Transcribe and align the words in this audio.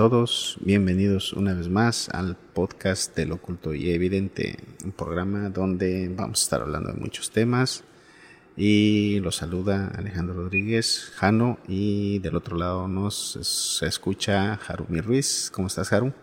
Todos, 0.00 0.56
bienvenidos 0.62 1.34
una 1.34 1.52
vez 1.52 1.68
más 1.68 2.08
al 2.08 2.34
podcast 2.34 3.14
del 3.14 3.32
oculto 3.32 3.74
y 3.74 3.90
evidente, 3.90 4.56
un 4.82 4.92
programa 4.92 5.50
donde 5.50 6.08
vamos 6.08 6.40
a 6.40 6.42
estar 6.42 6.62
hablando 6.62 6.90
de 6.90 6.98
muchos 6.98 7.30
temas. 7.30 7.84
Y 8.56 9.20
los 9.20 9.36
saluda 9.36 9.92
Alejandro 9.94 10.36
Rodríguez, 10.36 11.12
Jano, 11.16 11.58
y 11.68 12.18
del 12.20 12.34
otro 12.34 12.56
lado 12.56 12.88
nos 12.88 13.82
escucha 13.82 14.54
Harumi 14.54 15.02
Ruiz. 15.02 15.52
¿Cómo 15.54 15.66
estás, 15.66 15.92
Haru? 15.92 16.14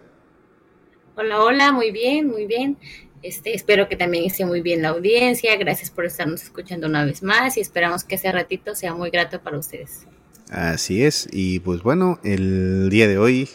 Hola, 1.16 1.44
hola, 1.44 1.72
muy 1.72 1.92
bien, 1.92 2.30
muy 2.30 2.48
bien. 2.48 2.80
Este, 3.22 3.54
espero 3.54 3.88
que 3.88 3.96
también 3.96 4.26
esté 4.26 4.44
muy 4.44 4.64
bien 4.64 4.82
la 4.82 4.90
audiencia. 4.90 5.56
Gracias 5.56 5.92
por 5.92 6.06
estarnos 6.06 6.42
escuchando 6.42 6.88
una 6.88 7.06
vez 7.06 7.22
más 7.22 7.58
y 7.58 7.60
esperamos 7.60 8.04
que 8.04 8.16
ese 8.16 8.32
ratito 8.32 8.74
sea 8.74 8.96
muy 8.96 9.12
grato 9.12 9.40
para 9.40 9.60
ustedes. 9.60 10.08
Así 10.50 11.04
es, 11.04 11.28
y 11.32 11.60
pues 11.60 11.84
bueno, 11.84 12.20
el 12.24 12.90
día 12.90 13.08
de 13.10 13.18
hoy, 13.18 13.50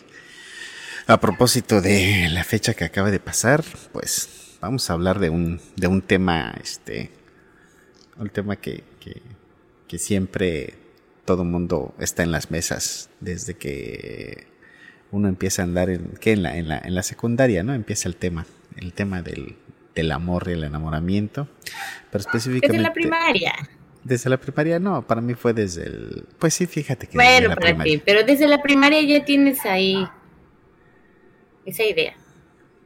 a 1.06 1.20
propósito 1.20 1.80
de 1.80 2.28
la 2.30 2.44
fecha 2.44 2.74
que 2.74 2.84
acaba 2.84 3.10
de 3.10 3.20
pasar, 3.20 3.64
pues 3.92 4.56
vamos 4.60 4.88
a 4.88 4.92
hablar 4.92 5.18
de 5.18 5.30
un, 5.30 5.60
de 5.76 5.86
un 5.86 6.02
tema, 6.02 6.54
este, 6.62 7.10
un 8.16 8.30
tema 8.30 8.56
que, 8.56 8.84
que, 9.00 9.22
que 9.88 9.98
siempre 9.98 10.74
todo 11.24 11.44
mundo 11.44 11.94
está 11.98 12.22
en 12.22 12.32
las 12.32 12.50
mesas 12.50 13.10
desde 13.20 13.54
que 13.54 14.46
uno 15.10 15.28
empieza 15.28 15.62
a 15.62 15.64
andar 15.64 15.90
en, 15.90 16.14
¿qué? 16.20 16.32
En, 16.32 16.42
la, 16.42 16.56
en, 16.56 16.68
la, 16.68 16.78
en 16.78 16.94
la 16.94 17.02
secundaria, 17.02 17.62
¿no? 17.62 17.74
Empieza 17.74 18.08
el 18.08 18.16
tema, 18.16 18.46
el 18.76 18.92
tema 18.92 19.22
del, 19.22 19.56
del 19.94 20.12
amor 20.12 20.46
y 20.48 20.52
el 20.52 20.64
enamoramiento, 20.64 21.48
pero 22.10 22.22
específicamente... 22.22 22.78
Desde 22.78 22.88
la 22.88 22.92
primaria. 22.92 23.52
Desde 24.04 24.30
la 24.30 24.36
primaria 24.38 24.78
no, 24.80 25.06
para 25.06 25.20
mí 25.20 25.34
fue 25.34 25.52
desde 25.52 25.84
el... 25.84 26.26
Pues 26.38 26.54
sí, 26.54 26.66
fíjate 26.66 27.06
que... 27.06 27.16
Bueno, 27.16 27.50
para 27.50 27.60
primaria. 27.60 27.92
ti, 27.98 28.02
pero 28.04 28.24
desde 28.24 28.48
la 28.48 28.62
primaria 28.62 29.00
ya 29.02 29.24
tienes 29.24 29.64
ahí 29.64 30.08
esa 31.64 31.84
idea. 31.84 32.14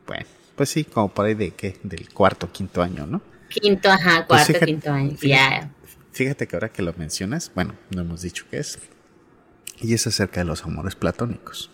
Bueno, 0.06 0.27
pues 0.55 0.70
sí, 0.70 0.84
como 0.84 1.12
por 1.12 1.27
ahí 1.27 1.34
de 1.34 1.50
qué, 1.52 1.78
del 1.82 2.08
cuarto, 2.10 2.50
quinto 2.50 2.82
año, 2.82 3.06
¿no? 3.06 3.20
Quinto, 3.48 3.91
ajá, 3.91 4.27
pues 4.27 4.46
cuarto, 4.46 4.66
quinto 4.66 4.92
año, 4.92 5.16
fíjate, 5.16 5.28
ya. 5.28 5.70
Fíjate 6.12 6.46
que 6.46 6.56
ahora 6.56 6.70
que 6.70 6.82
lo 6.82 6.92
mencionas, 6.94 7.52
bueno, 7.54 7.74
no 7.91 8.02
hemos 8.02 8.22
dicho 8.22 8.44
qué 8.50 8.58
es. 8.58 8.78
Y 9.80 9.92
es 9.94 10.06
acerca 10.06 10.41
de 10.41 10.47
los 10.47 10.64
amores 10.64 10.94
platónicos. 10.94 11.70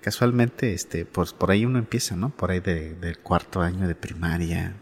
Casualmente, 0.00 0.72
este, 0.72 1.04
pues 1.04 1.32
por 1.32 1.50
ahí 1.50 1.64
uno 1.64 1.78
empieza, 1.78 2.16
¿no? 2.16 2.30
Por 2.30 2.50
ahí 2.50 2.60
de, 2.60 2.94
del 2.94 3.18
cuarto 3.18 3.60
año 3.60 3.86
de 3.86 3.94
primaria, 3.94 4.74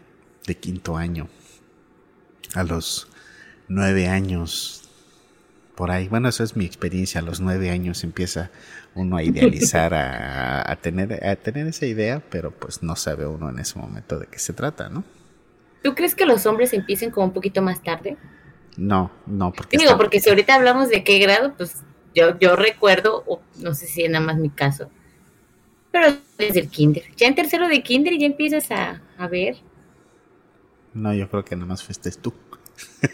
de 0.45 0.55
quinto 0.55 0.97
año, 0.97 1.29
a 2.53 2.63
los 2.63 3.07
nueve 3.67 4.07
años, 4.07 4.90
por 5.81 5.89
ahí. 5.89 6.07
Bueno, 6.07 6.29
esa 6.29 6.43
es 6.43 6.55
mi 6.55 6.63
experiencia. 6.63 7.21
A 7.21 7.23
los 7.23 7.41
nueve 7.41 7.71
años 7.71 8.03
empieza 8.03 8.51
uno 8.93 9.17
a 9.17 9.23
idealizar, 9.23 9.95
a, 9.95 10.71
a, 10.71 10.75
tener, 10.75 11.25
a 11.25 11.35
tener 11.37 11.65
esa 11.65 11.87
idea, 11.87 12.21
pero 12.29 12.51
pues 12.51 12.83
no 12.83 12.95
sabe 12.95 13.25
uno 13.25 13.49
en 13.49 13.57
ese 13.57 13.79
momento 13.79 14.19
de 14.19 14.27
qué 14.27 14.37
se 14.37 14.53
trata, 14.53 14.89
¿no? 14.89 15.03
¿Tú 15.81 15.95
crees 15.95 16.13
que 16.13 16.27
los 16.27 16.45
hombres 16.45 16.73
empiecen 16.73 17.09
como 17.09 17.25
un 17.25 17.33
poquito 17.33 17.63
más 17.63 17.81
tarde? 17.81 18.15
No, 18.77 19.09
no, 19.25 19.51
porque... 19.51 19.75
Digo, 19.75 19.89
está... 19.89 19.97
porque 19.97 20.19
si 20.19 20.29
ahorita 20.29 20.53
hablamos 20.53 20.89
de 20.89 21.03
qué 21.03 21.17
grado, 21.17 21.55
pues 21.57 21.77
yo, 22.13 22.37
yo 22.37 22.55
recuerdo, 22.55 23.23
o 23.25 23.41
no 23.57 23.73
sé 23.73 23.87
si 23.87 24.03
es 24.03 24.11
nada 24.11 24.23
más 24.23 24.37
mi 24.37 24.51
caso, 24.51 24.91
pero 25.89 26.15
desde 26.37 26.59
el 26.59 26.69
kinder. 26.69 27.05
Ya 27.17 27.25
en 27.25 27.33
tercero 27.33 27.67
de 27.67 27.81
kinder 27.81 28.19
ya 28.19 28.27
empiezas 28.27 28.69
a, 28.69 29.01
a 29.17 29.27
ver. 29.27 29.55
No, 30.93 31.11
yo 31.11 31.27
creo 31.27 31.43
que 31.43 31.55
nada 31.55 31.65
más 31.65 31.83
fuiste 31.83 32.11
tú. 32.11 32.35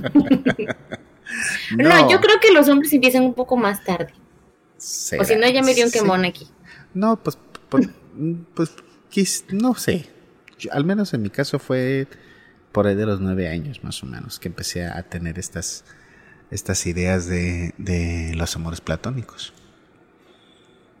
no. 1.76 1.88
no. 1.88 2.10
yo 2.10 2.20
creo 2.20 2.40
que 2.40 2.52
los 2.52 2.68
hombres 2.68 2.92
empiezan 2.92 3.24
un 3.24 3.34
poco 3.34 3.56
más 3.56 3.84
tarde. 3.84 4.12
¿Será? 4.76 5.22
O 5.22 5.24
si 5.24 5.36
no, 5.36 5.48
ya 5.48 5.62
me 5.62 5.74
dio 5.74 5.84
un 5.84 5.90
quemón 5.90 6.22
sí. 6.22 6.28
aquí. 6.28 6.48
No, 6.94 7.16
pues, 7.22 7.38
pues, 7.68 7.88
pues, 8.54 8.74
no 9.50 9.74
sé. 9.74 10.08
Yo, 10.58 10.72
al 10.72 10.84
menos 10.84 11.14
en 11.14 11.22
mi 11.22 11.30
caso 11.30 11.58
fue 11.58 12.06
por 12.72 12.86
ahí 12.86 12.94
de 12.94 13.06
los 13.06 13.20
nueve 13.20 13.48
años 13.48 13.82
más 13.82 14.02
o 14.02 14.06
menos 14.06 14.38
que 14.38 14.48
empecé 14.48 14.86
a 14.86 15.02
tener 15.02 15.38
estas, 15.38 15.84
estas 16.50 16.86
ideas 16.86 17.26
de, 17.26 17.74
de 17.78 18.34
los 18.34 18.54
amores 18.56 18.80
platónicos. 18.80 19.52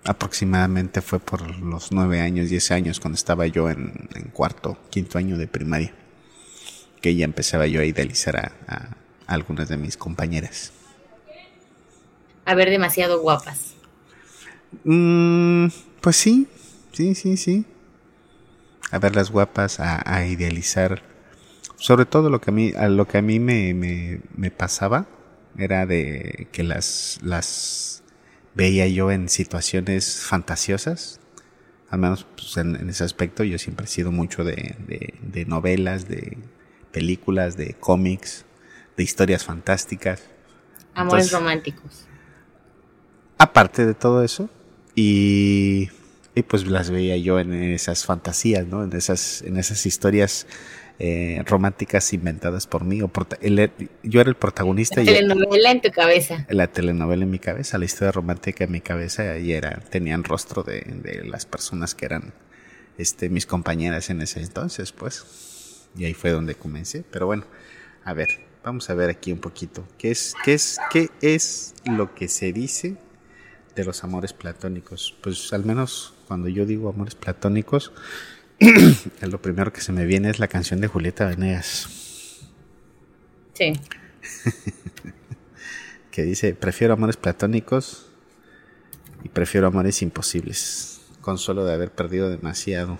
Aproximadamente 0.04 1.02
fue 1.02 1.20
por 1.20 1.58
los 1.60 1.92
nueve 1.92 2.20
años, 2.20 2.48
diez 2.48 2.70
años, 2.70 3.00
cuando 3.00 3.16
estaba 3.16 3.46
yo 3.46 3.68
en, 3.68 4.08
en 4.14 4.30
cuarto, 4.30 4.78
quinto 4.90 5.18
año 5.18 5.36
de 5.36 5.46
primaria 5.46 5.94
que 7.00 7.14
ya 7.16 7.24
empezaba 7.24 7.66
yo 7.66 7.80
a 7.80 7.84
idealizar 7.84 8.36
a, 8.36 8.52
a, 8.66 8.96
algunas 9.30 9.68
de 9.68 9.76
mis 9.76 9.96
compañeras. 9.96 10.72
A 12.44 12.54
ver, 12.54 12.68
demasiado 12.68 13.20
guapas. 13.20 13.74
Mm, 14.84 15.68
pues 16.00 16.16
sí, 16.16 16.48
sí, 16.92 17.14
sí, 17.14 17.36
sí. 17.36 17.64
A 18.90 18.98
verlas 18.98 19.30
guapas, 19.30 19.78
a, 19.78 20.02
a, 20.04 20.26
idealizar. 20.26 21.02
Sobre 21.76 22.06
todo 22.06 22.28
lo 22.28 22.40
que 22.40 22.50
a 22.50 22.52
mí, 22.52 22.72
a 22.76 22.88
lo 22.88 23.06
que 23.06 23.18
a 23.18 23.22
mí 23.22 23.38
me, 23.38 23.72
me, 23.72 24.20
me 24.34 24.50
pasaba 24.50 25.06
era 25.56 25.86
de 25.86 26.48
que 26.50 26.64
las, 26.64 27.20
las 27.22 28.02
veía 28.54 28.88
yo 28.88 29.12
en 29.12 29.28
situaciones 29.28 30.20
fantasiosas. 30.20 31.20
Al 31.88 32.00
menos 32.00 32.26
pues, 32.36 32.56
en, 32.56 32.74
en, 32.76 32.88
ese 32.90 33.04
aspecto 33.04 33.44
yo 33.44 33.58
siempre 33.58 33.84
he 33.84 33.88
sido 33.88 34.10
mucho 34.10 34.42
de, 34.42 34.76
de, 34.86 35.14
de 35.22 35.44
novelas, 35.44 36.08
de 36.08 36.36
películas, 36.90 37.56
de 37.56 37.74
cómics, 37.74 38.44
de 39.00 39.04
historias 39.04 39.44
fantásticas. 39.44 40.20
Amores 40.92 41.24
Entonces, 41.24 41.32
románticos. 41.32 42.06
Aparte 43.38 43.86
de 43.86 43.94
todo 43.94 44.22
eso, 44.22 44.50
y, 44.94 45.88
y, 46.34 46.42
pues 46.42 46.66
las 46.66 46.90
veía 46.90 47.16
yo 47.16 47.40
en 47.40 47.54
esas 47.54 48.04
fantasías, 48.04 48.66
¿no? 48.66 48.84
En 48.84 48.94
esas, 48.94 49.40
en 49.40 49.56
esas 49.56 49.86
historias 49.86 50.46
eh, 50.98 51.42
románticas 51.46 52.12
inventadas 52.12 52.66
por 52.66 52.84
mí. 52.84 53.00
O 53.00 53.08
por, 53.08 53.26
el, 53.40 53.72
yo 54.02 54.20
era 54.20 54.28
el 54.28 54.36
protagonista. 54.36 55.02
La 55.02 55.06
telenovela 55.06 55.70
en 55.70 55.80
tu 55.80 55.90
cabeza. 55.90 56.46
La 56.50 56.66
telenovela 56.66 57.22
en 57.22 57.30
mi 57.30 57.38
cabeza, 57.38 57.78
la 57.78 57.86
historia 57.86 58.12
romántica 58.12 58.64
en 58.64 58.72
mi 58.72 58.82
cabeza, 58.82 59.38
y 59.38 59.52
era, 59.52 59.80
tenían 59.88 60.24
rostro 60.24 60.62
de, 60.62 60.82
de 60.82 61.24
las 61.24 61.46
personas 61.46 61.94
que 61.94 62.04
eran 62.04 62.34
este, 62.98 63.30
mis 63.30 63.46
compañeras 63.46 64.10
en 64.10 64.20
ese 64.20 64.42
entonces, 64.42 64.92
pues. 64.92 65.88
Y 65.96 66.04
ahí 66.04 66.12
fue 66.12 66.32
donde 66.32 66.54
comencé. 66.54 67.02
Pero 67.10 67.24
bueno, 67.24 67.46
a 68.04 68.12
ver, 68.12 68.49
vamos 68.62 68.90
a 68.90 68.94
ver 68.94 69.10
aquí 69.10 69.32
un 69.32 69.38
poquito. 69.38 69.86
¿Qué 69.98 70.10
es, 70.10 70.34
qué 70.44 70.54
es, 70.54 70.78
qué 70.90 71.10
es 71.20 71.74
lo 71.84 72.14
que 72.14 72.28
se 72.28 72.52
dice 72.52 72.96
de 73.74 73.84
los 73.84 74.04
amores 74.04 74.32
platónicos? 74.32 75.16
Pues 75.22 75.52
al 75.52 75.64
menos 75.64 76.14
cuando 76.26 76.48
yo 76.48 76.66
digo 76.66 76.88
amores 76.88 77.14
platónicos, 77.14 77.92
lo 79.22 79.42
primero 79.42 79.72
que 79.72 79.80
se 79.80 79.92
me 79.92 80.04
viene 80.04 80.30
es 80.30 80.38
la 80.38 80.48
canción 80.48 80.80
de 80.80 80.88
Julieta 80.88 81.26
Venegas. 81.26 81.88
Sí. 83.54 83.72
que 86.10 86.22
dice, 86.22 86.54
prefiero 86.54 86.94
amores 86.94 87.16
platónicos 87.16 88.06
y 89.22 89.28
prefiero 89.28 89.66
amores 89.66 90.02
imposibles, 90.02 91.00
con 91.20 91.38
solo 91.38 91.64
de 91.64 91.72
haber 91.72 91.92
perdido 91.92 92.30
demasiado. 92.30 92.98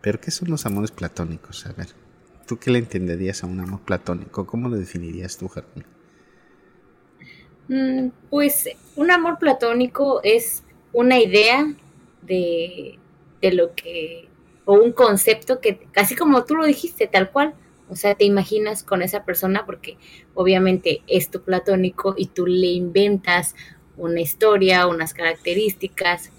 Pero 0.00 0.20
¿qué 0.20 0.30
son 0.30 0.50
los 0.50 0.66
amores 0.66 0.92
platónicos? 0.92 1.66
A 1.66 1.72
ver, 1.72 1.88
¿tú 2.46 2.58
qué 2.58 2.70
le 2.70 2.78
entenderías 2.78 3.42
a 3.42 3.46
un 3.46 3.60
amor 3.60 3.80
platónico? 3.80 4.46
¿Cómo 4.46 4.68
lo 4.68 4.76
definirías 4.76 5.36
tú, 5.36 5.48
Jardín? 5.48 5.84
Mm, 7.68 8.08
pues 8.30 8.68
un 8.94 9.10
amor 9.10 9.38
platónico 9.38 10.20
es 10.22 10.62
una 10.92 11.18
idea 11.18 11.66
de, 12.22 12.98
de 13.42 13.52
lo 13.52 13.74
que, 13.74 14.28
o 14.64 14.74
un 14.74 14.92
concepto 14.92 15.60
que, 15.60 15.86
así 15.96 16.14
como 16.14 16.44
tú 16.44 16.54
lo 16.54 16.64
dijiste, 16.64 17.06
tal 17.06 17.30
cual, 17.30 17.54
o 17.88 17.96
sea, 17.96 18.14
te 18.14 18.24
imaginas 18.24 18.82
con 18.82 19.02
esa 19.02 19.24
persona 19.24 19.64
porque 19.66 19.96
obviamente 20.34 21.02
es 21.06 21.30
tu 21.30 21.42
platónico 21.42 22.14
y 22.16 22.26
tú 22.26 22.46
le 22.46 22.68
inventas 22.68 23.54
una 23.96 24.20
historia, 24.20 24.86
unas 24.86 25.14
características. 25.14 26.30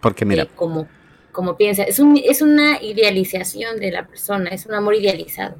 Porque 0.00 0.24
mira, 0.24 0.46
como 0.46 0.88
como 1.36 1.56
piensa. 1.58 1.82
Es, 1.84 1.98
un, 1.98 2.16
es 2.16 2.40
una 2.40 2.82
idealización 2.82 3.78
de 3.78 3.92
la 3.92 4.08
persona, 4.08 4.48
es 4.50 4.64
un 4.64 4.74
amor 4.74 4.94
idealizado. 4.94 5.56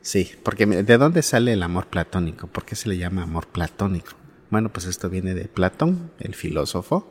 Sí, 0.00 0.32
porque 0.42 0.64
¿de 0.66 0.98
dónde 0.98 1.22
sale 1.22 1.52
el 1.52 1.62
amor 1.62 1.86
platónico? 1.86 2.48
¿Por 2.48 2.64
qué 2.64 2.74
se 2.74 2.88
le 2.88 2.96
llama 2.96 3.22
amor 3.22 3.46
platónico? 3.46 4.12
Bueno, 4.50 4.72
pues 4.72 4.86
esto 4.86 5.10
viene 5.10 5.34
de 5.34 5.44
Platón, 5.44 6.10
el 6.18 6.34
filósofo, 6.34 7.10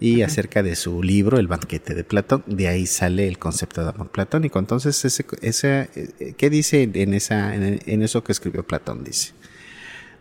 y 0.00 0.22
Ajá. 0.22 0.30
acerca 0.32 0.62
de 0.62 0.76
su 0.76 1.02
libro, 1.02 1.38
El 1.38 1.48
banquete 1.48 1.94
de 1.94 2.04
Platón, 2.04 2.44
de 2.46 2.68
ahí 2.68 2.86
sale 2.86 3.28
el 3.28 3.38
concepto 3.38 3.82
de 3.82 3.90
amor 3.90 4.10
platónico. 4.10 4.58
Entonces, 4.58 5.04
ese, 5.04 5.26
ese, 5.42 6.34
¿qué 6.38 6.48
dice 6.48 6.88
en, 6.94 7.14
esa, 7.14 7.54
en, 7.54 7.80
en 7.84 8.02
eso 8.02 8.24
que 8.24 8.32
escribió 8.32 8.64
Platón? 8.64 9.04
Dice, 9.04 9.32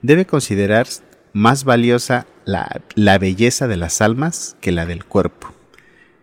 debe 0.01 0.25
considerar 0.25 0.88
más 1.33 1.63
valiosa 1.63 2.25
la, 2.45 2.81
la 2.95 3.17
belleza 3.19 3.67
de 3.67 3.77
las 3.77 4.01
almas 4.01 4.57
que 4.59 4.71
la 4.71 4.85
del 4.85 5.06
cuerpo 5.06 5.53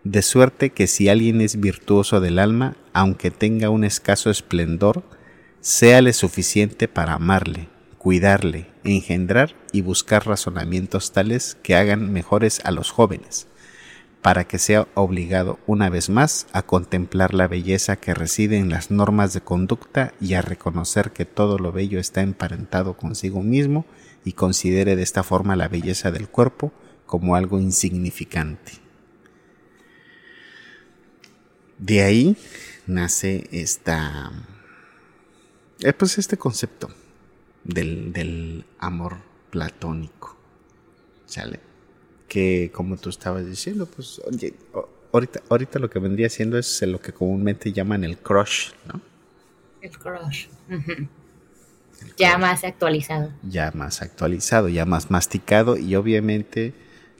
de 0.03 0.21
suerte 0.21 0.69
que 0.69 0.87
si 0.87 1.09
alguien 1.09 1.41
es 1.41 1.59
virtuoso 1.59 2.21
del 2.21 2.39
alma, 2.39 2.77
aunque 2.93 3.31
tenga 3.31 3.69
un 3.69 3.83
escaso 3.83 4.29
esplendor, 4.29 5.03
séale 5.61 6.13
suficiente 6.13 6.87
para 6.87 7.13
amarle, 7.13 7.67
cuidarle, 7.97 8.67
engendrar 8.83 9.55
y 9.73 9.81
buscar 9.81 10.25
razonamientos 10.25 11.11
tales 11.11 11.57
que 11.61 11.75
hagan 11.75 12.13
mejores 12.13 12.61
a 12.63 12.71
los 12.71 12.91
jóvenes, 12.91 13.47
para 14.21 14.45
que 14.45 14.57
sea 14.57 14.87
obligado 14.95 15.59
una 15.67 15.89
vez 15.89 16.09
más 16.09 16.47
a 16.53 16.61
contemplar 16.61 17.33
la 17.33 17.47
belleza 17.47 17.97
que 17.97 18.13
reside 18.13 18.57
en 18.57 18.69
las 18.69 18.91
normas 18.91 19.33
de 19.33 19.41
conducta 19.41 20.13
y 20.21 20.33
a 20.33 20.41
reconocer 20.41 21.11
que 21.11 21.25
todo 21.25 21.57
lo 21.57 21.73
bello 21.73 21.99
está 21.99 22.21
emparentado 22.21 22.95
consigo 22.95 23.41
mismo 23.41 23.85
y 24.23 24.31
considere 24.31 24.95
de 24.95 25.03
esta 25.03 25.23
forma 25.23 25.57
la 25.57 25.67
belleza 25.67 26.11
del 26.11 26.29
cuerpo 26.29 26.71
como 27.05 27.35
algo 27.35 27.59
insignificante. 27.59 28.88
De 31.79 32.01
ahí 32.01 32.37
nace 32.87 33.47
esta, 33.51 34.31
eh, 35.79 35.93
pues 35.93 36.17
este 36.17 36.35
concepto 36.37 36.89
del, 37.63 38.11
del 38.11 38.65
amor 38.79 39.17
platónico. 39.49 40.37
¿Sale? 41.25 41.59
Que 42.27 42.69
como 42.73 42.97
tú 42.97 43.09
estabas 43.09 43.45
diciendo, 43.45 43.85
pues 43.85 44.21
oye, 44.25 44.53
ahorita, 45.13 45.41
ahorita 45.49 45.79
lo 45.79 45.89
que 45.89 45.99
vendría 45.99 46.29
siendo 46.29 46.57
es 46.57 46.81
lo 46.81 46.99
que 46.99 47.13
comúnmente 47.13 47.71
llaman 47.71 48.03
el 48.03 48.17
crush, 48.17 48.71
¿no? 48.85 49.01
El 49.81 49.97
crush. 49.97 50.47
ya 52.17 52.37
más 52.37 52.65
actualizado. 52.65 53.31
Ya 53.43 53.71
más 53.73 54.01
actualizado, 54.01 54.67
ya 54.67 54.85
más 54.85 55.09
masticado 55.09 55.77
y 55.77 55.95
obviamente 55.95 56.73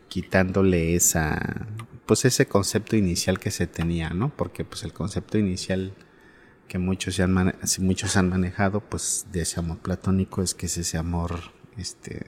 quitándole 0.09 0.95
esa 0.95 1.67
pues 2.09 2.25
ese 2.25 2.47
concepto 2.47 2.95
inicial 2.95 3.37
que 3.37 3.51
se 3.51 3.67
tenía, 3.67 4.09
¿no? 4.09 4.35
Porque 4.35 4.65
pues 4.65 4.81
el 4.81 4.93
concepto 4.93 5.37
inicial 5.37 5.93
que 6.67 6.79
muchos 6.79 7.19
han, 7.19 7.53
muchos 7.81 8.17
han 8.17 8.29
manejado, 8.29 8.79
pues 8.79 9.27
de 9.31 9.41
ese 9.41 9.59
amor 9.59 9.77
platónico 9.77 10.41
es 10.41 10.55
que 10.55 10.65
es 10.65 10.79
ese 10.79 10.97
amor, 10.97 11.39
este, 11.77 12.25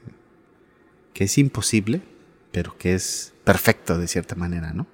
que 1.15 1.23
es 1.23 1.35
imposible, 1.39 2.03
pero 2.51 2.77
que 2.77 2.93
es 2.93 3.33
perfecto 3.43 3.97
de 3.97 4.07
cierta 4.07 4.35
manera, 4.35 4.71
¿no? 4.71 4.85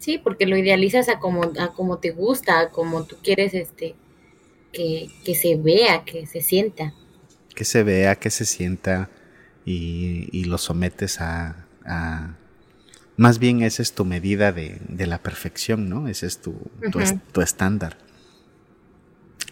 Sí, 0.00 0.18
porque 0.18 0.46
lo 0.46 0.56
idealizas 0.56 1.08
a 1.08 1.20
como, 1.20 1.44
a 1.60 1.72
como 1.72 1.98
te 1.98 2.10
gusta, 2.10 2.58
a 2.58 2.70
como 2.70 3.04
tú 3.04 3.18
quieres 3.22 3.54
este, 3.54 3.94
que, 4.72 5.08
se 5.40 5.54
vea, 5.54 6.04
que 6.04 6.26
se 6.26 6.40
sienta. 6.40 6.92
Que 7.54 7.64
se 7.64 7.84
vea, 7.84 8.16
que 8.16 8.30
se 8.30 8.44
sienta 8.44 9.10
y, 9.64 10.42
lo 10.42 10.58
sometes 10.58 11.20
a, 11.20 11.68
más 13.20 13.38
bien 13.38 13.62
esa 13.62 13.82
es 13.82 13.92
tu 13.92 14.06
medida 14.06 14.50
de, 14.50 14.80
la 15.06 15.22
perfección, 15.22 15.90
¿no? 15.90 16.08
Ese 16.08 16.26
es 16.26 16.40
tu, 16.40 16.70
tu, 17.32 17.42
estándar. 17.42 17.98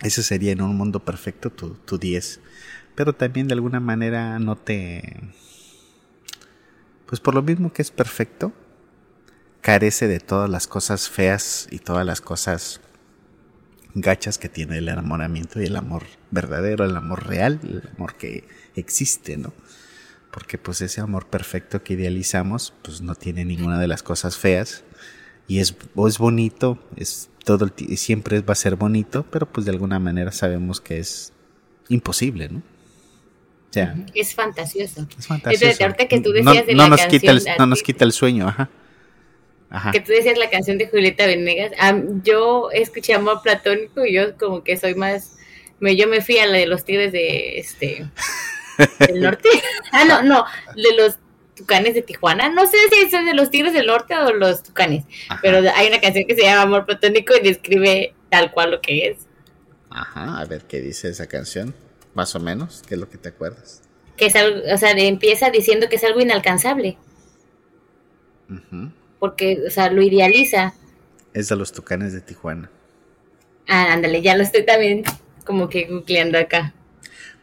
Ese 0.00 0.22
sería 0.22 0.52
en 0.52 0.62
un 0.62 0.74
mundo 0.74 1.04
perfecto 1.04 1.50
tu, 1.50 1.74
tu 1.74 1.98
10. 1.98 2.40
Pero 2.94 3.14
también 3.14 3.46
de 3.46 3.52
alguna 3.52 3.78
manera 3.78 4.38
no 4.38 4.56
te... 4.56 5.20
Pues 7.04 7.20
por 7.20 7.34
lo 7.34 7.42
mismo 7.42 7.70
que 7.70 7.82
es 7.82 7.90
perfecto, 7.90 8.54
carece 9.60 10.08
de 10.08 10.20
todas 10.20 10.48
las 10.48 10.66
cosas 10.66 11.10
feas 11.10 11.68
y 11.70 11.78
todas 11.78 12.06
las 12.06 12.22
cosas 12.22 12.80
gachas 13.94 14.38
que 14.38 14.48
tiene 14.48 14.78
el 14.78 14.88
enamoramiento 14.88 15.60
y 15.60 15.66
el 15.66 15.76
amor 15.76 16.04
verdadero, 16.30 16.86
el 16.86 16.96
amor 16.96 17.26
real, 17.26 17.60
el 17.64 17.90
amor 17.94 18.14
que 18.14 18.48
existe, 18.76 19.36
¿no? 19.36 19.52
Porque 20.38 20.56
pues 20.56 20.80
ese 20.82 21.00
amor 21.00 21.26
perfecto 21.26 21.82
que 21.82 21.94
idealizamos 21.94 22.72
pues 22.82 23.00
no 23.00 23.16
tiene 23.16 23.44
ninguna 23.44 23.80
de 23.80 23.88
las 23.88 24.04
cosas 24.04 24.36
feas 24.36 24.84
y 25.48 25.58
es, 25.58 25.74
es 26.06 26.18
bonito, 26.18 26.78
es 26.96 27.28
todo 27.44 27.64
el 27.64 27.98
siempre 27.98 28.40
va 28.42 28.52
a 28.52 28.54
ser 28.54 28.76
bonito, 28.76 29.26
pero 29.32 29.46
pues 29.46 29.66
de 29.66 29.72
alguna 29.72 29.98
manera 29.98 30.30
sabemos 30.30 30.80
que 30.80 31.00
es 31.00 31.32
imposible, 31.88 32.50
¿no? 32.50 32.58
O 32.58 33.72
sea, 33.72 33.96
es 34.14 34.32
fantasioso. 34.32 35.08
Es 35.18 35.26
fantasioso. 35.26 35.76
que 36.08 36.20
tú 36.20 36.30
decías 36.30 36.66
no, 36.68 36.84
no 36.84 36.88
nos 36.90 37.06
quita 37.06 37.32
el, 37.32 37.42
no 37.58 37.66
nos 37.66 37.82
quita 37.82 38.04
el 38.04 38.12
sueño, 38.12 38.46
ajá. 38.46 38.70
Ajá. 39.70 39.90
Que 39.90 39.98
tú 39.98 40.12
decías 40.12 40.38
la 40.38 40.50
canción 40.50 40.78
de 40.78 40.86
Julieta 40.86 41.26
Venegas. 41.26 41.72
yo 42.22 42.70
escuché 42.70 43.12
Amor 43.12 43.42
Platónico 43.42 44.06
y 44.06 44.12
yo 44.12 44.36
como 44.36 44.62
que 44.62 44.76
soy 44.76 44.94
más... 44.94 45.36
Me, 45.80 45.96
yo 45.96 46.06
me 46.06 46.20
fui 46.20 46.38
a 46.38 46.46
la 46.46 46.58
de 46.58 46.66
los 46.66 46.84
tigres 46.84 47.10
de 47.10 47.58
este 47.58 48.08
¿Del 48.98 49.20
norte? 49.20 49.48
ah, 49.92 50.04
no, 50.04 50.22
no, 50.22 50.44
de 50.74 50.96
los 50.96 51.18
tucanes 51.54 51.94
de 51.94 52.02
Tijuana. 52.02 52.48
No 52.48 52.66
sé 52.66 52.76
si 52.90 53.00
es 53.00 53.10
de 53.10 53.34
los 53.34 53.50
tigres 53.50 53.72
del 53.72 53.86
norte 53.86 54.16
o 54.16 54.32
los 54.32 54.62
tucanes, 54.62 55.04
pero 55.42 55.58
hay 55.74 55.88
una 55.88 56.00
canción 56.00 56.26
que 56.26 56.36
se 56.36 56.42
llama 56.42 56.62
Amor 56.62 56.86
Platónico 56.86 57.34
y 57.36 57.42
describe 57.42 58.14
tal 58.30 58.52
cual 58.52 58.70
lo 58.70 58.80
que 58.80 59.08
es. 59.08 59.18
Ajá, 59.90 60.38
a 60.38 60.44
ver 60.44 60.62
qué 60.62 60.80
dice 60.80 61.08
esa 61.08 61.26
canción, 61.26 61.74
más 62.14 62.34
o 62.34 62.40
menos, 62.40 62.82
qué 62.86 62.94
es 62.94 63.00
lo 63.00 63.08
que 63.08 63.18
te 63.18 63.30
acuerdas. 63.30 63.82
Que 64.16 64.26
es 64.26 64.36
algo, 64.36 64.60
o 64.72 64.76
sea, 64.76 64.90
empieza 64.92 65.50
diciendo 65.50 65.88
que 65.88 65.96
es 65.96 66.04
algo 66.04 66.20
inalcanzable. 66.20 66.96
Porque, 69.18 69.62
o 69.66 69.70
sea, 69.70 69.90
lo 69.90 70.02
idealiza. 70.02 70.74
Es 71.34 71.48
de 71.48 71.56
los 71.56 71.72
tucanes 71.72 72.12
de 72.12 72.20
Tijuana. 72.20 72.70
Ah, 73.66 73.92
ándale, 73.92 74.22
ya 74.22 74.36
lo 74.36 74.42
estoy 74.42 74.64
también 74.64 75.04
como 75.44 75.68
que 75.68 75.84
googleando 75.84 76.38
acá. 76.38 76.74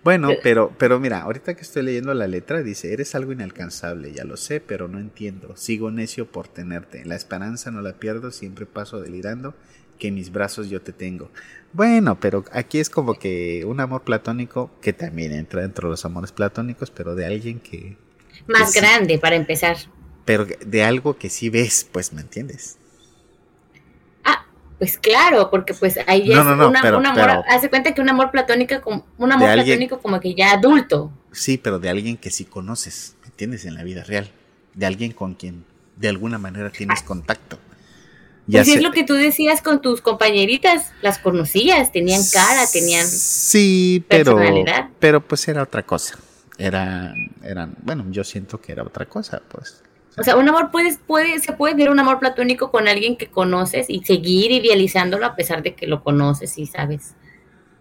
Bueno, 0.05 0.29
pero, 0.43 0.71
pero 0.77 0.99
mira, 0.99 1.23
ahorita 1.23 1.55
que 1.55 1.63
estoy 1.63 1.81
leyendo 1.81 2.13
la 2.13 2.27
letra 2.27 2.61
dice, 2.61 2.93
eres 2.93 3.15
algo 3.15 3.31
inalcanzable, 3.31 4.13
ya 4.13 4.23
lo 4.23 4.37
sé, 4.37 4.59
pero 4.59 4.87
no 4.87 4.99
entiendo. 4.99 5.57
Sigo 5.57 5.89
necio 5.89 6.27
por 6.27 6.47
tenerte. 6.47 7.03
La 7.05 7.15
esperanza 7.15 7.71
no 7.71 7.81
la 7.81 7.93
pierdo, 7.93 8.29
siempre 8.29 8.67
paso 8.67 9.01
delirando, 9.01 9.55
que 9.97 10.09
en 10.09 10.13
mis 10.13 10.31
brazos 10.31 10.69
yo 10.69 10.79
te 10.79 10.93
tengo. 10.93 11.31
Bueno, 11.73 12.19
pero 12.19 12.45
aquí 12.51 12.77
es 12.77 12.91
como 12.91 13.15
que 13.15 13.65
un 13.65 13.79
amor 13.79 14.03
platónico 14.03 14.69
que 14.79 14.93
también 14.93 15.31
entra 15.31 15.63
dentro 15.63 15.87
de 15.89 15.93
los 15.93 16.05
amores 16.05 16.31
platónicos, 16.31 16.91
pero 16.91 17.15
de 17.15 17.25
alguien 17.25 17.59
que... 17.59 17.97
Más 18.45 18.75
grande, 18.75 19.17
para 19.17 19.35
empezar. 19.35 19.75
Pero 20.23 20.45
de 20.45 20.83
algo 20.83 21.17
que 21.17 21.31
sí 21.31 21.49
ves, 21.49 21.89
pues, 21.91 22.13
¿me 22.13 22.21
entiendes? 22.21 22.77
Pues 24.77 24.97
claro, 24.97 25.49
porque 25.49 25.73
pues 25.73 25.97
ahí 26.05 26.31
es 26.31 26.37
un 26.37 26.75
amor, 26.75 27.43
hace 27.47 27.69
cuenta 27.69 27.93
que 27.93 28.01
un 28.01 28.09
amor 28.09 28.31
platónico, 28.31 29.03
un 29.17 29.31
amor 29.31 29.53
platónico 29.53 29.99
como 29.99 30.19
que 30.19 30.35
ya 30.35 30.51
adulto. 30.51 31.11
Sí, 31.31 31.57
pero 31.57 31.79
de 31.79 31.89
alguien 31.89 32.17
que 32.17 32.29
sí 32.29 32.45
conoces, 32.45 33.15
¿me 33.21 33.27
entiendes? 33.27 33.65
En 33.65 33.75
la 33.75 33.83
vida 33.83 34.03
real, 34.03 34.29
de 34.73 34.85
alguien 34.85 35.11
con 35.13 35.33
quien 35.33 35.63
de 35.95 36.09
alguna 36.09 36.37
manera 36.37 36.69
tienes 36.71 36.99
ah. 37.01 37.05
contacto. 37.05 37.57
Ya 38.47 38.63
pues 38.63 38.75
es 38.75 38.83
lo 38.83 38.91
que 38.91 39.03
tú 39.03 39.13
decías 39.13 39.61
con 39.61 39.81
tus 39.81 40.01
compañeritas, 40.01 40.91
las 41.01 41.17
conocías, 41.17 41.91
tenían 41.91 42.21
cara, 42.31 42.65
tenían 42.71 43.07
sí, 43.07 44.03
pero, 44.07 44.37
pero 44.99 45.21
pues 45.21 45.47
era 45.47 45.63
otra 45.63 45.83
cosa. 45.83 46.19
Era, 46.57 47.13
eran, 47.43 47.75
bueno, 47.81 48.05
yo 48.11 48.23
siento 48.23 48.61
que 48.61 48.71
era 48.71 48.83
otra 48.83 49.07
cosa, 49.07 49.41
pues. 49.49 49.83
O 50.17 50.23
sea, 50.23 50.37
un 50.37 50.47
amor 50.47 50.71
puede, 50.71 50.97
puede, 50.97 51.39
se 51.39 51.53
puede 51.53 51.73
ver 51.75 51.89
un 51.89 51.99
amor 51.99 52.19
platónico 52.19 52.71
con 52.71 52.87
alguien 52.87 53.17
que 53.17 53.27
conoces 53.27 53.89
y 53.89 54.03
seguir 54.03 54.51
idealizándolo 54.51 55.25
a 55.25 55.35
pesar 55.35 55.61
de 55.61 55.75
que 55.75 55.87
lo 55.87 56.03
conoces 56.03 56.57
y 56.57 56.65
sabes 56.65 57.15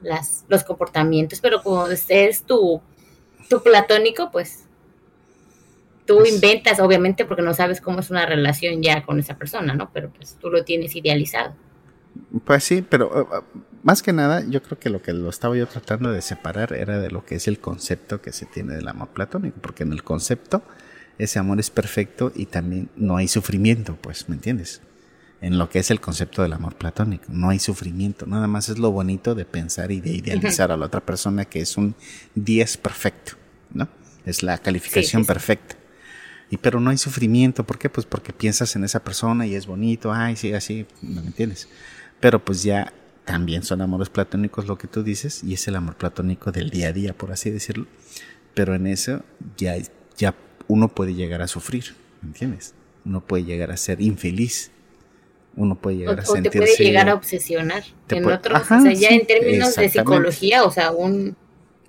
las, 0.00 0.44
los 0.48 0.64
comportamientos, 0.64 1.40
pero 1.40 1.62
como 1.62 1.86
es 1.86 2.42
tu, 2.44 2.80
tu 3.48 3.62
platónico, 3.62 4.30
pues 4.30 4.64
tú 6.06 6.18
pues 6.18 6.34
inventas, 6.34 6.80
obviamente, 6.80 7.24
porque 7.24 7.42
no 7.42 7.54
sabes 7.54 7.80
cómo 7.80 8.00
es 8.00 8.10
una 8.10 8.26
relación 8.26 8.82
ya 8.82 9.04
con 9.04 9.18
esa 9.18 9.36
persona, 9.36 9.74
¿no? 9.74 9.90
Pero 9.92 10.10
pues 10.10 10.36
tú 10.40 10.50
lo 10.50 10.64
tienes 10.64 10.94
idealizado. 10.96 11.54
Pues 12.44 12.64
sí, 12.64 12.82
pero 12.82 13.08
uh, 13.08 13.60
más 13.82 14.02
que 14.02 14.12
nada, 14.12 14.42
yo 14.48 14.62
creo 14.62 14.78
que 14.78 14.90
lo 14.90 15.02
que 15.02 15.12
lo 15.12 15.28
estaba 15.28 15.56
yo 15.56 15.66
tratando 15.66 16.12
de 16.12 16.22
separar 16.22 16.72
era 16.72 16.98
de 16.98 17.10
lo 17.10 17.24
que 17.24 17.36
es 17.36 17.48
el 17.48 17.58
concepto 17.58 18.20
que 18.20 18.32
se 18.32 18.46
tiene 18.46 18.74
del 18.74 18.88
amor 18.88 19.08
platónico, 19.08 19.58
porque 19.60 19.82
en 19.82 19.92
el 19.92 20.02
concepto 20.04 20.62
ese 21.18 21.38
amor 21.38 21.60
es 21.60 21.70
perfecto 21.70 22.32
y 22.34 22.46
también 22.46 22.88
no 22.96 23.16
hay 23.16 23.28
sufrimiento, 23.28 23.96
pues, 24.00 24.28
¿me 24.28 24.34
entiendes? 24.34 24.80
En 25.40 25.58
lo 25.58 25.68
que 25.68 25.78
es 25.78 25.90
el 25.90 26.00
concepto 26.00 26.42
del 26.42 26.54
amor 26.54 26.76
platónico, 26.76 27.26
no 27.28 27.50
hay 27.50 27.58
sufrimiento, 27.58 28.26
nada 28.26 28.46
más 28.46 28.68
es 28.68 28.78
lo 28.78 28.90
bonito 28.90 29.34
de 29.34 29.44
pensar 29.44 29.92
y 29.92 30.00
de 30.00 30.10
idealizar 30.10 30.72
a 30.72 30.76
la 30.76 30.86
otra 30.86 31.04
persona 31.04 31.44
que 31.44 31.60
es 31.60 31.76
un 31.76 31.94
10 32.34 32.76
perfecto, 32.78 33.32
¿no? 33.72 33.88
Es 34.24 34.42
la 34.42 34.58
calificación 34.58 35.24
perfecta. 35.26 35.76
Y 36.50 36.56
pero 36.56 36.80
no 36.80 36.90
hay 36.90 36.98
sufrimiento, 36.98 37.64
¿por 37.64 37.78
qué? 37.78 37.90
Pues 37.90 38.06
porque 38.06 38.32
piensas 38.32 38.74
en 38.76 38.84
esa 38.84 39.02
persona 39.02 39.46
y 39.46 39.54
es 39.54 39.66
bonito, 39.66 40.12
ay, 40.12 40.36
sí, 40.36 40.52
así, 40.52 40.86
¿me 41.02 41.20
entiendes? 41.20 41.68
Pero 42.20 42.42
pues 42.44 42.62
ya 42.62 42.92
también 43.24 43.62
son 43.62 43.80
amores 43.80 44.08
platónicos 44.08 44.66
lo 44.66 44.78
que 44.78 44.86
tú 44.86 45.02
dices 45.02 45.42
y 45.42 45.54
es 45.54 45.66
el 45.68 45.76
amor 45.76 45.96
platónico 45.96 46.52
del 46.52 46.70
día 46.70 46.88
a 46.88 46.92
día, 46.92 47.16
por 47.16 47.32
así 47.32 47.50
decirlo. 47.50 47.86
Pero 48.54 48.74
en 48.74 48.86
eso 48.86 49.24
ya, 49.56 49.76
ya 50.16 50.34
uno 50.68 50.88
puede 50.88 51.14
llegar 51.14 51.42
a 51.42 51.48
sufrir, 51.48 51.94
¿entiendes? 52.22 52.74
Uno 53.04 53.20
puede 53.20 53.44
llegar 53.44 53.70
a 53.70 53.76
ser 53.76 54.00
infeliz. 54.00 54.70
Uno 55.56 55.76
puede 55.76 55.98
llegar 55.98 56.20
a 56.20 56.24
sentirse... 56.24 56.50
te 56.50 56.58
puede 56.58 56.76
llegar 56.76 57.08
a 57.08 57.14
obsesionar. 57.14 57.84
En 58.08 58.24
otros, 58.24 58.62
o 58.62 58.80
sea, 58.80 58.92
ya 58.92 59.10
en 59.10 59.26
términos 59.26 59.76
de 59.76 59.88
psicología, 59.88 60.64
o 60.64 60.70
sea, 60.70 60.90
un... 60.90 61.36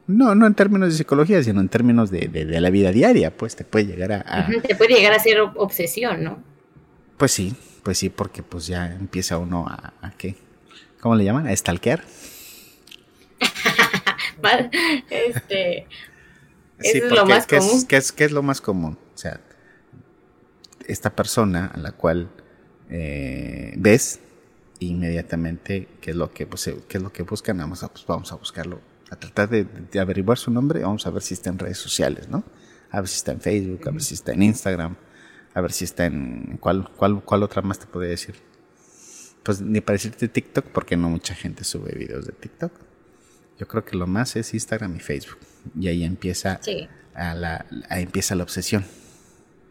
No, 0.08 0.36
no 0.36 0.46
en 0.46 0.54
términos 0.54 0.90
de 0.90 0.98
psicología, 0.98 1.42
sino 1.42 1.62
en 1.62 1.70
términos 1.70 2.12
de, 2.12 2.28
de, 2.28 2.62
la 2.62 2.70
vida 2.70 2.92
diaria, 2.92 3.36
pues 3.36 3.56
te 3.56 3.64
puede 3.64 3.88
llegar 3.88 4.12
a, 4.12 4.48
Te 4.68 4.76
puede 4.76 4.94
llegar 4.94 5.14
a 5.14 5.20
ser 5.20 5.40
obsesión, 5.40 6.24
¿no? 6.24 6.44
Pues 7.18 7.32
sí, 7.32 7.56
pues 7.82 7.98
sí, 7.98 8.10
porque 8.10 8.44
pues 8.44 8.68
ya 8.68 8.86
empieza 8.86 9.40
uno 9.40 9.66
a, 9.68 9.94
a 10.02 10.12
¿qué? 10.12 10.36
¿Cómo 11.00 11.16
le 11.16 11.24
llaman? 11.24 11.48
A 11.48 11.56
stalkear. 11.56 12.04
este, 15.10 15.88
eso 16.80 17.06
es 17.06 17.12
lo 17.12 17.26
más 17.26 17.48
común. 17.48 17.86
¿qué 17.88 17.98
es, 17.98 18.14
es, 18.18 18.32
lo 18.32 18.44
más 18.44 18.62
común? 18.62 18.98
O 19.14 19.18
sea, 19.18 19.40
esta 20.88 21.16
persona 21.16 21.68
a 21.68 21.78
la 21.78 21.92
cual 21.92 22.30
eh, 22.90 23.74
ves 23.78 24.20
inmediatamente 24.80 25.88
qué 26.02 26.12
es 26.12 26.18
lo 26.18 26.32
que 26.32 26.46
pues, 26.46 26.70
qué 26.88 26.98
es 26.98 27.04
lo 27.04 27.12
que 27.12 27.24
buscan, 27.24 27.58
vamos 27.58 27.84
a, 27.84 27.88
pues, 27.90 28.06
vamos 28.06 28.32
a 28.32 28.36
buscarlo, 28.36 28.82
a 29.10 29.16
tratar 29.16 29.50
de, 29.50 30.00
averiguar 30.00 30.38
su 30.38 30.52
nombre, 30.52 30.82
vamos 30.82 31.08
a 31.08 31.10
ver 31.10 31.22
si 31.22 31.34
está 31.34 31.50
en 31.50 31.60
redes 31.60 31.78
sociales, 31.78 32.28
¿no? 32.28 32.44
A 32.92 33.02
ver 33.02 33.08
si 33.08 33.18
está 33.18 33.32
en 33.32 33.42
Facebook, 33.42 33.88
a 33.88 33.92
ver 33.92 34.02
si 34.02 34.14
está 34.14 34.34
en 34.34 34.44
Instagram, 34.44 34.96
a 35.54 35.62
ver 35.62 35.72
si 35.72 35.86
está 35.86 36.06
en 36.06 36.58
cuál, 36.60 36.90
cuál, 36.96 37.24
cuál 37.24 37.44
otra 37.44 37.62
más 37.62 37.80
te 37.80 37.88
podría 37.88 38.12
decir. 38.12 38.36
Pues 39.44 39.62
ni 39.62 39.80
para 39.80 39.96
decirte 39.96 40.28
TikTok, 40.28 40.66
porque 40.68 40.98
no 40.98 41.10
mucha 41.10 41.36
gente 41.36 41.64
sube 41.64 41.94
videos 41.94 42.26
de 42.26 42.34
TikTok. 42.34 42.72
Yo 43.60 43.68
creo 43.68 43.86
que 43.86 43.96
lo 43.96 44.08
más 44.08 44.36
es 44.36 44.54
Instagram 44.54 44.96
y 44.96 45.00
Facebook. 45.00 45.38
Y 45.80 45.88
ahí 45.88 46.04
empieza, 46.04 46.60
a 47.14 47.34
la, 47.34 47.66
empieza 47.90 48.36
la 48.36 48.44
obsesión. 48.44 48.86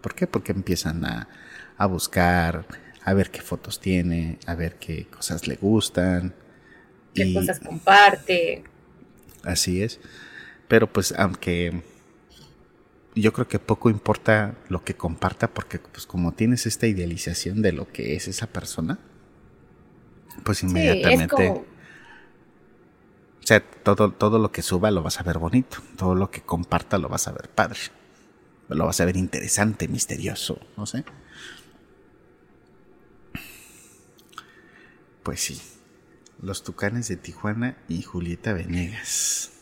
¿Por 0.01 0.15
qué? 0.15 0.27
Porque 0.27 0.53
empiezan 0.53 1.05
a, 1.05 1.29
a 1.77 1.87
buscar, 1.87 2.67
a 3.03 3.15
ver 3.15 3.31
qué 3.31 3.41
fotos 3.41 3.81
tiene, 3.81 4.39
a 4.47 4.55
ver 4.55 4.77
qué 4.77 5.07
cosas 5.07 5.47
le 5.47 5.57
gustan. 5.57 6.35
Qué 7.15 7.33
cosas 7.33 7.61
comparte. 7.61 8.65
Así 9.43 9.83
es. 9.83 10.01
Pero 10.69 10.93
pues 10.93 11.15
aunque 11.17 11.83
yo 13.15 13.33
creo 13.33 13.47
que 13.47 13.59
poco 13.59 13.91
importa 13.91 14.57
lo 14.69 14.83
que 14.83 14.95
comparta 14.95 15.49
porque 15.49 15.79
pues 15.79 16.07
como 16.07 16.33
tienes 16.33 16.67
esta 16.67 16.87
idealización 16.87 17.63
de 17.63 17.73
lo 17.73 17.91
que 17.93 18.17
es 18.17 18.29
esa 18.29 18.47
persona, 18.49 18.99
pues 20.45 20.63
inmediatamente... 20.63 21.65
O 23.45 23.47
sea, 23.47 23.61
todo, 23.61 24.11
todo 24.11 24.39
lo 24.39 24.51
que 24.51 24.63
suba 24.63 24.91
lo 24.91 25.03
vas 25.03 25.21
a 25.21 25.23
ver 25.23 25.37
bonito, 25.37 25.77
todo 25.99 26.15
lo 26.15 26.31
que 26.31 26.41
comparta 26.41 26.97
lo 26.97 27.11
vas 27.11 27.29
a 27.29 27.33
ver 27.33 27.51
padre, 27.51 27.79
lo 28.71 28.87
vas 28.87 28.99
a 29.03 29.05
ver 29.05 29.19
interesante, 29.19 29.87
misterioso, 29.87 30.59
no 30.79 30.87
sé. 30.87 31.05
Pues 35.23 35.41
sí, 35.41 35.61
los 36.41 36.63
Tucanes 36.63 37.09
de 37.09 37.17
Tijuana 37.17 37.77
y 37.87 38.01
Julieta 38.01 38.55
Venegas. 38.55 39.53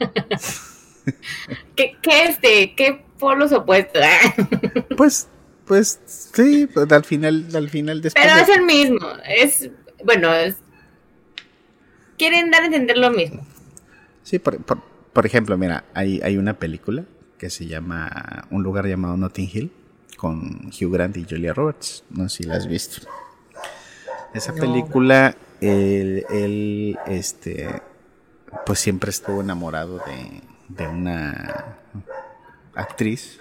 ¿Qué, 1.76 1.96
qué 2.02 2.24
este, 2.24 2.74
qué 2.74 3.04
polos 3.20 3.52
opuestos? 3.52 4.02
pues, 4.96 5.28
pues 5.66 6.00
sí, 6.06 6.66
pues, 6.66 6.90
al 6.90 7.04
final, 7.04 7.46
al 7.54 7.70
final 7.70 8.02
después. 8.02 8.24
Pero 8.26 8.40
es 8.40 8.48
el 8.48 8.64
mismo, 8.64 9.06
es, 9.24 9.70
bueno, 10.04 10.34
es, 10.34 10.56
quieren 12.18 12.50
dar 12.50 12.62
a 12.62 12.66
entender 12.66 12.98
lo 12.98 13.10
mismo. 13.10 13.44
Sí, 14.22 14.38
por, 14.38 14.58
por, 14.58 15.26
ejemplo, 15.26 15.56
mira, 15.58 15.84
hay, 15.94 16.20
hay 16.22 16.36
una 16.36 16.58
película 16.58 17.04
que 17.38 17.50
se 17.50 17.66
llama 17.66 18.46
Un 18.50 18.62
lugar 18.62 18.86
llamado 18.86 19.16
Notting 19.16 19.50
Hill 19.52 19.72
con 20.16 20.68
Hugh 20.68 20.92
Grant 20.92 21.16
y 21.16 21.26
Julia 21.28 21.52
Roberts. 21.52 22.04
No 22.10 22.28
sé 22.28 22.38
si 22.38 22.42
la 22.44 22.56
has 22.56 22.66
visto. 22.66 23.06
Esa 24.32 24.52
película, 24.54 25.36
él, 25.60 26.24
él, 26.30 26.98
este, 27.06 27.82
pues 28.66 28.80
siempre 28.80 29.10
estuvo 29.10 29.40
enamorado 29.40 29.98
de, 29.98 30.40
de 30.68 30.88
una 30.88 31.76
actriz 32.74 33.38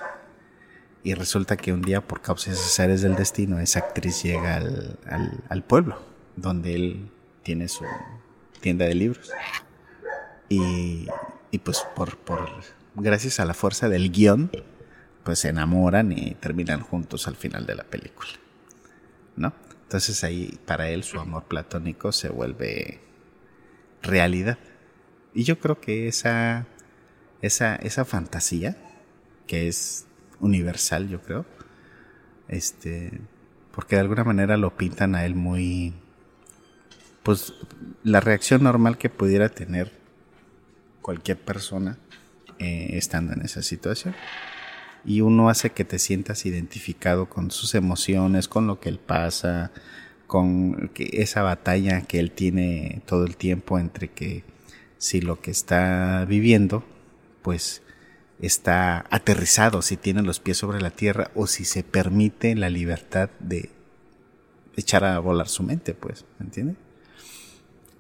y 1.04 1.14
resulta 1.16 1.58
que 1.58 1.74
un 1.74 1.82
día 1.82 2.02
por 2.02 2.22
causas 2.22 2.80
áreas 2.80 3.02
del 3.02 3.16
destino 3.16 3.60
esa 3.60 3.80
actriz 3.80 4.24
llega 4.24 4.56
al, 4.56 4.98
al, 5.50 5.64
pueblo 5.64 6.00
donde 6.36 6.76
él 6.76 7.12
tiene 7.44 7.68
su 7.68 7.84
tienda 8.64 8.86
de 8.86 8.96
libros 8.96 9.32
y, 10.50 11.08
y 11.52 11.58
pues 11.60 11.86
por, 11.96 12.18
por 12.18 12.50
gracias 12.96 13.40
a 13.40 13.46
la 13.46 13.54
fuerza 13.54 13.90
del 13.90 14.12
guion 14.12 14.50
pues 15.24 15.40
se 15.40 15.50
enamoran 15.50 16.12
y 16.12 16.36
terminan 16.36 16.82
juntos 16.82 17.28
al 17.28 17.36
final 17.36 17.66
de 17.66 17.76
la 17.76 17.84
película 17.84 18.32
¿no? 19.36 19.54
entonces 19.84 20.24
ahí 20.24 20.58
para 20.66 20.90
él 20.90 21.04
su 21.04 21.20
amor 21.20 21.44
platónico 21.44 22.12
se 22.12 22.30
vuelve 22.30 23.02
realidad 24.02 24.58
y 25.34 25.44
yo 25.44 25.60
creo 25.60 25.80
que 25.80 26.08
esa 26.08 26.66
esa, 27.44 27.76
esa 27.76 28.06
fantasía 28.06 28.78
que 29.46 29.68
es 29.68 30.08
universal, 30.40 31.10
yo 31.10 31.22
creo. 31.22 31.46
Este, 32.48 33.20
porque 33.72 33.96
de 33.96 34.02
alguna 34.02 34.24
manera 34.24 34.58
lo 34.58 34.76
pintan 34.76 35.14
a 35.16 35.26
él 35.26 35.36
muy, 35.36 35.94
pues 37.24 37.54
la 38.04 38.20
reacción 38.20 38.64
normal 38.64 38.98
que 38.98 39.10
pudiera 39.10 39.50
tener 39.50 39.92
cualquier 41.02 41.38
persona 41.38 41.98
eh, 42.60 42.92
estando 42.94 43.34
en 43.34 43.42
esa 43.42 43.62
situación. 43.62 44.16
Y 45.06 45.22
uno 45.22 45.50
hace 45.50 45.72
que 45.72 45.84
te 45.84 46.00
sientas 46.00 46.46
identificado 46.46 47.28
con 47.28 47.52
sus 47.52 47.76
emociones, 47.76 48.48
con 48.48 48.68
lo 48.68 48.80
que 48.80 48.90
él 48.90 49.00
pasa, 49.00 49.72
con 50.28 50.92
esa 50.96 51.42
batalla 51.42 52.02
que 52.02 52.20
él 52.20 52.32
tiene 52.32 53.02
todo 53.06 53.26
el 53.26 53.36
tiempo 53.36 53.80
entre 53.80 54.08
que 54.10 54.44
si 54.98 55.20
lo 55.20 55.42
que 55.42 55.52
está 55.52 56.26
viviendo 56.26 56.86
pues 57.42 57.82
está 58.40 59.06
aterrizado, 59.10 59.82
si 59.82 59.98
tiene 59.98 60.22
los 60.22 60.40
pies 60.40 60.58
sobre 60.58 60.82
la 60.82 60.92
tierra 60.92 61.32
o 61.36 61.48
si 61.48 61.66
se 61.66 61.84
permite 61.84 62.56
la 62.56 62.70
libertad 62.70 63.30
de 63.40 63.70
echar 64.76 65.04
a 65.04 65.20
volar 65.20 65.48
su 65.48 65.64
mente, 65.64 65.94
pues, 65.94 66.26
¿me 66.40 66.46
entiendes? 66.46 66.78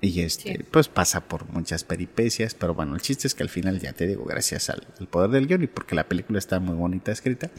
Y 0.03 0.19
este, 0.19 0.65
pues 0.69 0.89
pasa 0.89 1.29
por 1.29 1.47
muchas 1.47 1.85
peripecias, 1.85 2.55
pero 2.55 2.73
bueno, 2.73 2.93
el 2.93 2.99
chiste 2.99 3.25
es 3.25 3.33
que 3.33 3.41
al 3.41 3.47
final, 3.47 3.79
ya 3.79 3.93
te 3.93 4.05
digo, 4.05 4.25
gracias 4.25 4.69
al, 4.69 4.85
poder 5.09 5.29
del 5.29 5.47
guion 5.47 5.63
y 5.63 5.67
porque 5.67 5.95
la 5.95 6.09
película 6.09 6.39
está 6.39 6.59
muy 6.59 6.75
bonita 6.75 7.13
escrita, 7.13 7.49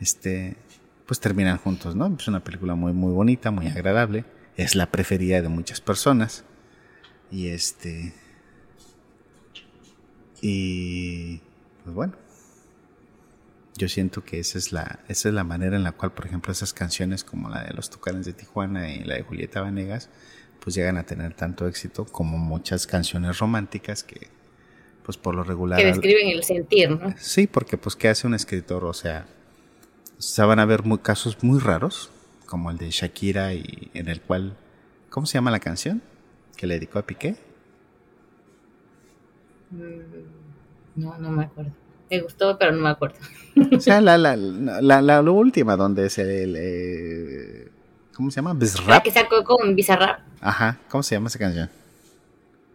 este, 0.00 0.56
pues 1.06 1.20
terminan 1.20 1.56
juntos, 1.56 1.94
¿no? 1.94 2.16
Es 2.18 2.26
una 2.26 2.42
película 2.42 2.74
muy, 2.74 2.92
muy 2.92 3.12
bonita, 3.12 3.52
muy 3.52 3.68
agradable, 3.68 4.24
es 4.56 4.74
la 4.74 4.90
preferida 4.90 5.40
de 5.40 5.48
muchas 5.48 5.80
personas. 5.80 6.42
Y 7.30 7.46
este, 7.46 8.12
y 10.40 11.40
pues 11.84 11.94
bueno, 11.94 12.14
yo 13.76 13.88
siento 13.88 14.24
que 14.24 14.40
esa 14.40 14.58
es 14.58 14.72
la 14.72 14.98
esa 15.06 15.28
es 15.28 15.34
la 15.36 15.44
manera 15.44 15.76
en 15.76 15.84
la 15.84 15.92
cual, 15.92 16.12
por 16.12 16.26
ejemplo, 16.26 16.50
esas 16.50 16.72
canciones 16.72 17.22
como 17.22 17.48
la 17.48 17.62
de 17.62 17.72
los 17.72 17.88
Tucanes 17.88 18.26
de 18.26 18.32
Tijuana 18.32 18.92
y 18.92 19.04
la 19.04 19.14
de 19.14 19.22
Julieta 19.22 19.60
Vanegas, 19.60 20.10
pues 20.60 20.74
llegan 20.74 20.96
a 20.96 21.04
tener 21.04 21.34
tanto 21.34 21.66
éxito 21.66 22.04
como 22.04 22.38
muchas 22.38 22.86
canciones 22.86 23.38
románticas 23.38 24.02
que 24.02 24.28
pues 25.04 25.16
por 25.16 25.34
lo 25.34 25.42
regular 25.42 25.78
que 25.78 25.86
describen 25.86 26.28
el 26.28 26.44
sentir, 26.44 26.90
¿no? 26.90 27.14
Sí, 27.18 27.46
porque 27.46 27.78
pues 27.78 27.96
qué 27.96 28.08
hace 28.08 28.26
un 28.26 28.34
escritor, 28.34 28.84
o 28.84 28.92
sea, 28.92 29.26
se 30.18 30.42
van 30.42 30.58
a 30.58 30.66
ver 30.66 30.82
muy, 30.82 30.98
casos 30.98 31.42
muy 31.42 31.58
raros, 31.60 32.10
como 32.44 32.70
el 32.70 32.76
de 32.76 32.90
Shakira 32.90 33.54
y 33.54 33.90
en 33.94 34.08
el 34.08 34.20
cual 34.20 34.56
¿cómo 35.08 35.26
se 35.26 35.34
llama 35.34 35.50
la 35.50 35.60
canción? 35.60 36.02
que 36.58 36.66
le 36.66 36.74
dedicó 36.74 36.98
a 36.98 37.02
Piqué? 37.02 37.36
Mm, 39.70 41.00
no, 41.00 41.16
no 41.18 41.30
me 41.30 41.44
acuerdo. 41.44 41.70
Me 42.10 42.20
gustó, 42.20 42.58
pero 42.58 42.72
no 42.72 42.82
me 42.82 42.88
acuerdo. 42.90 43.16
O 43.76 43.80
sea, 43.80 44.00
la, 44.00 44.18
la, 44.18 44.36
la, 44.36 45.02
la, 45.02 45.20
última, 45.22 45.76
donde 45.76 46.06
es 46.06 46.18
el. 46.18 46.56
Eh, 46.58 47.68
¿Cómo 48.14 48.30
se 48.30 48.36
llama? 48.36 48.54
Bizarrap. 48.54 48.88
La 48.88 49.02
que 49.02 49.10
sacó 49.10 49.44
con 49.44 49.74
Bizarrap. 49.76 50.20
Ajá, 50.40 50.78
¿cómo 50.88 51.02
se 51.02 51.14
llama 51.14 51.28
esa 51.28 51.38
canción? 51.38 51.70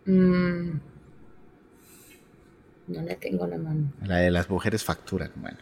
Mm, 0.05 0.79
no 2.87 3.01
la 3.01 3.15
tengo 3.15 3.47
la 3.47 3.57
mano. 3.57 3.91
La 4.03 4.17
de 4.17 4.31
las 4.31 4.49
mujeres 4.49 4.83
facturan, 4.83 5.31
bueno. 5.35 5.57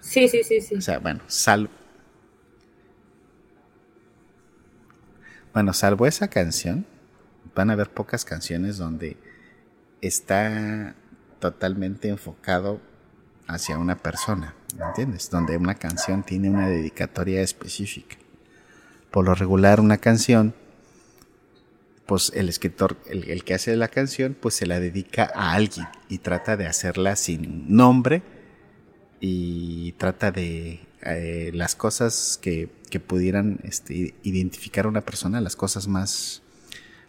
Sí, 0.00 0.28
sí, 0.28 0.42
sí, 0.42 0.60
sí. 0.60 0.76
O 0.76 0.80
sea, 0.80 0.98
bueno, 0.98 1.20
salvo. 1.26 1.70
Bueno, 5.52 5.72
salvo 5.72 6.06
esa 6.06 6.28
canción, 6.28 6.86
van 7.54 7.70
a 7.70 7.72
haber 7.74 7.90
pocas 7.90 8.24
canciones 8.24 8.78
donde 8.78 9.16
está 10.00 10.94
totalmente 11.40 12.08
enfocado 12.08 12.80
hacia 13.46 13.78
una 13.78 13.96
persona, 13.96 14.54
¿me 14.78 14.84
entiendes? 14.84 15.30
Donde 15.30 15.56
una 15.56 15.74
canción 15.74 16.22
tiene 16.22 16.50
una 16.50 16.68
dedicatoria 16.68 17.40
específica. 17.40 18.16
Por 19.10 19.24
lo 19.24 19.34
regular, 19.34 19.80
una 19.80 19.96
canción, 19.98 20.54
pues 22.08 22.32
el 22.34 22.48
escritor, 22.48 22.96
el, 23.10 23.44
que 23.44 23.52
hace 23.52 23.76
la 23.76 23.88
canción, 23.88 24.34
pues 24.40 24.54
se 24.54 24.64
la 24.64 24.80
dedica 24.80 25.30
a 25.34 25.52
alguien 25.52 25.86
y 26.08 26.16
trata 26.16 26.56
de 26.56 26.66
hacerla 26.66 27.16
sin 27.16 27.76
nombre 27.76 28.22
y 29.20 29.92
trata 29.92 30.32
de 30.32 30.80
eh, 31.02 31.50
las 31.52 31.74
cosas 31.74 32.38
que, 32.40 32.70
que 32.88 32.98
pudieran 32.98 33.60
este, 33.62 34.14
identificar 34.22 34.86
a 34.86 34.88
una 34.88 35.02
persona, 35.02 35.42
las 35.42 35.54
cosas 35.54 35.86
más 35.86 36.40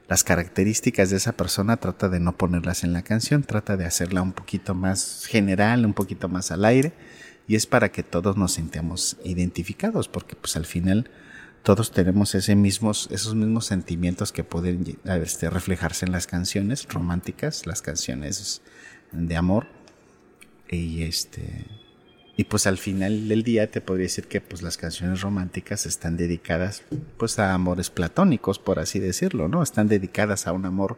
las 0.10 0.26
características 0.26 1.12
de 1.12 1.16
esa 1.16 1.32
persona 1.32 1.78
trata 1.78 2.10
de 2.10 2.20
no 2.20 2.36
ponerlas 2.36 2.84
en 2.84 2.92
la 2.92 3.04
canción, 3.04 3.44
trata 3.44 3.78
de 3.78 3.86
hacerla 3.86 4.22
un 4.22 4.34
poquito 4.34 4.76
más 4.76 5.26
general, 5.28 5.86
un 5.86 5.94
poquito 5.94 6.28
más 6.28 6.52
al 6.52 6.66
aire, 6.66 6.92
y 7.48 7.56
es 7.56 7.68
para 7.68 7.90
que 7.94 8.04
todos 8.04 8.36
nos 8.36 8.52
sintamos 8.52 9.16
identificados, 9.24 10.10
porque 10.10 10.36
pues 10.36 10.58
al 10.58 10.66
final 10.66 11.10
todos 11.64 11.92
tenemos 11.92 12.36
ese 12.36 12.56
mismos, 12.56 13.08
esos 13.12 13.36
mismos 13.36 13.66
sentimientos 13.66 14.32
que 14.32 14.44
pueden 14.44 14.98
este, 15.06 15.50
reflejarse 15.50 16.06
en 16.06 16.12
las 16.12 16.28
canciones 16.28 16.88
románticas, 16.90 17.66
las 17.66 17.82
canciones 17.82 18.62
de 19.12 19.36
amor. 19.36 19.68
Y 20.70 21.04
este 21.04 21.66
y 22.40 22.46
pues 22.46 22.68
al 22.68 22.78
final 22.78 23.28
del 23.28 23.44
día 23.44 23.70
te 23.70 23.82
podría 23.82 24.06
decir 24.06 24.28
que 24.28 24.40
pues 24.40 24.62
las 24.62 24.78
canciones 24.78 25.20
románticas 25.20 25.86
están 25.86 26.16
dedicadas 26.16 26.84
pues 27.18 27.38
a 27.38 27.54
amores 27.54 27.90
platónicos, 27.90 28.60
por 28.60 28.80
así 28.80 28.98
decirlo, 28.98 29.50
¿no? 29.50 29.62
Están 29.62 29.90
dedicadas 29.90 30.48
a 30.48 30.54
un 30.54 30.66
amor 30.66 30.96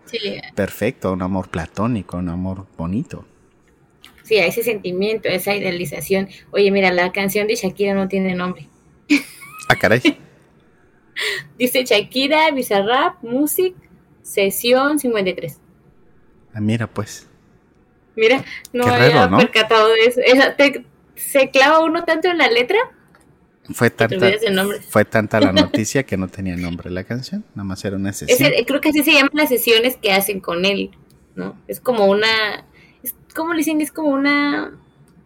perfecto, 0.53 1.07
a 1.07 1.13
un 1.13 1.23
amor 1.23 1.49
platónico, 1.49 2.17
a 2.17 2.19
un 2.19 2.29
amor 2.29 2.67
bonito. 2.77 3.25
Sí, 4.21 4.37
a 4.37 4.45
ese 4.45 4.61
sentimiento, 4.61 5.29
a 5.29 5.31
esa 5.31 5.55
idealización. 5.55 6.29
Oye, 6.51 6.69
mira, 6.69 6.93
la 6.93 7.11
canción 7.11 7.47
de 7.47 7.55
Shakira 7.55 7.95
no 7.95 8.07
tiene 8.07 8.35
nombre. 8.35 8.67
Ah, 9.67 9.75
caray. 9.75 9.99
Dice 11.57 11.83
Shakira, 11.83 12.51
Bizarrap, 12.51 13.21
Music, 13.23 13.75
Sesión 14.21 14.99
53. 14.99 15.59
Ah, 16.53 16.61
mira 16.61 16.87
pues. 16.87 17.27
Mira, 18.15 18.43
no 18.73 18.85
había 18.85 19.29
percatado 19.29 19.89
de 19.89 20.05
eso. 20.05 20.21
se 21.15 21.49
clava 21.49 21.83
uno 21.83 22.03
tanto 22.03 22.27
en 22.27 22.37
la 22.37 22.49
letra. 22.49 22.77
Fue 23.73 23.89
tanta, 23.89 24.17
fue 24.89 25.05
tanta 25.05 25.39
la 25.39 25.51
noticia 25.53 26.03
que 26.03 26.17
no 26.17 26.27
tenía 26.27 26.57
nombre 26.57 26.89
la 26.89 27.03
canción, 27.03 27.45
nada 27.55 27.63
más 27.63 27.85
era 27.85 27.95
una 27.95 28.11
sesión. 28.11 28.51
creo 28.65 28.81
que 28.81 28.89
así 28.89 29.03
se 29.03 29.13
llaman 29.13 29.31
las 29.33 29.49
sesiones 29.49 29.97
que 29.97 30.11
hacen 30.11 30.41
con 30.41 30.65
él, 30.65 30.91
¿no? 31.35 31.57
Es 31.67 31.79
como 31.79 32.05
una, 32.05 32.65
es, 33.01 33.15
¿cómo 33.33 33.53
le 33.53 33.59
dicen? 33.59 33.79
Es 33.79 33.91
como 33.91 34.09
una 34.09 34.77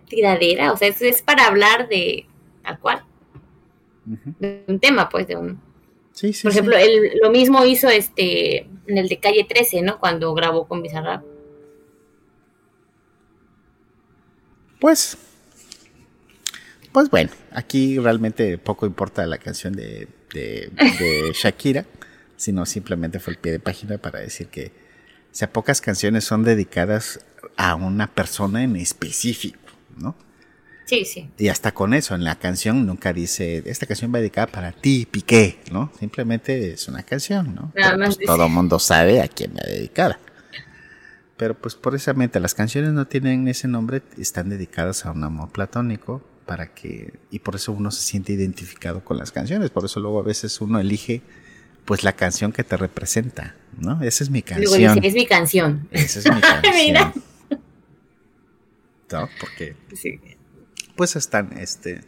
tiradera, 0.07 0.73
o 0.73 0.77
sea, 0.77 0.89
es, 0.89 1.01
es 1.01 1.21
para 1.23 1.47
hablar 1.47 1.87
de 1.87 2.27
tal 2.61 2.79
cual, 2.79 3.03
de 4.05 4.63
un 4.67 4.79
tema, 4.79 5.09
pues, 5.09 5.27
de 5.27 5.37
un, 5.37 5.59
por 6.22 6.51
ejemplo, 6.51 6.77
él, 6.77 7.12
lo 7.22 7.29
mismo 7.29 7.65
hizo 7.65 7.89
este 7.89 8.67
en 8.88 8.98
el 8.98 9.10
de 9.10 9.19
Calle 9.19 9.45
13, 9.48 9.81
¿no? 9.81 10.00
Cuando 10.00 10.34
grabó 10.34 10.67
con 10.67 10.81
Bizarrap. 10.81 11.24
Pues, 14.79 15.17
pues 16.91 17.10
bueno, 17.10 17.31
aquí 17.51 17.98
realmente 17.98 18.57
poco 18.57 18.86
importa 18.86 19.25
la 19.25 19.38
canción 19.38 19.74
de, 19.74 20.07
de, 20.34 20.72
Shakira, 21.34 21.86
sino 22.38 22.65
simplemente 22.65 23.19
fue 23.19 23.34
el 23.34 23.39
pie 23.39 23.51
de 23.53 23.60
página 23.60 23.98
para 23.98 24.19
decir 24.19 24.48
que, 24.48 24.67
o 24.67 25.36
sea, 25.36 25.51
pocas 25.51 25.81
canciones 25.81 26.24
son 26.24 26.43
dedicadas 26.43 27.25
a 27.57 27.75
una 27.75 28.07
persona 28.07 28.63
en 28.63 28.75
específico, 28.75 29.60
¿no? 29.98 30.15
Sí, 30.85 31.03
sí. 31.03 31.29
Y 31.37 31.47
hasta 31.47 31.73
con 31.73 31.93
eso, 31.93 32.13
en 32.13 32.23
la 32.23 32.35
canción 32.35 32.85
nunca 32.85 33.11
dice, 33.11 33.63
esta 33.65 33.87
canción 33.87 34.13
va 34.13 34.19
dedicada 34.19 34.47
para 34.47 34.71
ti, 34.71 35.07
Piqué, 35.09 35.59
¿no? 35.71 35.91
Simplemente 35.99 36.73
es 36.73 36.87
una 36.87 37.01
canción, 37.03 37.55
¿no? 37.55 37.71
Pues, 37.73 38.19
todo 38.19 38.45
el 38.45 38.51
mundo 38.51 38.77
sabe 38.77 39.21
a 39.21 39.27
quién 39.27 39.55
va 39.55 39.67
dedicada. 39.67 40.19
Pero 41.37 41.55
pues 41.55 41.75
precisamente 41.75 42.39
las 42.39 42.53
canciones 42.53 42.93
no 42.93 43.07
tienen 43.07 43.47
ese 43.47 43.67
nombre, 43.67 44.03
están 44.17 44.49
dedicadas 44.49 45.05
a 45.05 45.11
un 45.11 45.23
amor 45.23 45.51
platónico 45.51 46.23
para 46.45 46.73
que 46.73 47.13
y 47.31 47.39
por 47.39 47.55
eso 47.55 47.73
uno 47.73 47.91
se 47.91 48.03
siente 48.03 48.31
identificado 48.31 49.03
con 49.03 49.17
las 49.17 49.31
canciones, 49.31 49.71
por 49.71 49.83
eso 49.83 49.99
luego 49.99 50.19
a 50.19 50.23
veces 50.23 50.61
uno 50.61 50.79
elige 50.79 51.23
pues 51.83 52.03
la 52.03 52.13
canción 52.13 52.53
que 52.53 52.63
te 52.63 52.77
representa, 52.77 53.55
¿no? 53.77 54.01
Esa 54.01 54.23
es 54.23 54.29
mi 54.29 54.43
canción. 54.43 55.03
es 55.03 55.13
mi 55.13 55.25
canción. 55.25 55.87
Esa 55.91 56.19
es 56.19 56.33
mi 56.33 56.41
canción. 56.63 57.13
¿No? 59.11 59.29
Porque 59.39 59.75
sí 59.93 60.19
pues 60.96 61.16
están 61.16 61.58
este, 61.58 62.01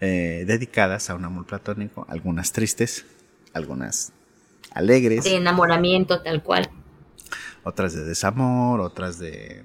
eh, 0.00 0.44
dedicadas 0.46 1.10
a 1.10 1.14
un 1.14 1.24
amor 1.24 1.46
platónico, 1.46 2.06
algunas 2.08 2.52
tristes, 2.52 3.06
algunas 3.52 4.12
alegres. 4.72 5.24
De 5.24 5.36
enamoramiento, 5.36 6.22
tal 6.22 6.42
cual. 6.42 6.70
Otras 7.64 7.94
de 7.94 8.04
desamor, 8.04 8.80
otras 8.80 9.18
de, 9.18 9.64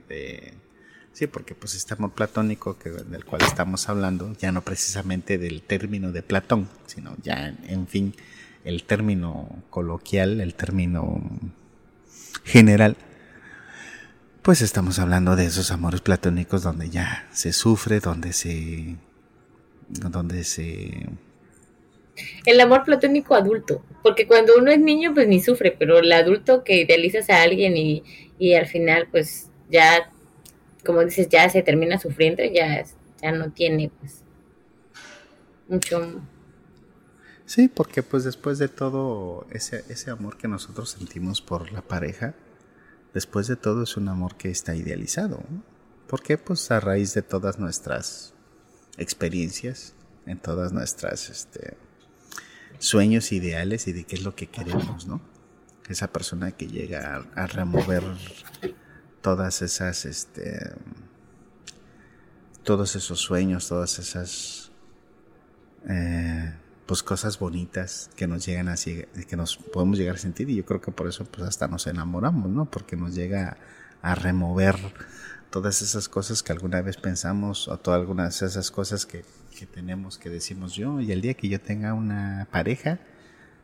sí, 1.14 1.28
porque 1.28 1.54
pues 1.54 1.76
este 1.76 1.94
amor 1.94 2.12
platónico 2.12 2.78
que, 2.80 2.90
del 2.90 3.26
cual 3.26 3.42
estamos 3.44 3.90
hablando, 3.90 4.34
ya 4.40 4.52
no 4.52 4.62
precisamente 4.64 5.38
del 5.38 5.62
término 5.62 6.12
de 6.12 6.24
Platón, 6.24 6.68
sino 6.88 7.16
ya, 7.22 7.56
en 7.68 7.88
fin, 7.88 8.16
el 8.64 8.84
término 8.84 9.64
coloquial, 9.70 10.42
el 10.42 10.56
término 10.56 11.22
general, 12.44 12.98
pues 14.42 14.62
estamos 14.62 15.00
hablando 15.00 15.36
de 15.36 15.46
esos 15.46 15.72
amores 15.72 16.02
platónicos 16.02 16.64
donde 16.64 16.90
ya 16.90 17.28
se 17.32 17.54
sufre, 17.54 18.00
donde 18.00 18.34
se 18.34 18.96
donde 19.90 20.44
se 20.44 21.10
el 22.46 22.60
amor 22.60 22.84
platónico 22.84 23.36
adulto, 23.36 23.84
porque 24.04 24.28
cuando 24.28 24.54
uno 24.58 24.72
es 24.72 24.80
niño 24.80 25.14
pues 25.14 25.28
ni 25.28 25.42
sufre, 25.42 25.76
pero 25.78 26.00
el 26.00 26.12
adulto 26.12 26.64
que 26.64 26.82
idealizas 26.82 27.30
a 27.30 27.42
alguien 27.42 27.78
y, 27.78 28.04
y 28.38 28.56
al 28.56 28.68
final 28.68 29.08
pues 29.12 29.50
ya 29.70 30.12
como 30.86 31.04
dices 31.04 31.30
ya 31.30 31.50
se 31.50 31.62
termina 31.62 32.00
sufriendo, 32.00 32.44
ya 32.44 32.84
ya 33.22 33.32
no 33.32 33.52
tiene 33.52 33.92
pues 34.00 34.24
mucho 35.68 36.22
Sí, 37.46 37.68
porque 37.68 38.02
pues 38.02 38.24
después 38.24 38.60
de 38.60 38.70
todo 38.70 39.46
ese, 39.52 39.84
ese 39.90 40.10
amor 40.10 40.38
que 40.38 40.48
nosotros 40.48 40.92
sentimos 40.92 41.42
por 41.42 41.74
la 41.74 41.82
pareja, 41.82 42.34
después 43.14 43.48
de 43.48 43.56
todo 43.56 43.84
es 43.84 43.98
un 43.98 44.08
amor 44.08 44.36
que 44.36 44.50
está 44.50 44.76
idealizado. 44.76 45.44
¿Por 46.08 46.22
qué? 46.22 46.38
Pues 46.38 46.72
a 46.72 46.80
raíz 46.80 47.14
de 47.14 47.22
todas 47.22 47.60
nuestras 47.60 48.34
experiencias, 48.98 49.94
en 50.26 50.40
todas 50.40 50.72
nuestras 50.72 51.30
este, 51.30 51.78
sueños 52.80 53.32
ideales 53.32 53.88
y 53.88 53.94
de 53.94 54.04
qué 54.04 54.16
es 54.16 54.24
lo 54.24 54.36
que 54.36 54.48
queremos, 54.48 55.08
¿no? 55.08 55.22
Esa 55.88 56.08
persona 56.08 56.52
que 56.52 56.68
llega 56.68 57.26
a, 57.36 57.48
remover 57.48 58.04
todas 59.22 59.62
esas, 59.62 60.06
este, 60.06 60.74
todos 62.64 62.96
esos 62.96 63.20
sueños, 63.20 63.68
todas 63.68 64.00
esas 64.00 64.72
eh, 65.90 66.54
pues 66.92 67.04
cosas 67.04 67.40
bonitas 67.40 68.10
que 68.18 68.28
nos 68.28 68.46
llegan 68.46 68.68
así, 68.68 69.06
que 69.30 69.38
nos 69.38 69.56
podemos 69.56 69.98
llegar 69.98 70.16
a 70.16 70.18
sentir 70.18 70.50
y 70.50 70.56
yo 70.56 70.66
creo 70.66 70.82
que 70.82 70.92
por 70.92 71.08
eso 71.08 71.24
pues 71.24 71.48
hasta 71.48 71.70
nos 71.70 71.88
enamoramos, 71.88 72.50
¿no? 72.52 72.66
Porque 72.66 72.98
nos 72.98 73.16
llega 73.16 73.56
a 74.02 74.14
remover 74.14 74.76
todas 75.52 75.82
esas 75.82 76.10
cosas 76.10 76.44
que 76.44 76.52
alguna 76.52 76.82
vez 76.82 76.98
pensamos 76.98 77.70
o 77.70 77.78
todas 77.78 77.98
algunas 77.98 78.38
de 78.38 78.46
esas 78.46 78.72
cosas 78.72 79.06
que, 79.06 79.24
que 79.58 79.66
tenemos 79.66 80.18
que 80.18 80.30
decimos 80.30 80.74
yo 80.74 81.00
y 81.00 81.14
el 81.14 81.22
día 81.22 81.34
que 81.34 81.48
yo 81.48 81.62
tenga 81.62 81.94
una 81.94 82.50
pareja, 82.52 83.00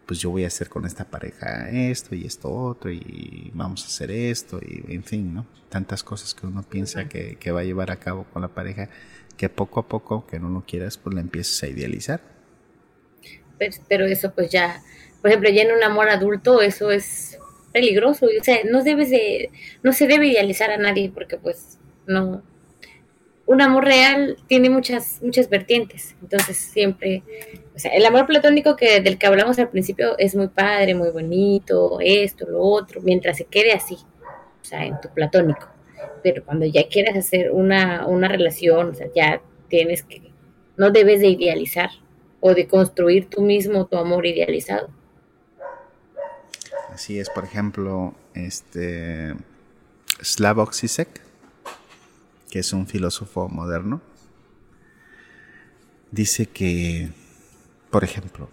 pues 0.05 0.21
yo 0.21 0.29
voy 0.29 0.45
a 0.45 0.47
hacer 0.47 0.69
con 0.69 0.85
esta 0.85 1.03
pareja 1.03 1.69
esto 1.69 2.15
y 2.15 2.25
esto 2.25 2.49
otro 2.49 2.91
y 2.91 3.51
vamos 3.53 3.83
a 3.83 3.87
hacer 3.87 4.09
esto 4.09 4.61
y 4.65 4.95
en 4.95 5.03
fin, 5.03 5.33
¿no? 5.33 5.45
Tantas 5.67 6.01
cosas 6.01 6.33
que 6.33 6.47
uno 6.47 6.63
piensa 6.63 7.09
que, 7.09 7.35
que 7.35 7.51
va 7.51 7.59
a 7.59 7.65
llevar 7.65 7.91
a 7.91 7.97
cabo 7.97 8.23
con 8.31 8.41
la 8.41 8.47
pareja 8.47 8.87
que 9.35 9.49
poco 9.49 9.81
a 9.81 9.89
poco, 9.89 10.25
que 10.25 10.39
no 10.39 10.47
lo 10.47 10.63
quieras, 10.65 10.97
pues 10.97 11.13
la 11.13 11.19
empiezas 11.19 11.61
a 11.63 11.67
idealizar 11.67 12.36
pero 13.87 14.05
eso 14.05 14.31
pues 14.33 14.49
ya, 14.51 14.81
por 15.21 15.29
ejemplo, 15.29 15.49
ya 15.49 15.63
en 15.63 15.71
un 15.71 15.83
amor 15.83 16.09
adulto 16.09 16.61
eso 16.61 16.91
es 16.91 17.39
peligroso, 17.73 18.25
o 18.25 18.43
sea, 18.43 18.57
no 18.69 18.83
debes 18.83 19.09
de, 19.09 19.51
no 19.83 19.93
se 19.93 20.07
debe 20.07 20.27
idealizar 20.27 20.71
a 20.71 20.77
nadie 20.77 21.11
porque 21.13 21.37
pues 21.37 21.77
no, 22.05 22.41
un 23.47 23.61
amor 23.61 23.85
real 23.85 24.37
tiene 24.47 24.69
muchas, 24.69 25.21
muchas 25.21 25.49
vertientes, 25.49 26.15
entonces 26.21 26.57
siempre, 26.57 27.23
o 27.75 27.79
sea, 27.79 27.91
el 27.91 28.05
amor 28.05 28.27
platónico 28.27 28.75
que 28.75 28.99
del 28.99 29.17
que 29.17 29.25
hablamos 29.25 29.57
al 29.57 29.69
principio 29.69 30.17
es 30.17 30.35
muy 30.35 30.49
padre, 30.49 30.95
muy 30.95 31.09
bonito, 31.09 31.99
esto, 32.01 32.45
lo 32.45 32.61
otro, 32.61 33.01
mientras 33.01 33.37
se 33.37 33.45
quede 33.45 33.71
así, 33.71 33.97
o 34.61 34.65
sea, 34.65 34.85
en 34.85 34.99
tu 34.99 35.09
platónico, 35.09 35.69
pero 36.23 36.43
cuando 36.43 36.65
ya 36.65 36.87
quieras 36.89 37.15
hacer 37.15 37.51
una, 37.51 38.05
una 38.05 38.27
relación, 38.27 38.93
ya 39.15 39.41
tienes 39.69 40.03
que, 40.03 40.21
no 40.75 40.91
debes 40.91 41.21
de 41.21 41.27
idealizar, 41.27 41.89
o 42.39 42.53
de 42.53 42.67
construir 42.67 43.29
tú 43.29 43.41
mismo 43.41 43.87
tu 43.87 43.97
amor 43.97 44.25
idealizado. 44.25 44.89
Así 46.89 47.19
es, 47.19 47.29
por 47.29 47.43
ejemplo, 47.43 48.15
este 48.33 49.35
Slavoj 50.21 50.73
Zizek, 50.73 51.21
que 52.49 52.59
es 52.59 52.73
un 52.73 52.87
filósofo 52.87 53.49
moderno, 53.49 54.01
dice 56.11 56.47
que, 56.47 57.09
por 57.91 58.03
ejemplo, 58.03 58.49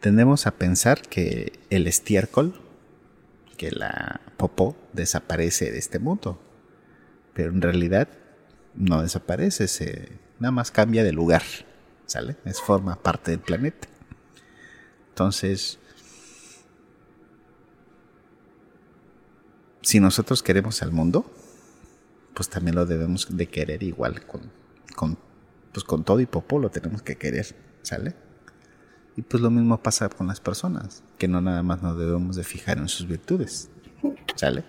tendemos 0.00 0.46
a 0.46 0.52
pensar 0.52 1.02
que 1.02 1.52
el 1.68 1.86
estiércol, 1.86 2.54
que 3.56 3.70
la 3.70 4.20
popó, 4.36 4.76
desaparece 4.92 5.70
de 5.70 5.78
este 5.78 5.98
mundo, 5.98 6.40
pero 7.34 7.50
en 7.50 7.60
realidad 7.60 8.08
no 8.74 9.02
desaparece, 9.02 9.68
se 9.68 10.08
nada 10.38 10.52
más 10.52 10.70
cambia 10.70 11.04
de 11.04 11.12
lugar. 11.12 11.42
¿Sale? 12.10 12.36
Es 12.44 12.60
forma 12.60 12.96
parte 12.96 13.30
del 13.30 13.38
planeta. 13.38 13.86
Entonces, 15.10 15.78
si 19.80 20.00
nosotros 20.00 20.42
queremos 20.42 20.82
al 20.82 20.90
mundo, 20.90 21.32
pues 22.34 22.48
también 22.48 22.74
lo 22.74 22.84
debemos 22.84 23.28
de 23.30 23.46
querer 23.46 23.84
igual 23.84 24.26
con, 24.26 24.50
con, 24.96 25.18
pues 25.72 25.84
con 25.84 26.02
todo 26.02 26.18
y 26.18 26.26
popó 26.26 26.58
lo 26.58 26.68
tenemos 26.70 27.00
que 27.02 27.14
querer, 27.14 27.54
¿sale? 27.82 28.16
Y 29.16 29.22
pues 29.22 29.40
lo 29.40 29.50
mismo 29.50 29.80
pasa 29.80 30.08
con 30.08 30.26
las 30.26 30.40
personas, 30.40 31.04
que 31.16 31.28
no 31.28 31.40
nada 31.40 31.62
más 31.62 31.80
nos 31.80 31.96
debemos 31.96 32.34
de 32.34 32.42
fijar 32.42 32.78
en 32.78 32.88
sus 32.88 33.06
virtudes. 33.06 33.70
¿Sale? 34.34 34.64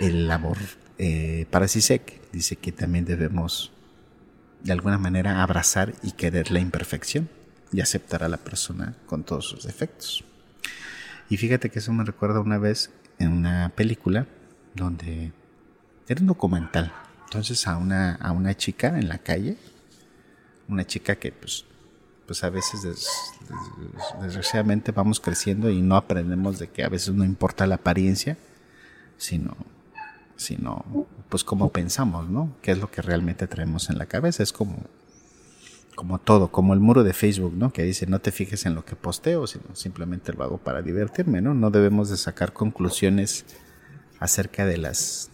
El 0.00 0.28
amor 0.28 0.58
eh, 0.98 1.46
para 1.52 1.68
Sisek 1.68 2.32
dice 2.32 2.56
que 2.56 2.72
también 2.72 3.04
debemos 3.04 3.70
de 4.62 4.72
alguna 4.72 4.98
manera 4.98 5.42
abrazar 5.42 5.94
y 6.02 6.12
querer 6.12 6.50
la 6.50 6.60
imperfección 6.60 7.28
y 7.72 7.80
aceptar 7.80 8.22
a 8.22 8.28
la 8.28 8.38
persona 8.38 8.94
con 9.06 9.24
todos 9.24 9.46
sus 9.46 9.64
defectos. 9.64 10.24
Y 11.28 11.36
fíjate 11.36 11.70
que 11.70 11.78
eso 11.78 11.92
me 11.92 12.04
recuerda 12.04 12.40
una 12.40 12.58
vez 12.58 12.90
en 13.18 13.32
una 13.32 13.70
película 13.74 14.26
donde 14.74 15.32
era 16.08 16.20
un 16.20 16.26
documental. 16.26 16.92
Entonces 17.24 17.66
a 17.66 17.76
una, 17.76 18.14
a 18.14 18.32
una 18.32 18.56
chica 18.56 18.98
en 18.98 19.08
la 19.08 19.18
calle, 19.18 19.56
una 20.68 20.86
chica 20.86 21.16
que 21.16 21.32
pues, 21.32 21.64
pues 22.26 22.42
a 22.44 22.50
veces 22.50 22.80
desgraciadamente 24.20 24.92
vamos 24.92 25.20
creciendo 25.20 25.68
y 25.70 25.82
no 25.82 25.96
aprendemos 25.96 26.58
de 26.58 26.68
que 26.68 26.84
a 26.84 26.88
veces 26.88 27.14
no 27.14 27.24
importa 27.24 27.66
la 27.66 27.76
apariencia, 27.76 28.38
sino 29.18 29.56
sino 30.38 30.84
pues 31.28 31.44
como 31.44 31.70
pensamos, 31.70 32.30
¿no? 32.30 32.56
¿Qué 32.62 32.70
es 32.70 32.78
lo 32.78 32.90
que 32.90 33.02
realmente 33.02 33.46
traemos 33.46 33.90
en 33.90 33.98
la 33.98 34.06
cabeza? 34.06 34.42
Es 34.42 34.52
como, 34.52 34.78
como 35.94 36.18
todo, 36.18 36.50
como 36.50 36.72
el 36.74 36.80
muro 36.80 37.02
de 37.02 37.12
Facebook, 37.12 37.52
¿no? 37.54 37.72
Que 37.72 37.82
dice, 37.82 38.06
no 38.06 38.20
te 38.20 38.30
fijes 38.30 38.64
en 38.64 38.74
lo 38.74 38.84
que 38.84 38.96
posteo, 38.96 39.46
sino 39.48 39.74
simplemente 39.74 40.32
lo 40.32 40.44
hago 40.44 40.58
para 40.58 40.80
divertirme, 40.80 41.42
¿no? 41.42 41.54
No 41.54 41.70
debemos 41.70 42.08
de 42.08 42.16
sacar 42.16 42.52
conclusiones 42.52 43.44
acerca 44.20 44.64
de 44.64 44.78
las 44.78 45.30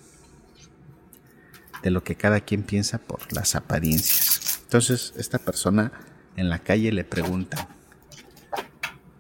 de 1.83 1.91
lo 1.91 2.03
que 2.03 2.17
cada 2.17 2.41
quien 2.41 2.63
piensa 2.63 2.97
por 2.97 3.31
las 3.31 3.55
apariencias. 3.55 4.63
Entonces, 4.63 5.13
esta 5.19 5.39
persona 5.39 5.93
en 6.35 6.49
la 6.49 6.61
calle 6.61 6.91
le 6.93 7.05
pregunta 7.05 7.69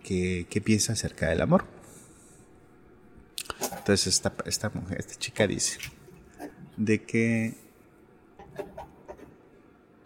qué, 0.03 0.47
qué 0.49 0.62
piensa 0.62 0.94
acerca 0.94 1.29
del 1.29 1.42
amor. 1.42 1.73
Entonces 3.85 4.07
esta, 4.07 4.33
esta 4.47 4.70
mujer, 4.70 4.99
esta 4.99 5.14
chica 5.16 5.47
dice 5.47 5.79
de 6.79 7.03
que 7.03 7.53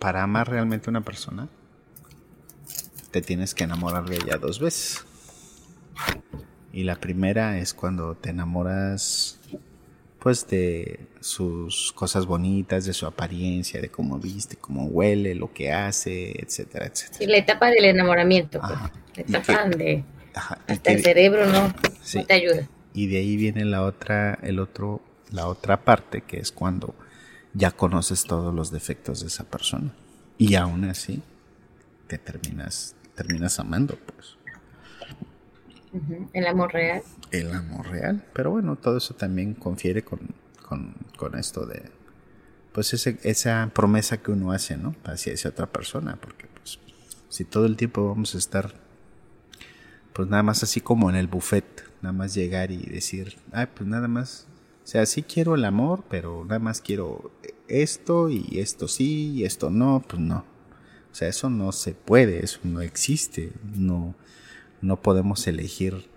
para 0.00 0.24
amar 0.24 0.50
realmente 0.50 0.86
a 0.86 0.90
una 0.90 1.02
persona 1.02 1.48
te 3.12 3.22
tienes 3.22 3.54
que 3.54 3.62
enamorar 3.62 4.04
de 4.06 4.16
ella 4.16 4.36
dos 4.36 4.58
veces. 4.58 5.04
Y 6.72 6.82
la 6.82 6.96
primera 6.96 7.58
es 7.58 7.72
cuando 7.72 8.16
te 8.16 8.30
enamoras 8.30 9.38
pues 10.18 10.48
de 10.48 11.06
sus 11.20 11.92
cosas 11.92 12.26
bonitas, 12.26 12.84
de 12.84 12.92
su 12.92 13.06
apariencia, 13.06 13.80
de 13.80 13.90
cómo 13.90 14.18
viste, 14.18 14.56
cómo 14.56 14.86
huele, 14.86 15.36
lo 15.36 15.52
que 15.52 15.72
hace, 15.72 16.32
etcétera, 16.42 16.86
etcétera. 16.86 17.18
Sí, 17.18 17.26
la 17.26 17.36
etapa 17.36 17.70
del 17.70 17.84
enamoramiento, 17.84 18.58
pues. 18.58 19.28
la 19.28 19.38
etapa 19.38 19.68
de 19.68 20.02
hasta 20.66 20.90
el 20.90 21.00
cerebro 21.00 21.46
no, 21.46 21.68
no 21.68 22.26
te 22.26 22.34
ayuda 22.34 22.68
y 22.98 23.06
de 23.06 23.18
ahí 23.18 23.36
viene 23.36 23.64
la 23.64 23.84
otra, 23.84 24.34
el 24.42 24.58
otro, 24.58 25.00
la 25.30 25.46
otra 25.46 25.84
parte 25.84 26.22
que 26.22 26.40
es 26.40 26.50
cuando 26.50 26.96
ya 27.54 27.70
conoces 27.70 28.24
todos 28.24 28.52
los 28.52 28.72
defectos 28.72 29.20
de 29.20 29.28
esa 29.28 29.44
persona 29.44 29.94
y 30.36 30.56
aún 30.56 30.84
así 30.84 31.22
te 32.08 32.18
terminas, 32.18 32.96
terminas 33.14 33.60
amando, 33.60 33.96
pues. 34.04 34.36
El 36.32 36.48
amor 36.48 36.72
real. 36.72 37.02
El 37.30 37.54
amor 37.54 37.86
real, 37.86 38.24
pero 38.32 38.50
bueno, 38.50 38.74
todo 38.74 38.96
eso 38.96 39.14
también 39.14 39.54
confiere 39.54 40.02
con, 40.02 40.34
con, 40.66 40.94
con 41.16 41.38
esto 41.38 41.66
de, 41.66 41.92
pues 42.72 42.94
ese, 42.94 43.20
esa 43.22 43.70
promesa 43.72 44.16
que 44.16 44.32
uno 44.32 44.50
hace, 44.50 44.76
¿no? 44.76 44.96
Hacia 45.04 45.32
esa 45.32 45.50
otra 45.50 45.68
persona, 45.68 46.18
porque 46.20 46.48
pues 46.52 46.80
si 47.28 47.44
todo 47.44 47.66
el 47.66 47.76
tiempo 47.76 48.08
vamos 48.08 48.34
a 48.34 48.38
estar, 48.38 48.74
pues 50.18 50.28
nada 50.28 50.42
más 50.42 50.64
así 50.64 50.80
como 50.80 51.10
en 51.10 51.14
el 51.14 51.28
buffet, 51.28 51.64
nada 52.02 52.12
más 52.12 52.34
llegar 52.34 52.72
y 52.72 52.78
decir, 52.78 53.36
ay, 53.52 53.68
pues 53.72 53.88
nada 53.88 54.08
más, 54.08 54.48
o 54.82 54.86
sea, 54.88 55.06
sí 55.06 55.22
quiero 55.22 55.54
el 55.54 55.64
amor, 55.64 56.02
pero 56.10 56.44
nada 56.44 56.58
más 56.58 56.80
quiero 56.80 57.30
esto 57.68 58.28
y 58.28 58.58
esto 58.58 58.88
sí 58.88 59.34
y 59.36 59.44
esto 59.44 59.70
no, 59.70 60.02
pues 60.08 60.20
no. 60.20 60.38
O 60.38 61.14
sea, 61.14 61.28
eso 61.28 61.50
no 61.50 61.70
se 61.70 61.92
puede, 61.94 62.44
eso 62.44 62.58
no 62.64 62.80
existe, 62.80 63.52
no, 63.76 64.16
no 64.80 65.00
podemos 65.00 65.46
elegir 65.46 66.10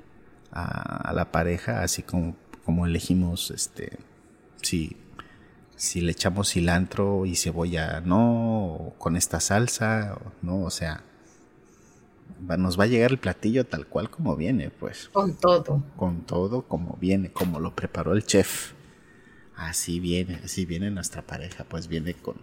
a, 0.52 1.14
la 1.14 1.32
pareja 1.32 1.84
así 1.84 2.02
como, 2.02 2.36
como 2.66 2.88
elegimos, 2.88 3.52
este, 3.52 4.00
si, 4.64 4.98
si 5.76 6.02
le 6.02 6.14
echamos 6.14 6.50
cilantro 6.50 7.28
y 7.28 7.36
cebolla 7.36 8.02
no, 8.02 8.66
o 8.74 8.96
con 8.98 9.16
esta 9.16 9.40
salsa, 9.40 10.18
no, 10.42 10.64
o 10.64 10.72
sea, 10.72 11.04
nos 12.58 12.80
va 12.80 12.86
a 12.86 12.88
llegar 12.88 13.12
el 13.12 13.18
platillo 13.18 13.66
tal 13.66 13.88
cual 13.88 14.10
como 14.10 14.36
viene, 14.36 14.70
pues. 14.70 15.10
Con 15.10 15.36
todo. 15.36 15.84
Con 15.96 16.22
todo 16.22 16.64
como 16.64 16.98
viene, 17.00 17.32
como 17.32 17.60
lo 17.60 17.76
preparó 17.76 18.14
el 18.14 18.26
chef. 18.26 18.74
Así 19.56 20.00
viene, 20.00 20.42
así 20.44 20.66
viene 20.66 20.90
nuestra 20.90 21.22
pareja, 21.22 21.66
pues 21.66 21.88
viene 21.88 22.16
con, 22.16 22.38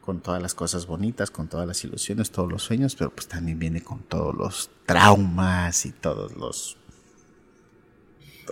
con 0.00 0.20
todas 0.20 0.40
las 0.40 0.54
cosas 0.54 0.86
bonitas, 0.86 1.30
con 1.30 1.48
todas 1.48 1.66
las 1.66 1.82
ilusiones, 1.82 2.30
todos 2.30 2.50
los 2.50 2.62
sueños, 2.62 2.94
pero 2.94 3.10
pues 3.10 3.26
también 3.26 3.58
viene 3.58 3.82
con 3.82 4.04
todos 4.04 4.34
los 4.34 4.70
traumas 4.86 5.86
y 5.86 5.92
todos 5.92 6.36
los 6.36 6.76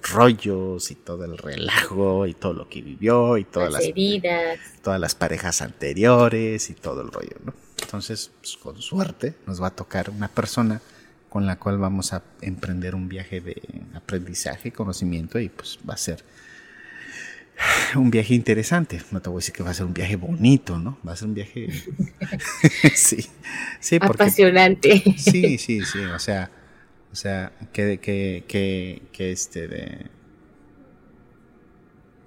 rollos 0.03 0.91
y 0.91 0.97
todo 0.97 1.25
el 1.25 1.39
relajo 1.39 2.27
y 2.27 2.35
todo 2.35 2.53
lo 2.53 2.69
que 2.69 2.83
vivió 2.83 3.39
y 3.39 3.45
todas 3.45 3.73
las, 3.73 3.85
heridas, 3.85 4.59
todas 4.83 5.01
las 5.01 5.15
parejas 5.15 5.63
anteriores 5.63 6.71
y 6.71 6.75
todo 6.75 7.03
el 7.03 7.13
rollo, 7.13 7.37
¿no? 7.45 7.64
Entonces, 7.81 8.31
pues, 8.41 8.57
con 8.57 8.81
suerte, 8.81 9.35
nos 9.47 9.63
va 9.63 9.69
a 9.69 9.71
tocar 9.71 10.11
una 10.11 10.29
persona 10.29 10.81
con 11.29 11.47
la 11.47 11.59
cual 11.59 11.79
vamos 11.79 12.13
a 12.13 12.23
emprender 12.43 12.95
un 12.95 13.09
viaje 13.09 13.41
de 13.41 13.61
aprendizaje, 13.95 14.73
conocimiento 14.73 15.41
y 15.41 15.49
pues 15.49 15.79
va 15.89 15.95
a 15.95 15.97
ser 15.97 16.23
un 17.97 18.11
viaje 18.11 18.35
interesante. 18.35 19.03
No 19.11 19.21
te 19.21 19.31
voy 19.31 19.39
a 19.39 19.41
decir 19.41 19.55
que 19.55 19.63
va 19.63 19.71
a 19.71 19.75
ser 19.75 19.87
un 19.87 19.95
viaje 19.95 20.17
bonito, 20.17 20.79
¿no? 20.79 20.99
Va 21.07 21.13
a 21.13 21.17
ser 21.17 21.29
un 21.29 21.35
viaje 21.35 21.69
sí, 22.95 23.27
sí, 23.81 23.99
apasionante. 24.01 25.03
Sí, 25.17 25.59
sí, 25.59 25.85
sí. 25.85 25.99
O 26.05 26.19
sea, 26.19 26.51
o 27.13 27.17
sea, 27.17 27.53
que, 27.73 27.99
que, 27.99 28.45
que, 28.47 29.03
que 29.13 29.33
este 29.33 29.69
de 29.69 30.07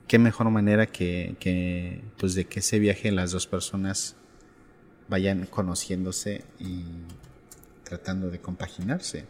qué 0.07 0.19
mejor 0.19 0.49
manera 0.49 0.85
que, 0.87 1.35
que 1.39 2.01
pues 2.17 2.35
de 2.35 2.45
que 2.45 2.59
ese 2.59 2.79
viaje 2.79 3.11
las 3.11 3.31
dos 3.31 3.47
personas 3.47 4.15
vayan 5.07 5.45
conociéndose 5.45 6.43
y 6.59 6.83
tratando 7.83 8.29
de 8.29 8.39
compaginarse, 8.39 9.25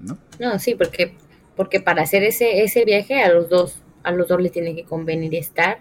¿no? 0.00 0.18
No, 0.38 0.58
sí, 0.58 0.74
porque, 0.74 1.14
porque 1.56 1.80
para 1.80 2.02
hacer 2.02 2.22
ese, 2.22 2.62
ese 2.62 2.84
viaje 2.84 3.22
a 3.22 3.32
los 3.32 3.48
dos, 3.48 3.76
a 4.02 4.12
los 4.12 4.28
dos 4.28 4.40
les 4.40 4.52
tiene 4.52 4.74
que 4.74 4.84
convenir 4.84 5.34
estar, 5.34 5.80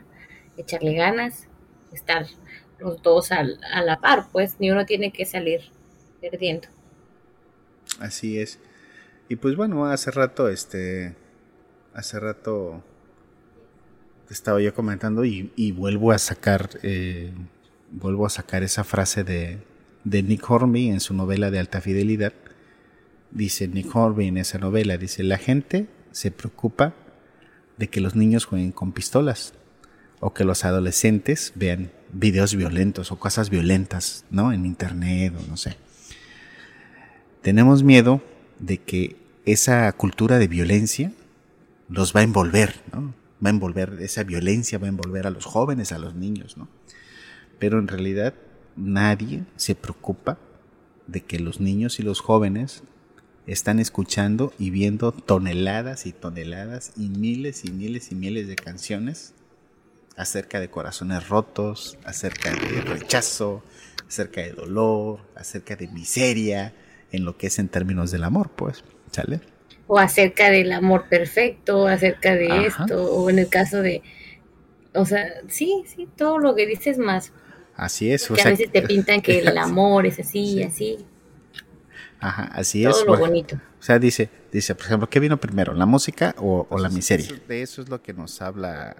echarle 0.57 0.93
ganas, 0.93 1.47
estar 1.93 2.25
los 2.79 3.01
dos 3.01 3.31
a 3.31 3.43
la 3.43 3.99
par, 3.99 4.27
pues 4.31 4.55
ni 4.59 4.71
uno 4.71 4.85
tiene 4.85 5.11
que 5.11 5.25
salir 5.25 5.61
perdiendo. 6.21 6.67
Así 7.99 8.39
es. 8.39 8.59
Y 9.27 9.35
pues 9.35 9.55
bueno, 9.55 9.85
hace 9.85 10.11
rato, 10.11 10.49
este, 10.49 11.15
hace 11.93 12.19
rato 12.19 12.83
estaba 14.29 14.61
yo 14.61 14.73
comentando 14.73 15.25
y, 15.25 15.51
y 15.55 15.71
vuelvo 15.71 16.11
a 16.11 16.17
sacar 16.17 16.69
eh, 16.83 17.31
vuelvo 17.91 18.25
a 18.25 18.29
sacar 18.29 18.63
esa 18.63 18.83
frase 18.83 19.23
de, 19.23 19.59
de 20.03 20.23
Nick 20.23 20.49
Hornby 20.49 20.89
en 20.89 20.99
su 20.99 21.13
novela 21.13 21.51
de 21.51 21.59
alta 21.59 21.81
fidelidad. 21.81 22.33
Dice 23.31 23.67
Nick 23.67 23.95
Hornby 23.95 24.27
en 24.27 24.37
esa 24.37 24.57
novela, 24.57 24.97
dice, 24.97 25.23
la 25.23 25.37
gente 25.37 25.87
se 26.11 26.31
preocupa 26.31 26.93
de 27.77 27.87
que 27.89 28.01
los 28.01 28.15
niños 28.15 28.45
jueguen 28.45 28.71
con 28.71 28.91
pistolas 28.91 29.53
o 30.19 30.33
que 30.33 30.43
los 30.43 30.65
adolescentes 30.65 31.53
vean 31.55 31.91
videos 32.11 32.55
violentos 32.55 33.11
o 33.11 33.19
cosas 33.19 33.49
violentas, 33.49 34.25
¿no? 34.29 34.51
En 34.51 34.65
internet 34.65 35.33
o 35.37 35.47
no 35.47 35.57
sé. 35.57 35.77
Tenemos 37.41 37.83
miedo 37.83 38.21
de 38.59 38.79
que 38.79 39.15
esa 39.45 39.91
cultura 39.93 40.39
de 40.39 40.47
violencia 40.47 41.13
los 41.87 42.13
va 42.13 42.19
a 42.19 42.23
envolver, 42.23 42.81
¿no? 42.91 43.13
Va 43.43 43.49
a 43.49 43.51
envolver, 43.51 43.97
esa 44.01 44.23
violencia 44.23 44.77
va 44.77 44.87
a 44.87 44.89
envolver 44.89 45.25
a 45.25 45.29
los 45.29 45.45
jóvenes, 45.45 45.93
a 45.93 45.99
los 45.99 46.15
niños, 46.15 46.57
¿no? 46.57 46.67
Pero 47.59 47.79
en 47.79 47.87
realidad 47.87 48.33
nadie 48.75 49.43
se 49.55 49.75
preocupa 49.75 50.37
de 51.07 51.21
que 51.21 51.39
los 51.39 51.59
niños 51.59 51.99
y 51.99 52.03
los 52.03 52.21
jóvenes 52.21 52.83
están 53.47 53.79
escuchando 53.79 54.53
y 54.59 54.69
viendo 54.69 55.11
toneladas 55.11 56.05
y 56.05 56.13
toneladas 56.13 56.93
y 56.95 57.09
miles 57.09 57.65
y 57.65 57.71
miles 57.71 58.11
y 58.11 58.15
miles 58.15 58.47
de 58.47 58.55
canciones 58.55 59.33
acerca 60.15 60.59
de 60.59 60.69
corazones 60.69 61.29
rotos, 61.29 61.97
acerca 62.03 62.51
de 62.51 62.81
rechazo, 62.81 63.63
acerca 64.07 64.41
de 64.41 64.51
dolor, 64.51 65.21
acerca 65.35 65.75
de 65.75 65.87
miseria, 65.87 66.73
en 67.11 67.25
lo 67.25 67.37
que 67.37 67.47
es 67.47 67.57
en 67.57 67.69
términos 67.69 68.11
del 68.11 68.23
amor, 68.23 68.49
pues, 68.49 68.83
¿sale? 69.11 69.39
O 69.87 69.97
acerca 69.97 70.51
del 70.51 70.71
amor 70.71 71.05
perfecto, 71.09 71.87
acerca 71.87 72.35
de 72.35 72.67
esto, 72.67 73.11
o 73.11 73.29
en 73.29 73.39
el 73.39 73.49
caso 73.49 73.81
de, 73.81 74.03
o 74.93 75.05
sea, 75.05 75.25
sí, 75.47 75.83
sí, 75.87 76.07
todo 76.15 76.37
lo 76.37 76.53
que 76.53 76.67
dices 76.67 76.97
más 76.97 77.31
Así 77.79 78.11
es. 78.11 78.27
Que 78.27 78.41
a 78.41 78.45
veces 78.45 78.71
te 78.71 78.81
pintan 78.81 79.21
que 79.21 79.39
el 79.39 79.57
amor 79.57 80.05
es 80.05 80.19
así 80.19 80.39
y 80.59 80.63
así. 80.63 80.97
Ajá, 82.19 82.49
así 82.53 82.83
todo 82.83 82.91
es. 82.93 82.99
lo 83.05 83.07
Bueno, 83.13 83.25
bonito. 83.27 83.55
O 83.55 83.81
sea, 83.83 83.97
dice, 83.97 84.29
dice, 84.51 84.75
por 84.75 84.85
ejemplo, 84.85 85.09
¿qué 85.09 85.19
vino 85.19 85.39
primero, 85.39 85.73
la 85.73 85.85
música 85.85 86.35
o, 86.37 86.67
o 86.69 86.77
la 86.77 86.89
miseria? 86.89 87.27
de 87.47 87.61
eso 87.61 87.81
es 87.81 87.89
lo 87.89 88.01
que 88.01 88.13
nos 88.13 88.41
habla. 88.41 88.97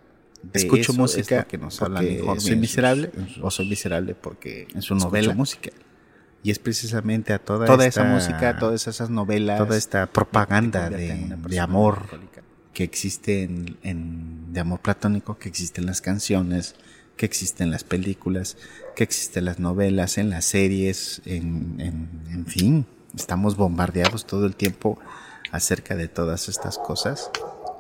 Escucho 0.54 0.94
música 0.94 1.44
que 1.44 1.58
nos 1.58 1.78
porque 1.80 1.98
habla 1.98 2.02
mejor 2.10 2.40
soy 2.40 2.56
miserable 2.56 3.12
sus- 3.28 3.40
o 3.44 3.52
soy 3.52 3.68
miserable 3.68 4.16
porque 4.16 4.68
en 4.74 4.82
su 4.82 4.96
novela. 4.96 5.34
música. 5.34 5.70
Y 6.44 6.52
es 6.52 6.60
precisamente 6.60 7.34
a 7.34 7.40
toda, 7.40 7.66
Toda 7.66 7.86
esta- 7.86 8.04
esa 8.04 8.10
música, 8.14 8.58
todas 8.58 8.88
esas 8.88 9.10
novelas. 9.10 9.58
toda 9.58 9.76
esta 9.78 10.06
propaganda 10.08 10.90
de, 10.90 11.60
amor 11.60 12.04
que 12.74 12.86
existe 12.86 13.44
en, 13.44 13.78
en- 13.84 14.54
de 14.54 14.62
amor 14.62 14.80
platónico, 14.80 15.38
que 15.38 15.50
existe 15.50 15.82
en 15.82 15.88
las 15.88 16.00
canciones, 16.00 16.76
que 17.20 17.26
existe 17.26 17.66
en 17.66 17.70
las 17.70 17.84
películas, 17.84 18.56
que 18.96 19.04
existe 19.04 19.40
en 19.40 19.46
las 19.46 19.60
novelas, 19.60 20.18
en 20.18 20.30
las 20.30 20.46
series, 20.46 21.22
en, 21.26 22.08
en, 22.32 22.46
fin, 22.46 22.86
estamos 23.14 23.58
bombardeados 23.58 24.26
todo 24.26 24.46
el 24.46 24.56
tiempo 24.56 24.98
acerca 25.52 25.98
de 25.98 26.08
todas 26.08 26.48
estas 26.48 26.78
cosas, 26.78 27.30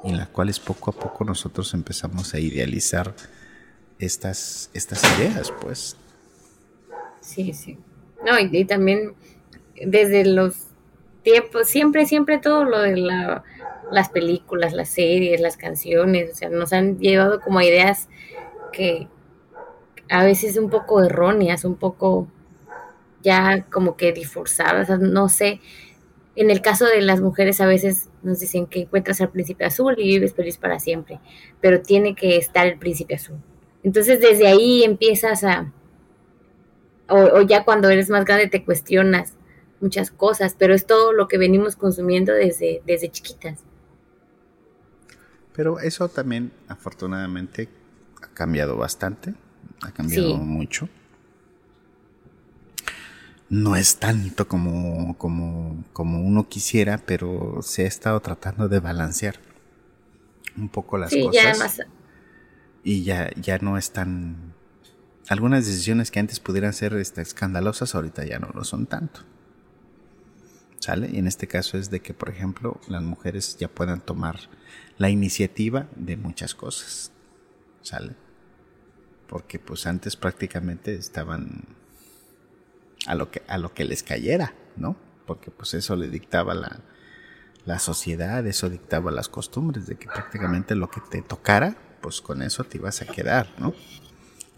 en 0.03 0.17
las 0.17 0.27
cuales 0.27 0.59
poco 0.59 0.91
a 0.91 0.93
poco 0.93 1.23
nosotros 1.23 1.73
empezamos 1.73 2.33
a 2.33 2.39
idealizar 2.41 3.15
estas, 3.97 4.71
estas 4.73 5.01
ideas, 5.17 5.53
pues. 5.61 5.95
Sí, 7.21 7.53
sí. 7.53 7.77
No, 8.25 8.37
y, 8.37 8.65
también 8.65 9.13
desde 9.85 10.25
los 10.25 10.65
tiempos, 11.23 11.69
siempre, 11.69 12.05
siempre 12.07 12.39
todo 12.39 12.65
lo 12.65 12.79
de 12.79 12.97
la, 12.97 13.45
las 13.89 14.09
películas, 14.09 14.73
las 14.73 14.89
series, 14.89 15.39
las 15.39 15.55
canciones, 15.55 16.29
o 16.33 16.35
sea, 16.35 16.49
nos 16.49 16.73
han 16.73 16.99
llevado 16.99 17.39
como 17.39 17.61
ideas 17.61 18.09
que 18.73 19.07
a 20.09 20.23
veces 20.23 20.57
un 20.57 20.69
poco 20.69 21.03
erróneas, 21.03 21.65
un 21.65 21.75
poco 21.75 22.27
ya 23.23 23.65
como 23.69 23.95
que 23.95 24.11
disforzadas, 24.11 24.89
no 24.99 25.29
sé. 25.29 25.61
En 26.35 26.49
el 26.49 26.61
caso 26.61 26.85
de 26.85 27.01
las 27.01 27.21
mujeres 27.21 27.59
a 27.61 27.65
veces 27.65 28.09
nos 28.23 28.39
dicen 28.39 28.65
que 28.65 28.81
encuentras 28.81 29.21
al 29.21 29.29
príncipe 29.29 29.65
azul 29.65 29.95
y 29.97 30.03
vives 30.03 30.33
feliz 30.33 30.57
para 30.57 30.79
siempre, 30.79 31.19
pero 31.61 31.81
tiene 31.81 32.15
que 32.15 32.37
estar 32.37 32.65
el 32.65 32.79
príncipe 32.79 33.15
azul. 33.15 33.37
Entonces 33.83 34.21
desde 34.21 34.47
ahí 34.47 34.83
empiezas 34.83 35.43
a, 35.43 35.71
o, 37.07 37.17
o 37.17 37.41
ya 37.41 37.63
cuando 37.63 37.89
eres 37.89 38.09
más 38.09 38.25
grande 38.25 38.47
te 38.47 38.63
cuestionas 38.63 39.35
muchas 39.81 40.11
cosas, 40.11 40.55
pero 40.57 40.73
es 40.73 40.85
todo 40.85 41.13
lo 41.13 41.27
que 41.27 41.37
venimos 41.37 41.75
consumiendo 41.75 42.33
desde, 42.33 42.81
desde 42.85 43.09
chiquitas. 43.09 43.63
Pero 45.53 45.79
eso 45.79 46.07
también, 46.07 46.51
afortunadamente, 46.67 47.69
ha 48.21 48.27
cambiado 48.33 48.77
bastante, 48.77 49.33
ha 49.81 49.91
cambiado 49.91 50.29
Sí. 50.29 50.43
mucho. 50.43 50.89
No 53.49 53.75
es 53.75 53.97
tanto 53.97 54.47
como, 54.47 55.17
como, 55.17 55.83
como 55.91 56.21
uno 56.21 56.47
quisiera, 56.47 56.99
pero 56.99 57.61
se 57.63 57.83
ha 57.85 57.87
estado 57.87 58.19
tratando 58.19 58.67
de 58.69 58.79
balancear 58.79 59.39
un 60.55 60.69
poco 60.69 60.97
las 60.97 61.09
sí, 61.11 61.23
cosas. 61.23 61.77
ya 61.77 61.85
y 62.83 63.03
ya, 63.03 63.29
ya 63.35 63.57
no 63.59 63.77
es 63.77 63.91
tan... 63.91 64.53
Algunas 65.27 65.65
decisiones 65.65 66.11
que 66.11 66.19
antes 66.19 66.39
pudieran 66.39 66.73
ser 66.73 66.93
este, 66.93 67.21
escandalosas, 67.21 67.93
ahorita 67.95 68.23
ya 68.25 68.39
no 68.39 68.49
lo 68.53 68.63
son 68.63 68.85
tanto. 68.87 69.21
¿Sale? 70.79 71.09
Y 71.11 71.17
en 71.17 71.27
este 71.27 71.47
caso 71.47 71.77
es 71.77 71.89
de 71.89 71.99
que, 72.01 72.13
por 72.13 72.29
ejemplo, 72.29 72.79
las 72.87 73.03
mujeres 73.03 73.57
ya 73.57 73.67
puedan 73.67 73.99
tomar 74.01 74.39
la 74.97 75.09
iniciativa 75.09 75.87
de 75.95 76.17
muchas 76.17 76.55
cosas. 76.55 77.11
¿Sale? 77.81 78.15
Porque 79.29 79.59
pues 79.59 79.85
antes 79.85 80.15
prácticamente 80.15 80.95
estaban 80.95 81.63
a 83.05 83.15
lo 83.15 83.31
que, 83.31 83.43
a 83.47 83.57
lo 83.57 83.73
que 83.73 83.85
les 83.85 84.03
cayera, 84.03 84.53
¿no? 84.75 84.97
Porque 85.25 85.51
pues 85.51 85.75
eso 85.75 85.95
le 85.95 86.09
dictaba 86.09 86.55
la, 86.55 86.81
la 87.65 87.79
sociedad, 87.79 88.45
eso 88.47 88.69
dictaba 88.69 89.11
las 89.11 89.29
costumbres, 89.29 89.85
de 89.85 89.95
que 89.95 90.07
prácticamente 90.07 90.75
lo 90.75 90.89
que 90.89 91.01
te 91.01 91.21
tocara, 91.21 91.77
pues 92.01 92.21
con 92.21 92.41
eso 92.41 92.63
te 92.63 92.77
ibas 92.77 93.01
a 93.01 93.05
quedar, 93.05 93.53
¿no? 93.59 93.73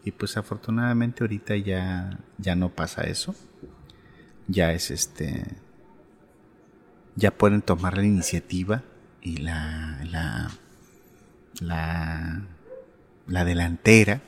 Y 0.04 0.12
pues 0.12 0.38
afortunadamente 0.38 1.24
ahorita 1.24 1.56
ya, 1.58 2.20
ya 2.38 2.56
no 2.56 2.70
pasa 2.70 3.04
eso. 3.04 3.36
Ya 4.48 4.74
es 4.74 4.90
este. 4.90 5.46
Ya 7.16 7.32
pueden 7.32 7.62
tomar 7.62 7.98
la 7.98 8.06
iniciativa 8.06 8.84
y 9.22 9.38
la. 9.38 10.00
la. 10.10 10.52
la. 11.60 12.42
la 13.28 13.46
delantera, 13.46 14.22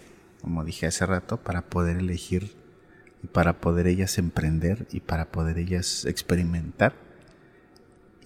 como 0.44 0.66
dije 0.66 0.88
hace 0.88 1.06
rato, 1.06 1.38
para 1.38 1.62
poder 1.62 1.96
elegir 1.96 2.52
y 3.24 3.28
para 3.28 3.62
poder 3.62 3.88
ellas 3.88 4.18
emprender 4.18 4.86
y 4.92 5.00
para 5.00 5.32
poder 5.32 5.58
ellas 5.58 6.04
experimentar. 6.04 6.94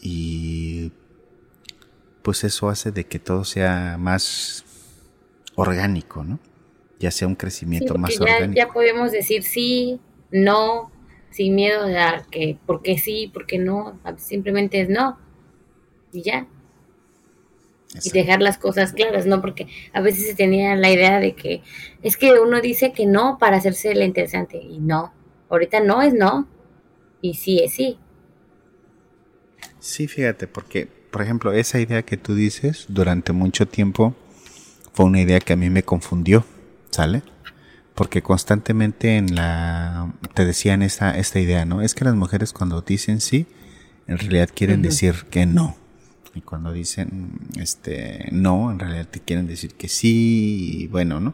Y 0.01 0.91
pues 2.23 2.43
eso 2.43 2.69
hace 2.69 2.91
de 2.91 3.03
que 3.03 3.19
todo 3.19 3.43
sea 3.43 3.97
más 3.99 4.65
orgánico, 5.53 6.23
¿no? 6.23 6.39
Ya 6.99 7.11
sea 7.11 7.27
un 7.27 7.35
crecimiento 7.35 7.93
porque 7.93 8.01
más 8.01 8.15
ya, 8.15 8.21
orgánico. 8.23 8.53
ya 8.55 8.67
podemos 8.69 9.11
decir 9.11 9.43
sí, 9.43 10.01
no, 10.31 10.91
sin 11.29 11.53
miedo 11.53 11.83
a 11.85 12.25
que, 12.31 12.57
por 12.65 12.81
qué 12.81 12.97
sí, 12.97 13.29
por 13.31 13.45
qué 13.45 13.59
no, 13.59 13.99
simplemente 14.17 14.81
es 14.81 14.89
no, 14.89 15.19
y 16.11 16.23
ya. 16.23 16.47
Y 18.03 18.09
dejar 18.11 18.41
las 18.41 18.57
cosas 18.57 18.93
claras, 18.93 19.25
¿no? 19.25 19.41
Porque 19.41 19.67
a 19.93 20.01
veces 20.01 20.27
se 20.27 20.35
tenía 20.35 20.75
la 20.75 20.91
idea 20.91 21.19
de 21.19 21.35
que 21.35 21.61
es 22.01 22.17
que 22.17 22.39
uno 22.39 22.61
dice 22.61 22.91
que 22.91 23.05
no 23.05 23.37
para 23.39 23.57
hacerse 23.57 23.93
la 23.95 24.05
interesante 24.05 24.57
y 24.57 24.79
no. 24.79 25.13
Ahorita 25.49 25.79
no 25.79 26.01
es 26.01 26.13
no 26.13 26.47
y 27.21 27.35
sí 27.35 27.59
es 27.59 27.73
sí. 27.73 27.97
Sí, 29.79 30.07
fíjate, 30.07 30.47
porque, 30.47 30.87
por 31.11 31.21
ejemplo, 31.21 31.53
esa 31.53 31.79
idea 31.79 32.03
que 32.03 32.17
tú 32.17 32.35
dices 32.35 32.85
durante 32.89 33.31
mucho 33.31 33.67
tiempo 33.67 34.15
fue 34.93 35.05
una 35.05 35.21
idea 35.21 35.39
que 35.39 35.53
a 35.53 35.55
mí 35.55 35.69
me 35.69 35.83
confundió, 35.83 36.45
¿sale? 36.89 37.21
Porque 37.95 38.21
constantemente 38.21 39.17
en 39.17 39.35
la 39.35 40.13
te 40.33 40.45
decían 40.45 40.81
esta, 40.81 41.17
esta 41.17 41.39
idea, 41.39 41.65
¿no? 41.65 41.81
Es 41.81 41.95
que 41.95 42.05
las 42.05 42.15
mujeres 42.15 42.51
cuando 42.51 42.81
dicen 42.81 43.21
sí, 43.21 43.47
en 44.07 44.17
realidad 44.17 44.49
quieren 44.53 44.81
decir 44.81 45.25
que 45.29 45.45
no. 45.45 45.77
Y 46.37 46.41
cuando 46.41 46.71
dicen 46.71 47.31
este 47.59 48.29
no, 48.31 48.71
en 48.71 48.79
realidad 48.79 49.07
te 49.09 49.19
quieren 49.19 49.47
decir 49.47 49.73
que 49.73 49.87
sí, 49.87 50.83
y 50.83 50.87
bueno, 50.87 51.19
¿no? 51.19 51.33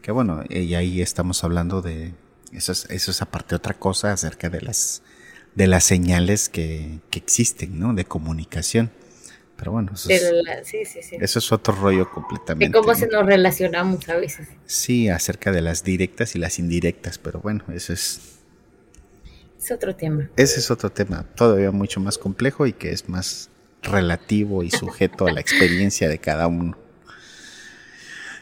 Que 0.00 0.10
bueno, 0.10 0.42
y 0.48 0.74
ahí 0.74 1.00
estamos 1.02 1.44
hablando 1.44 1.82
de 1.82 2.14
eso 2.52 2.72
es, 2.72 2.86
eso 2.90 3.10
es 3.10 3.22
aparte 3.22 3.54
otra 3.54 3.74
cosa 3.74 4.12
acerca 4.12 4.48
de 4.48 4.60
las 4.62 5.02
de 5.54 5.66
las 5.66 5.84
señales 5.84 6.48
que, 6.48 7.00
que 7.10 7.18
existen, 7.18 7.78
¿no? 7.78 7.92
De 7.92 8.06
comunicación. 8.06 8.90
Pero 9.56 9.72
bueno, 9.72 9.92
eso, 9.94 10.08
es, 10.10 10.22
De 10.22 10.42
la- 10.42 10.64
sí, 10.64 10.78
sí, 10.86 11.00
sí. 11.02 11.16
eso 11.20 11.38
es 11.38 11.52
otro 11.52 11.74
rollo 11.74 12.06
De 12.06 12.10
completamente. 12.10 12.72
cómo 12.78 12.92
¿no? 12.92 12.98
se 12.98 13.06
nos 13.06 13.24
relacionamos 13.26 14.08
a 14.08 14.16
veces. 14.16 14.48
Sí, 14.66 15.08
acerca 15.10 15.52
de 15.52 15.60
las 15.60 15.84
directas 15.84 16.34
y 16.34 16.38
las 16.38 16.58
indirectas, 16.58 17.18
pero 17.18 17.38
bueno, 17.40 17.62
eso 17.72 17.92
es, 17.92 18.20
Es 19.58 19.70
otro 19.70 19.94
tema. 19.94 20.28
ese 20.36 20.58
es 20.58 20.70
otro 20.70 20.90
tema 20.90 21.22
todavía 21.36 21.70
mucho 21.70 22.00
más 22.00 22.18
complejo 22.18 22.66
y 22.66 22.72
que 22.72 22.90
es 22.90 23.08
más 23.08 23.50
relativo 23.82 24.62
y 24.62 24.70
sujeto 24.70 25.26
a 25.26 25.32
la 25.32 25.40
experiencia 25.40 26.08
de 26.08 26.18
cada 26.18 26.46
uno. 26.46 26.76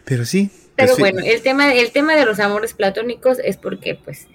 Pero 0.05 0.24
sí. 0.24 0.50
Pero 0.76 0.94
pues 0.96 0.98
bueno, 0.98 1.20
el 1.24 1.42
tema, 1.42 1.72
el 1.72 1.90
tema 1.92 2.16
de 2.16 2.24
los 2.24 2.40
amores 2.40 2.74
platónicos 2.74 3.38
es 3.44 3.57
porque, 3.57 3.94
pues, 3.94 4.29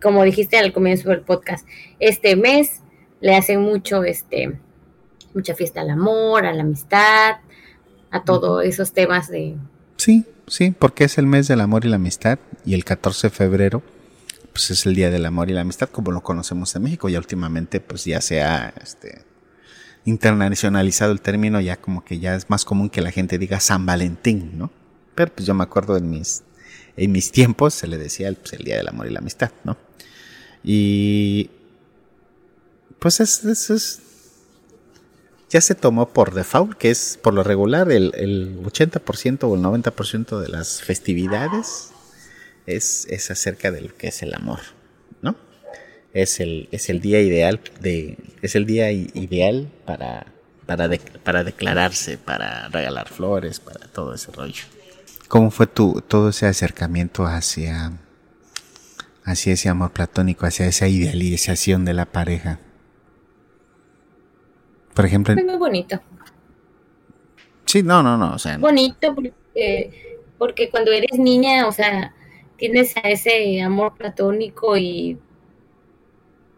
como 0.00 0.24
dijiste 0.24 0.58
al 0.58 0.72
comienzo 0.72 1.10
del 1.10 1.20
podcast, 1.20 1.66
este 2.00 2.36
mes 2.36 2.80
le 3.20 3.36
hacen 3.36 3.60
mucho, 3.60 4.02
este, 4.04 4.58
mucha 5.34 5.54
fiesta 5.54 5.80
al 5.80 5.90
amor, 5.90 6.44
a 6.44 6.52
la 6.52 6.62
amistad, 6.62 7.36
a 8.10 8.24
todos 8.24 8.64
esos 8.64 8.92
temas 8.92 9.28
de, 9.28 9.56
Sí, 10.02 10.24
sí, 10.48 10.74
porque 10.76 11.04
es 11.04 11.16
el 11.16 11.28
mes 11.28 11.46
del 11.46 11.60
amor 11.60 11.84
y 11.84 11.88
la 11.88 11.94
amistad 11.94 12.40
y 12.64 12.74
el 12.74 12.84
14 12.84 13.28
de 13.28 13.30
febrero 13.30 13.82
pues 14.52 14.70
es 14.72 14.84
el 14.84 14.96
día 14.96 15.10
del 15.10 15.24
amor 15.24 15.48
y 15.48 15.52
la 15.52 15.60
amistad 15.60 15.88
como 15.88 16.10
lo 16.10 16.22
conocemos 16.22 16.74
en 16.74 16.82
México. 16.82 17.08
Ya 17.08 17.18
últimamente 17.18 17.78
pues 17.78 18.04
ya 18.04 18.20
se 18.20 18.42
ha 18.42 18.74
este, 18.82 19.22
internacionalizado 20.04 21.12
el 21.12 21.20
término, 21.20 21.60
ya 21.60 21.76
como 21.76 22.04
que 22.04 22.18
ya 22.18 22.34
es 22.34 22.50
más 22.50 22.64
común 22.64 22.90
que 22.90 23.00
la 23.00 23.10
gente 23.10 23.38
diga 23.38 23.60
San 23.60 23.86
Valentín, 23.86 24.58
¿no? 24.58 24.70
Pero 25.14 25.32
pues 25.34 25.46
yo 25.46 25.54
me 25.54 25.62
acuerdo 25.62 25.96
en 25.96 26.10
mis, 26.10 26.42
en 26.96 27.12
mis 27.12 27.30
tiempos 27.30 27.74
se 27.74 27.86
le 27.86 27.98
decía 27.98 28.28
el, 28.28 28.36
pues, 28.36 28.52
el 28.54 28.64
día 28.64 28.76
del 28.76 28.88
amor 28.88 29.06
y 29.06 29.10
la 29.10 29.20
amistad, 29.20 29.52
¿no? 29.64 29.76
Y 30.64 31.50
pues 32.98 33.20
es, 33.20 33.44
es, 33.44 34.00
ya 35.50 35.60
se 35.60 35.74
tomó 35.74 36.08
por 36.08 36.34
default, 36.34 36.76
que 36.78 36.90
es 36.90 37.18
por 37.22 37.34
lo 37.34 37.42
regular 37.42 37.90
el, 37.90 38.12
el 38.14 38.62
80% 38.62 39.44
o 39.44 39.54
el 39.54 39.60
90% 39.60 40.40
de 40.40 40.48
las 40.48 40.82
festividades 40.82 41.90
es, 42.66 43.06
es 43.10 43.30
acerca 43.30 43.70
de 43.70 43.82
lo 43.82 43.96
que 43.96 44.08
es 44.08 44.22
el 44.22 44.34
amor. 44.34 44.60
Es 46.12 46.40
el, 46.40 46.68
es 46.72 46.90
el 46.90 47.00
día 47.00 47.20
ideal 47.20 47.60
de, 47.80 48.18
es 48.42 48.54
el 48.54 48.66
día 48.66 48.92
ideal 48.92 49.68
para, 49.86 50.26
para, 50.66 50.88
de- 50.88 50.98
para 50.98 51.42
declararse, 51.44 52.18
para 52.18 52.68
regalar 52.68 53.08
flores, 53.08 53.60
para 53.60 53.86
todo 53.88 54.14
ese 54.14 54.30
rollo. 54.32 54.64
¿Cómo 55.28 55.50
fue 55.50 55.66
tu, 55.66 56.00
todo 56.06 56.28
ese 56.28 56.46
acercamiento 56.46 57.24
hacia, 57.26 57.92
hacia 59.24 59.52
ese 59.54 59.68
amor 59.68 59.90
platónico, 59.92 60.46
hacia 60.46 60.66
esa 60.66 60.88
idealización 60.88 61.84
de 61.84 61.94
la 61.94 62.06
pareja? 62.06 62.60
Por 64.94 65.04
ejemplo, 65.06 65.34
Es 65.34 65.44
muy 65.44 65.56
bonito. 65.56 66.00
sí, 67.66 67.82
no, 67.82 68.02
no, 68.02 68.16
no, 68.16 68.34
o 68.34 68.38
sea, 68.38 68.58
Bonito 68.58 69.14
porque, 69.14 70.16
porque 70.38 70.70
cuando 70.70 70.92
eres 70.92 71.18
niña, 71.18 71.66
o 71.66 71.72
sea, 71.72 72.14
tienes 72.56 72.96
a 72.96 73.00
ese 73.10 73.60
amor 73.62 73.96
platónico 73.96 74.76
y, 74.76 75.18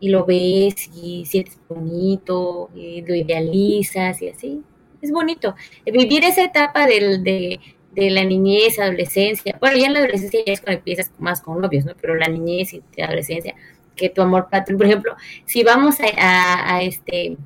y 0.00 0.08
lo 0.08 0.24
ves 0.24 0.90
y 0.94 1.24
sientes 1.24 1.58
bonito 1.68 2.70
y 2.74 3.02
lo 3.02 3.14
idealizas 3.14 4.20
y 4.22 4.28
así. 4.28 4.62
Es 5.00 5.10
bonito. 5.10 5.54
Vivir 5.84 6.24
esa 6.24 6.44
etapa 6.44 6.86
del, 6.86 7.22
de, 7.22 7.60
de 7.92 8.10
la 8.10 8.24
niñez, 8.24 8.78
adolescencia. 8.78 9.56
Bueno, 9.60 9.76
ya 9.76 9.86
en 9.86 9.92
la 9.94 9.98
adolescencia 10.00 10.42
ya 10.46 10.52
es 10.52 10.60
cuando 10.60 10.78
empiezas 10.78 11.12
más 11.18 11.40
con 11.40 11.60
novios, 11.60 11.84
¿no? 11.84 11.92
Pero 12.00 12.14
la 12.14 12.28
niñez 12.28 12.74
y 12.74 12.82
la 12.96 13.06
adolescencia, 13.06 13.54
que 13.96 14.08
tu 14.08 14.22
amor 14.22 14.48
platónico, 14.48 14.78
por 14.78 14.86
ejemplo, 14.86 15.16
si 15.44 15.62
vamos 15.62 15.96
a, 16.00 16.76
a, 16.76 16.82
este 16.82 17.36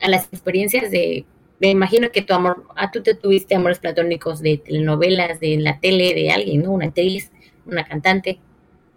a 0.00 0.08
las 0.08 0.28
experiencias 0.32 0.90
de 0.90 1.24
me 1.58 1.70
imagino 1.70 2.10
que 2.10 2.22
tu 2.22 2.34
amor, 2.34 2.64
a 2.76 2.90
tú 2.90 3.02
te 3.02 3.14
tuviste 3.14 3.54
amores 3.54 3.78
platónicos 3.78 4.40
de 4.40 4.58
telenovelas, 4.58 5.40
de 5.40 5.56
la 5.56 5.80
tele, 5.80 6.14
de 6.14 6.30
alguien, 6.30 6.62
¿no? 6.62 6.72
Una 6.72 6.86
actriz, 6.86 7.30
una 7.64 7.84
cantante 7.84 8.38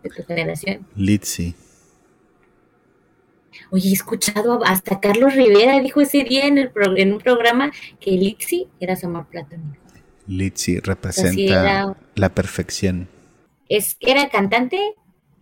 de 0.04 0.10
tu 0.10 0.24
generación. 0.24 0.86
Litzy. 0.96 1.56
Oye, 3.72 3.90
he 3.90 3.94
escuchado 3.94 4.64
hasta 4.66 5.00
Carlos 5.00 5.34
Rivera 5.36 5.80
dijo 5.82 6.02
ese 6.02 6.24
día 6.24 6.46
en, 6.46 6.58
el 6.58 6.72
pro- 6.72 6.98
en 6.98 7.14
un 7.14 7.20
programa 7.20 7.72
que 8.00 8.12
Lixi 8.12 8.68
era 8.80 8.96
su 8.96 9.06
amor 9.08 9.28
platónico. 9.28 9.76
Litzy 10.28 10.80
representa 10.80 11.42
era. 11.42 11.98
la 12.16 12.30
perfección. 12.30 13.08
¿Es, 13.68 13.98
¿Era 14.00 14.30
cantante? 14.30 14.78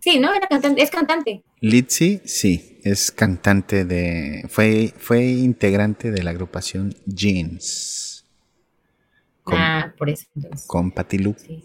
Sí, 0.00 0.18
¿no? 0.18 0.32
Era 0.32 0.46
cantante, 0.46 0.82
es 0.82 0.90
cantante. 0.90 1.42
Litzy, 1.60 2.20
sí, 2.24 2.78
es 2.84 3.10
cantante 3.10 3.84
de. 3.84 4.44
Fue, 4.48 4.94
fue 4.96 5.24
integrante 5.24 6.10
de 6.10 6.22
la 6.22 6.30
agrupación 6.30 6.94
Jeans. 7.04 8.24
Con, 9.42 9.56
Ah, 9.58 9.94
por 9.98 10.08
eso 10.10 10.26
entonces. 10.36 10.66
con 10.66 10.90
Patti 10.90 11.18
Lu. 11.18 11.34
Sí. 11.36 11.64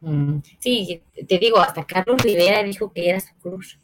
Mm, 0.00 0.38
sí, 0.58 1.02
te 1.28 1.38
digo, 1.38 1.58
hasta 1.58 1.84
Carlos 1.84 2.22
Rivera 2.22 2.62
dijo 2.62 2.92
que 2.92 3.08
era 3.08 3.20
su 3.20 3.34
cruz. 3.36 3.78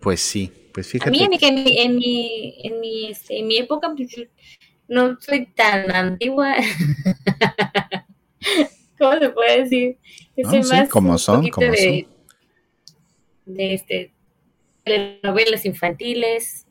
Pues 0.00 0.20
sí, 0.20 0.50
pues 0.72 0.88
A 0.88 0.90
fíjate. 0.90 1.10
mí 1.10 1.22
en 1.22 1.30
mi, 1.30 1.38
en 1.40 1.54
mi, 1.64 1.78
en 1.80 1.96
mi, 1.96 2.54
en 2.64 2.80
mi, 2.80 3.06
este, 3.10 3.38
en 3.38 3.46
mi 3.46 3.56
época 3.58 3.92
pues, 3.96 4.28
no 4.86 5.18
soy 5.20 5.46
tan 5.46 5.90
antigua. 5.90 6.54
¿Cómo 8.98 9.18
se 9.18 9.30
puede 9.30 9.62
decir? 9.62 9.98
No, 10.36 10.50
soy 10.50 10.62
sí, 10.62 10.68
más 10.70 10.88
como 10.88 11.18
son, 11.18 11.48
como 11.48 11.70
de, 11.70 12.08
de 13.46 13.74
este 13.74 14.12
de 14.84 15.20
novelas 15.22 15.64
infantiles. 15.64 16.66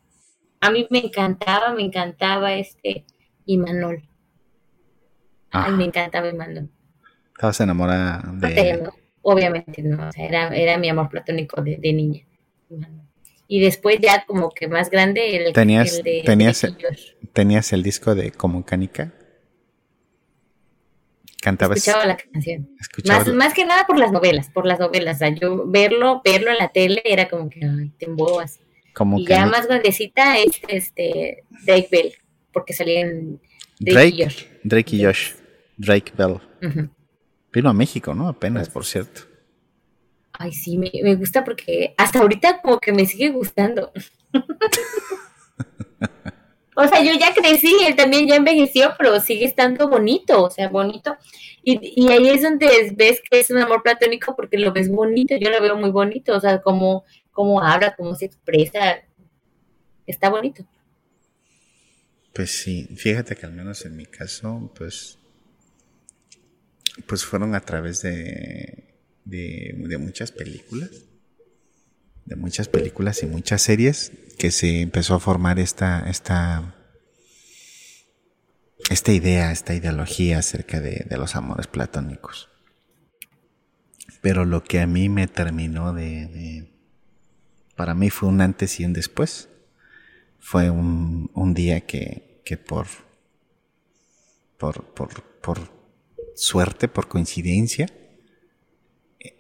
A 0.60 0.72
mí 0.72 0.88
me 0.90 1.00
encantaba, 1.00 1.74
me 1.74 1.84
encantaba 1.84 2.56
este 2.56 3.06
Imanol. 3.46 4.04
Ay, 5.66 5.72
Ah, 5.74 5.76
me 5.76 5.86
encantaba 5.86 6.30
Imanol. 6.30 6.70
estabas 7.34 7.60
enamorada 7.62 8.22
No 8.34 8.48
de. 8.48 8.54
tengo, 8.56 8.94
obviamente 9.22 9.82
no, 9.84 10.08
o 10.08 10.12
sea, 10.12 10.26
era, 10.26 10.56
era 10.56 10.78
mi 10.78 10.90
amor 10.90 11.10
platónico 11.10 11.62
de, 11.62 11.78
de 11.78 11.94
niña. 11.94 12.22
Imanol. 12.70 13.02
Y 13.50 13.62
después 13.62 14.00
ya 14.02 14.26
como 14.26 14.50
que 14.52 14.68
más 14.68 14.90
grande 14.90 15.38
el, 15.38 15.54
Tenías- 15.54 15.98
el 15.98 16.04
de 16.04 16.22
tenías-. 16.26 16.68
¿Tenías 17.34 17.72
el 17.74 17.82
disco 17.84 18.14
de 18.16 18.32
Como 18.32 18.66
Canica? 18.66 19.14
Cantabas. 21.42 21.78
escuchaba 21.78 22.06
la 22.06 22.18
canción. 22.18 22.68
escuchabas 22.80 23.28
Más, 23.28 23.36
más 23.36 23.54
que 23.54 23.64
nada 23.64 23.86
por 23.86 23.98
las 24.00 24.12
novelas, 24.12 24.50
por 24.50 24.66
las 24.66 24.80
novelas. 24.80 25.18
O 25.18 25.20
sea, 25.20 25.30
yo 25.30 25.66
verlo, 25.68 26.22
verlo 26.26 26.52
en 26.52 26.58
la 26.58 26.70
tele 26.70 27.02
era 27.06 27.30
como 27.30 27.50
que 27.50 27.62
ay, 27.64 27.90
te 27.98 28.06
embobas. 28.08 28.60
como 28.94 29.20
Y 29.20 29.26
ya 29.28 29.46
más 29.46 29.68
grandecita 29.68 30.40
es 30.40 30.60
este 30.68 31.44
Drake 31.66 31.88
Bell, 31.92 32.14
porque 32.52 32.74
salía 32.74 33.02
en 33.02 33.40
Drake, 33.80 34.08
y 34.16 34.24
Josh. 34.24 34.44
Drake 34.64 34.96
y 34.96 35.04
Josh. 35.06 35.32
Drake 35.78 36.14
Bell. 36.18 36.40
Vino 37.54 37.70
a 37.70 37.74
México, 37.74 38.14
¿no? 38.14 38.28
Apenas, 38.28 38.70
por 38.70 38.86
cierto. 38.86 39.22
Ay, 40.34 40.52
sí, 40.52 40.78
me, 40.78 40.92
me 41.04 41.16
gusta 41.16 41.44
porque 41.44 41.94
hasta 41.98 42.20
ahorita 42.20 42.62
como 42.62 42.80
que 42.80 42.92
me 42.92 43.06
sigue 43.06 43.30
gustando. 43.30 43.92
o 46.76 46.88
sea, 46.88 47.04
yo 47.04 47.14
ya 47.14 47.34
crecí, 47.34 47.76
él 47.88 47.96
también 47.96 48.28
ya 48.28 48.36
envejeció, 48.36 48.94
pero 48.98 49.20
sigue 49.20 49.46
estando 49.46 49.90
bonito, 49.90 50.44
o 50.44 50.52
sea, 50.52 50.70
bonito. 50.70 51.18
Y, 51.64 52.04
y 52.04 52.12
ahí 52.12 52.30
es 52.30 52.44
donde 52.44 52.94
ves 52.96 53.22
que 53.28 53.40
es 53.40 53.50
un 53.50 53.58
amor 53.58 53.82
platónico 53.82 54.36
porque 54.36 54.58
lo 54.58 54.72
ves 54.72 54.90
bonito, 54.90 55.36
yo 55.38 55.50
lo 55.50 55.62
veo 55.62 55.76
muy 55.76 55.90
bonito, 55.90 56.36
o 56.36 56.40
sea, 56.40 56.62
como, 56.62 57.04
como 57.32 57.62
habla, 57.62 57.96
cómo 57.96 58.14
se 58.14 58.26
expresa, 58.26 58.98
está 60.06 60.30
bonito. 60.30 60.68
Pues 62.34 62.52
sí, 62.52 62.88
fíjate 62.96 63.36
que 63.36 63.48
al 63.48 63.54
menos 63.54 63.84
en 63.86 63.96
mi 63.96 64.06
caso, 64.06 64.72
pues, 64.76 65.17
pues 67.06 67.26
fueron 67.26 67.56
a 67.56 67.62
través 67.62 68.02
de, 68.02 68.96
de, 69.26 69.98
muchas 70.00 70.32
películas, 70.32 70.90
de 72.26 72.36
muchas 72.36 72.68
películas 72.68 73.24
y 73.24 73.28
muchas 73.28 73.62
series 73.62 74.12
que 74.38 74.52
se 74.52 74.82
empezó 74.82 75.16
a 75.16 75.20
formar 75.20 75.60
esta, 75.60 76.10
esta, 76.10 76.76
esta 78.90 79.12
idea, 79.12 79.52
esta 79.52 79.74
ideología 79.74 80.40
acerca 80.40 80.80
de, 80.80 81.06
los 81.18 81.36
amores 81.36 81.68
platónicos. 81.68 82.50
Pero 84.22 84.46
lo 84.46 84.64
que 84.64 84.80
a 84.80 84.88
mí 84.88 85.10
me 85.10 85.28
terminó 85.28 85.94
de, 85.94 86.72
para 87.76 87.94
mí 87.94 88.10
fue 88.10 88.30
un 88.30 88.42
antes 88.42 88.80
y 88.80 88.86
un 88.86 88.94
después 88.94 89.50
fue 90.40 90.70
un, 90.70 91.30
un 91.34 91.54
día 91.54 91.82
que, 91.82 92.42
que 92.44 92.58
por, 92.58 92.88
por, 94.58 94.84
por 94.94 95.77
suerte, 96.38 96.88
por 96.88 97.08
coincidencia, 97.08 97.88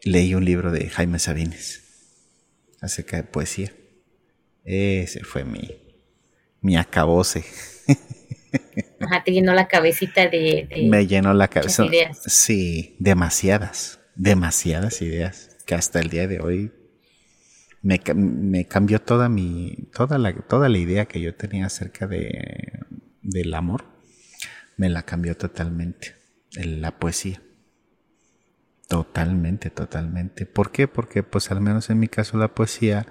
leí 0.03 0.33
un 0.35 0.43
libro 0.45 0.71
de 0.71 0.89
Jaime 0.89 1.19
Sabines 1.19 1.83
acerca 2.81 3.17
de 3.17 3.23
poesía. 3.23 3.71
Ese 4.63 5.23
fue 5.23 5.45
mi, 5.45 5.69
mi 6.61 6.75
acabose. 6.75 7.43
Ajá, 8.99 9.23
te 9.23 9.31
llenó 9.31 9.53
la 9.53 9.67
cabecita 9.67 10.27
de... 10.27 10.67
de- 10.69 10.87
Me 10.89 11.05
llenó 11.07 11.33
la 11.33 11.47
cabeza. 11.47 11.85
ideas. 11.85 12.19
Sí, 12.25 12.95
demasiadas, 12.99 13.99
demasiadas 14.15 15.01
ideas 15.01 15.55
que 15.65 15.75
hasta 15.75 15.99
el 15.99 16.09
día 16.09 16.27
de 16.27 16.39
hoy 16.39 16.71
me, 17.83 18.01
me 18.15 18.65
cambió 18.65 18.99
toda 18.99 19.29
mi, 19.29 19.87
toda 19.93 20.17
la, 20.17 20.33
toda 20.33 20.67
la 20.67 20.77
idea 20.79 21.05
que 21.05 21.21
yo 21.21 21.35
tenía 21.35 21.67
acerca 21.67 22.07
de, 22.07 22.79
del 23.21 23.53
amor. 23.53 23.85
Me 24.75 24.89
la 24.89 25.03
cambió 25.03 25.37
totalmente. 25.37 26.15
La 26.53 26.97
poesía. 26.99 27.41
Totalmente, 28.87 29.69
totalmente. 29.69 30.45
¿Por 30.45 30.71
qué? 30.71 30.87
Porque 30.87 31.23
pues 31.23 31.51
al 31.51 31.59
menos 31.61 31.89
en 31.89 31.99
mi 31.99 32.07
caso 32.07 32.37
la 32.37 32.53
poesía, 32.55 33.05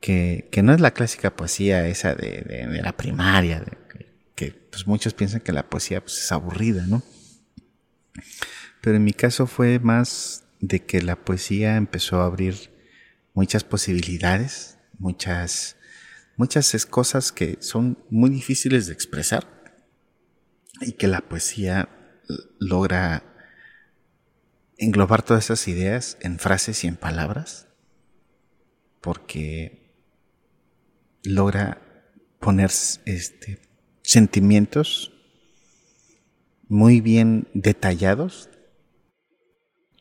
que, 0.00 0.48
que 0.52 0.62
no 0.62 0.72
es 0.72 0.80
la 0.80 0.92
clásica 0.92 1.34
poesía 1.34 1.86
esa 1.88 2.14
de, 2.14 2.42
de- 2.42 2.82
la 2.82 2.96
primaria, 2.96 3.64
que, 3.90 4.06
que, 4.36 4.52
pues 4.70 4.86
muchos 4.86 5.14
piensan 5.14 5.40
que 5.40 5.52
la 5.52 5.68
poesía 5.68 6.00
pues, 6.00 6.18
es 6.18 6.30
aburrida, 6.32 6.86
¿no? 6.86 7.02
Pero 8.80 8.96
en 8.96 9.04
mi 9.04 9.12
caso 9.12 9.46
fue 9.48 9.80
más 9.80 10.44
de 10.60 10.80
que 10.84 11.02
la 11.02 11.16
poesía 11.16 11.76
empezó 11.76 12.20
a 12.20 12.26
abrir 12.26 12.70
muchas 13.32 13.64
posibilidades, 13.64 14.78
muchas, 14.98 15.76
muchas 16.36 16.86
cosas 16.86 17.32
que 17.32 17.58
son 17.60 17.98
muy 18.10 18.30
difíciles 18.30 18.86
de 18.86 18.92
expresar 18.92 19.74
y 20.80 20.92
que 20.92 21.08
la 21.08 21.20
poesía 21.22 21.88
logra 22.58 23.22
englobar 24.78 25.22
todas 25.22 25.44
esas 25.44 25.68
ideas 25.68 26.18
en 26.20 26.38
frases 26.38 26.84
y 26.84 26.88
en 26.88 26.96
palabras 26.96 27.68
porque 29.00 29.92
logra 31.22 31.80
poner 32.40 32.70
este, 33.04 33.60
sentimientos 34.02 35.12
muy 36.68 37.00
bien 37.00 37.48
detallados 37.54 38.48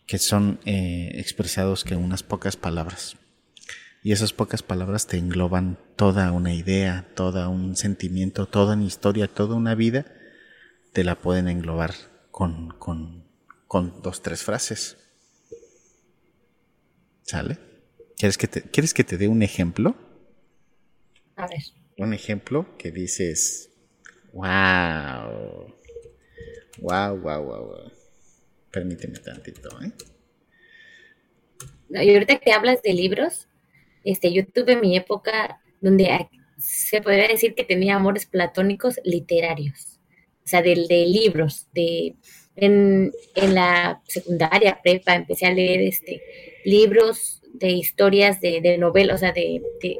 que 0.07 0.17
son 0.17 0.59
eh, 0.65 1.11
expresados 1.15 1.83
que 1.83 1.95
unas 1.95 2.23
pocas 2.23 2.55
palabras. 2.57 3.17
Y 4.03 4.11
esas 4.11 4.33
pocas 4.33 4.63
palabras 4.63 5.07
te 5.07 5.17
engloban 5.17 5.79
toda 5.95 6.31
una 6.33 6.53
idea, 6.53 7.07
todo 7.15 7.49
un 7.49 7.77
sentimiento, 7.77 8.45
toda 8.45 8.75
una 8.75 8.83
historia, 8.83 9.27
toda 9.27 9.55
una 9.55 9.75
vida, 9.75 10.05
te 10.91 11.05
la 11.05 11.15
pueden 11.15 11.47
englobar 11.47 11.93
con, 12.33 12.69
con, 12.79 13.23
con 13.67 14.01
dos, 14.01 14.23
tres 14.23 14.43
frases. 14.43 14.97
¿Sale? 17.21 17.59
¿Quieres 18.17 18.39
que, 18.39 18.47
te, 18.47 18.63
¿Quieres 18.63 18.95
que 18.95 19.03
te 19.03 19.17
dé 19.17 19.27
un 19.27 19.43
ejemplo? 19.43 19.95
A 21.35 21.47
ver. 21.47 21.61
Un 21.99 22.11
ejemplo 22.11 22.75
que 22.79 22.89
dices, 22.89 23.69
wow, 24.33 25.75
wow, 26.79 27.17
wow, 27.17 27.43
wow, 27.43 27.65
wow. 27.65 27.91
Permíteme 28.71 29.19
tantito, 29.19 29.69
¿eh? 29.83 29.91
No, 31.89 32.01
Y 32.01 32.13
ahorita 32.15 32.39
que 32.39 32.51
hablas 32.51 32.81
de 32.81 32.93
libros, 32.93 33.47
este, 34.03 34.33
yo 34.33 34.43
tuve 34.47 34.75
mi 34.75 34.97
época 34.97 35.61
donde 35.81 36.27
se 36.57 36.99
podría 36.99 37.27
decir 37.27 37.53
que 37.53 37.63
tenía 37.63 37.95
amores 37.95 38.25
platónicos 38.25 38.99
literarios, 39.03 39.92
o 40.45 40.47
sea, 40.47 40.61
de, 40.61 40.85
de 40.87 41.05
libros, 41.05 41.67
de 41.73 42.15
en, 42.55 43.11
en, 43.35 43.55
la 43.55 44.01
secundaria, 44.07 44.79
prepa, 44.83 45.15
empecé 45.15 45.45
a 45.47 45.51
leer 45.51 45.81
este 45.81 46.21
libros 46.65 47.41
de 47.53 47.69
historias 47.69 48.41
de, 48.41 48.61
de 48.61 48.77
novelas, 48.77 49.15
o 49.15 49.19
sea, 49.19 49.31
de, 49.31 49.61
de, 49.81 49.99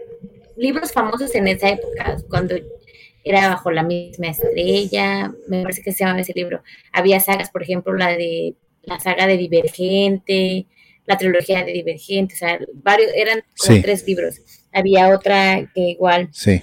libros 0.58 0.92
famosos 0.92 1.34
en 1.36 1.48
esa 1.48 1.70
época, 1.70 2.18
cuando 2.30 2.56
era 3.24 3.50
bajo 3.50 3.72
la 3.72 3.84
misma 3.84 4.28
estrella, 4.28 5.34
me 5.48 5.64
parece 5.64 5.82
que 5.82 5.92
se 5.94 6.04
llamaba 6.04 6.22
ese 6.22 6.34
libro. 6.36 6.62
Había 6.92 7.20
sagas, 7.20 7.50
por 7.50 7.64
ejemplo, 7.64 7.94
la 7.94 8.10
de 8.10 8.56
la 8.84 9.00
saga 9.00 9.28
de 9.28 9.38
Divergente, 9.38 10.68
la 11.06 11.18
trilogía 11.18 11.64
de 11.64 11.72
Divergente, 11.72 12.36
o 12.36 12.38
sea, 12.38 12.60
varios, 12.74 13.12
eran 13.16 13.44
como 13.58 13.82
tres 13.82 14.06
libros. 14.06 14.42
Había 14.72 15.10
otra 15.10 15.72
que 15.74 15.82
igual 15.82 16.30
sí. 16.32 16.62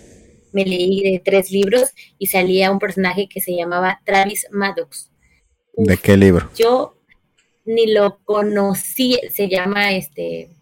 Me 0.52 0.64
leí 0.64 1.02
de 1.02 1.22
tres 1.24 1.50
libros 1.50 1.90
y 2.18 2.26
salía 2.26 2.70
un 2.70 2.78
personaje 2.78 3.28
que 3.28 3.40
se 3.40 3.54
llamaba 3.54 4.00
Travis 4.04 4.46
Maddox. 4.50 5.10
¿De 5.74 5.96
qué 5.96 6.16
libro? 6.16 6.50
Yo 6.56 6.96
ni 7.64 7.92
lo 7.92 8.18
conocí, 8.24 9.20
se 9.30 9.48
llama 9.48 9.92
este, 9.92 10.56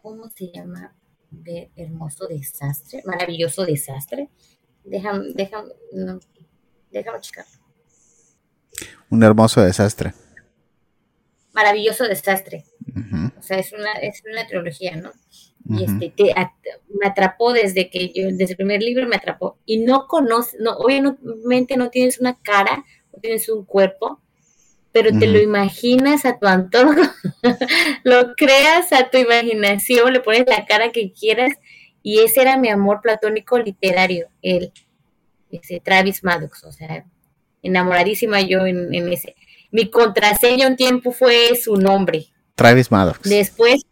¿cómo 0.00 0.28
se 0.30 0.50
llama? 0.52 0.94
De 1.30 1.70
hermoso 1.76 2.26
desastre, 2.26 3.02
maravilloso 3.06 3.64
desastre. 3.64 4.28
Déjame, 4.84 5.32
déjame, 5.34 5.72
no, 5.92 6.20
déjame 6.90 7.20
checar. 7.20 7.46
Un 9.10 9.22
hermoso 9.22 9.62
desastre. 9.62 10.14
Maravilloso 11.52 12.04
desastre. 12.04 12.64
O 13.38 13.42
sea, 13.42 13.58
es 13.58 13.72
una, 13.72 13.92
es 13.94 14.22
una 14.30 14.46
trilogía, 14.46 14.96
¿no? 14.96 15.12
Y 15.68 15.84
este, 15.84 16.12
te, 16.16 16.34
me 17.00 17.06
atrapó 17.06 17.52
desde 17.52 17.88
que 17.88 18.08
yo, 18.08 18.26
desde 18.26 18.52
el 18.52 18.56
primer 18.56 18.82
libro 18.82 19.06
me 19.06 19.16
atrapó. 19.16 19.58
Y 19.64 19.78
no 19.78 20.06
conoces, 20.06 20.58
no, 20.60 20.72
obviamente 20.72 21.76
no 21.76 21.90
tienes 21.90 22.18
una 22.20 22.38
cara, 22.38 22.84
no 23.12 23.20
tienes 23.20 23.48
un 23.48 23.64
cuerpo, 23.64 24.20
pero 24.92 25.16
te 25.18 25.26
lo 25.26 25.40
imaginas 25.40 26.26
a 26.26 26.38
tu 26.38 26.46
antojo, 26.46 26.92
lo 28.04 28.34
creas 28.34 28.92
a 28.92 29.08
tu 29.08 29.18
imaginación, 29.18 30.12
le 30.12 30.20
pones 30.20 30.44
la 30.46 30.66
cara 30.66 30.92
que 30.92 31.12
quieras, 31.12 31.52
y 32.02 32.20
ese 32.20 32.42
era 32.42 32.58
mi 32.58 32.68
amor 32.68 33.00
platónico 33.00 33.58
literario, 33.58 34.28
el 34.42 34.72
ese 35.50 35.80
Travis 35.80 36.24
Maddox, 36.24 36.64
o 36.64 36.72
sea, 36.72 37.04
enamoradísima 37.62 38.40
yo 38.40 38.66
en, 38.66 38.92
ese. 39.12 39.36
Mi 39.70 39.90
contraseña 39.90 40.66
un 40.66 40.76
tiempo 40.76 41.12
fue 41.12 41.54
su 41.56 41.76
nombre. 41.76 42.26
Travis 42.54 42.90
Maddox. 42.90 43.22
Después, 43.22 43.82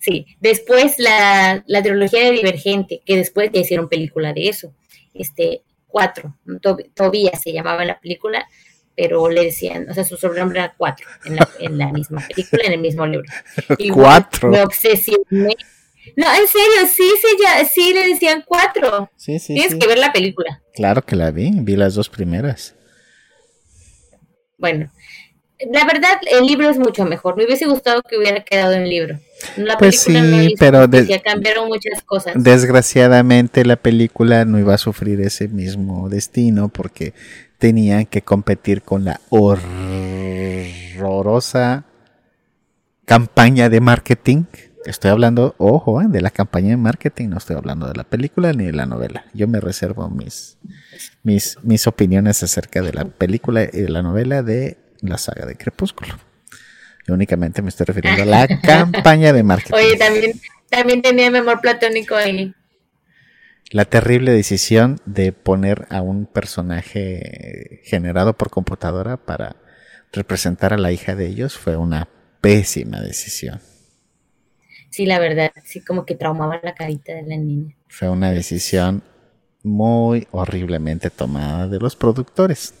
sí, 0.00 0.26
después 0.40 0.98
la, 0.98 1.62
la 1.66 1.82
trilogía 1.82 2.24
de 2.24 2.32
Divergente, 2.32 3.02
que 3.04 3.16
después 3.16 3.50
ya 3.52 3.60
hicieron 3.60 3.88
película 3.88 4.32
de 4.32 4.48
eso. 4.48 4.74
Este, 5.14 5.62
cuatro, 5.86 6.36
Tobías 6.94 7.40
se 7.42 7.52
llamaba 7.52 7.84
la 7.84 8.00
película, 8.00 8.46
pero 8.96 9.28
le 9.28 9.44
decían, 9.44 9.88
o 9.88 9.94
sea, 9.94 10.04
su 10.04 10.16
sobrenombre 10.16 10.60
era 10.60 10.74
cuatro 10.76 11.06
en 11.24 11.36
la, 11.36 11.48
en 11.58 11.78
la 11.78 11.92
misma 11.92 12.26
película, 12.26 12.62
en 12.64 12.72
el 12.72 12.80
mismo 12.80 13.06
libro. 13.06 13.28
cuatro. 13.94 14.50
Me 14.50 14.62
obsesioné. 14.62 15.56
No, 16.16 16.26
en 16.34 16.46
serio, 16.48 16.86
sí, 16.86 17.08
sí, 17.20 17.36
ya, 17.42 17.64
sí 17.64 17.92
le 17.92 18.08
decían 18.08 18.42
cuatro. 18.46 19.10
Sí, 19.16 19.38
sí. 19.38 19.54
Tienes 19.54 19.74
que 19.74 19.86
ver 19.86 19.98
la 19.98 20.12
película. 20.12 20.62
Claro 20.74 21.02
que 21.02 21.14
la 21.14 21.30
vi, 21.30 21.50
vi 21.52 21.76
las 21.76 21.94
dos 21.94 22.08
primeras. 22.08 22.74
Bueno, 24.58 24.90
la 25.68 25.84
verdad, 25.84 26.18
el 26.30 26.46
libro 26.46 26.70
es 26.70 26.78
mucho 26.78 27.04
mejor. 27.04 27.36
Me 27.36 27.44
hubiese 27.44 27.66
gustado 27.66 28.00
que 28.02 28.16
hubiera 28.16 28.42
quedado 28.42 28.72
en 28.72 28.82
el 28.82 28.88
libro. 28.88 29.18
La 29.56 29.76
pues 29.76 30.00
sí, 30.00 30.54
pero 30.58 30.88
cambiaron 31.22 31.68
muchas 31.68 32.02
cosas. 32.04 32.34
Desgraciadamente 32.36 33.64
la 33.64 33.76
película 33.76 34.44
no 34.44 34.58
iba 34.58 34.74
a 34.74 34.78
sufrir 34.78 35.20
ese 35.20 35.48
mismo 35.48 36.08
destino 36.08 36.68
porque 36.68 37.14
tenían 37.58 38.06
que 38.06 38.22
competir 38.22 38.82
con 38.82 39.04
la 39.04 39.20
horrorosa 39.28 40.64
campaña 43.04 43.68
de 43.68 43.80
marketing. 43.80 44.44
Estoy 44.86 45.10
hablando, 45.10 45.54
ojo, 45.58 46.00
eh, 46.00 46.06
de 46.08 46.22
la 46.22 46.30
campaña 46.30 46.70
de 46.70 46.78
marketing, 46.78 47.28
no 47.28 47.36
estoy 47.36 47.56
hablando 47.56 47.86
de 47.86 47.94
la 47.94 48.04
película 48.04 48.54
ni 48.54 48.64
de 48.64 48.72
la 48.72 48.86
novela. 48.86 49.26
Yo 49.34 49.46
me 49.46 49.60
reservo 49.60 50.08
mis, 50.08 50.56
mis, 51.22 51.58
mis 51.62 51.86
opiniones 51.86 52.42
acerca 52.42 52.80
de 52.80 52.94
la 52.94 53.04
película 53.04 53.64
y 53.64 53.82
de 53.82 53.88
la 53.90 54.00
novela 54.02 54.42
de 54.42 54.78
la 55.02 55.18
saga 55.18 55.46
de 55.46 55.56
Crepúsculo. 55.56 56.18
Yo 57.06 57.14
únicamente 57.14 57.62
me 57.62 57.68
estoy 57.70 57.86
refiriendo 57.86 58.22
a 58.22 58.26
la 58.26 58.48
campaña 58.62 59.32
de 59.32 59.42
marketing. 59.42 59.74
Oye, 59.74 59.96
también, 59.96 60.40
también 60.68 61.02
tenía 61.02 61.30
mi 61.30 61.38
amor 61.38 61.60
platónico 61.60 62.14
ahí 62.14 62.54
la 63.70 63.84
terrible 63.84 64.32
decisión 64.32 65.00
de 65.06 65.32
poner 65.32 65.86
a 65.90 66.02
un 66.02 66.26
personaje 66.26 67.80
generado 67.84 68.36
por 68.36 68.50
computadora 68.50 69.16
para 69.16 69.56
representar 70.12 70.72
a 70.74 70.78
la 70.78 70.90
hija 70.90 71.14
de 71.14 71.28
ellos 71.28 71.56
fue 71.56 71.76
una 71.76 72.08
pésima 72.40 73.00
decisión. 73.00 73.60
Sí, 74.90 75.06
la 75.06 75.20
verdad, 75.20 75.52
sí, 75.64 75.84
como 75.84 76.04
que 76.04 76.16
traumaba 76.16 76.60
la 76.64 76.74
carita 76.74 77.14
de 77.14 77.22
la 77.22 77.36
niña. 77.36 77.76
Fue 77.86 78.08
una 78.08 78.32
decisión 78.32 79.04
muy 79.62 80.26
horriblemente 80.32 81.10
tomada 81.10 81.68
de 81.68 81.78
los 81.78 81.94
productores. 81.94 82.74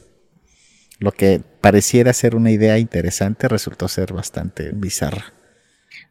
Lo 1.00 1.12
que 1.12 1.42
pareciera 1.60 2.12
ser 2.12 2.36
una 2.36 2.50
idea 2.50 2.78
interesante 2.78 3.48
resultó 3.48 3.88
ser 3.88 4.12
bastante 4.12 4.70
bizarra. 4.72 5.32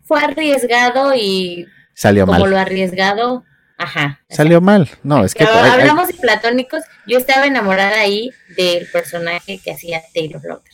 Fue 0.01 0.19
arriesgado 0.19 1.13
y 1.15 1.67
salió 1.93 2.25
como 2.25 2.39
mal. 2.39 2.49
lo 2.49 2.57
arriesgado, 2.57 3.45
Ajá. 3.79 4.19
Salió 4.29 4.59
mal. 4.59 4.89
No, 5.03 5.23
es 5.23 5.33
que. 5.33 5.45
hablamos 5.45 6.09
de 6.09 6.13
platónicos. 6.15 6.83
Yo 7.07 7.17
estaba 7.17 7.47
enamorada 7.47 8.01
ahí 8.01 8.29
del 8.57 8.85
personaje 8.87 9.57
que 9.63 9.71
hacía 9.71 10.01
Taylor 10.13 10.43
Lautner. 10.43 10.73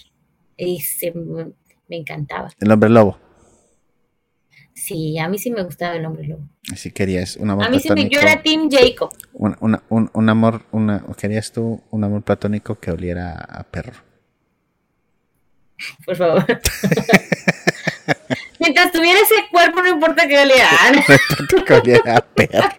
Y 0.57 0.79
se, 0.79 1.13
me 1.13 1.97
encantaba. 1.97 2.49
El 2.59 2.71
hombre 2.71 2.89
lobo. 2.89 3.19
Sí, 4.73 5.19
a 5.19 5.29
mí 5.29 5.37
sí 5.37 5.51
me 5.51 5.63
gustaba 5.63 5.95
el 5.95 6.05
hombre 6.05 6.27
lobo. 6.27 6.49
Si 6.75 6.91
querías 6.91 7.37
un 7.37 7.51
amor 7.51 7.65
A 7.65 7.69
mí 7.69 7.79
sí 7.79 7.89
me, 7.91 8.09
yo 8.09 8.19
era 8.19 8.41
Team 8.41 8.69
Jacob. 8.71 9.11
Un, 9.33 9.55
un, 9.89 10.09
un, 10.11 10.29
amor, 10.29 10.63
una, 10.71 11.05
querías 11.15 11.51
tú 11.51 11.83
un 11.91 12.03
amor 12.03 12.23
platónico 12.23 12.79
que 12.79 12.89
oliera 12.89 13.33
a 13.33 13.63
perro. 13.65 13.93
Por 16.05 16.15
favor. 16.15 16.45
Mientras 18.59 18.91
tuviera 18.91 19.19
ese 19.19 19.47
cuerpo, 19.51 19.81
no 19.81 19.89
importa 19.89 20.27
que 20.27 20.39
oliera. 20.39 20.69
no 20.91 20.99
importa 21.39 21.81
que 21.81 22.01
perro. 22.35 22.69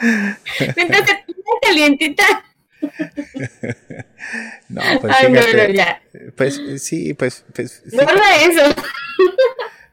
Mientras 0.76 1.06
te 1.06 1.24
calientita. 1.62 2.44
No, 4.68 4.82
pues 5.00 5.16
fíjate. 5.16 6.02
Pues 6.36 6.60
sí, 6.78 7.14
pues. 7.14 7.44
pues 7.54 7.82
eso. 7.86 8.74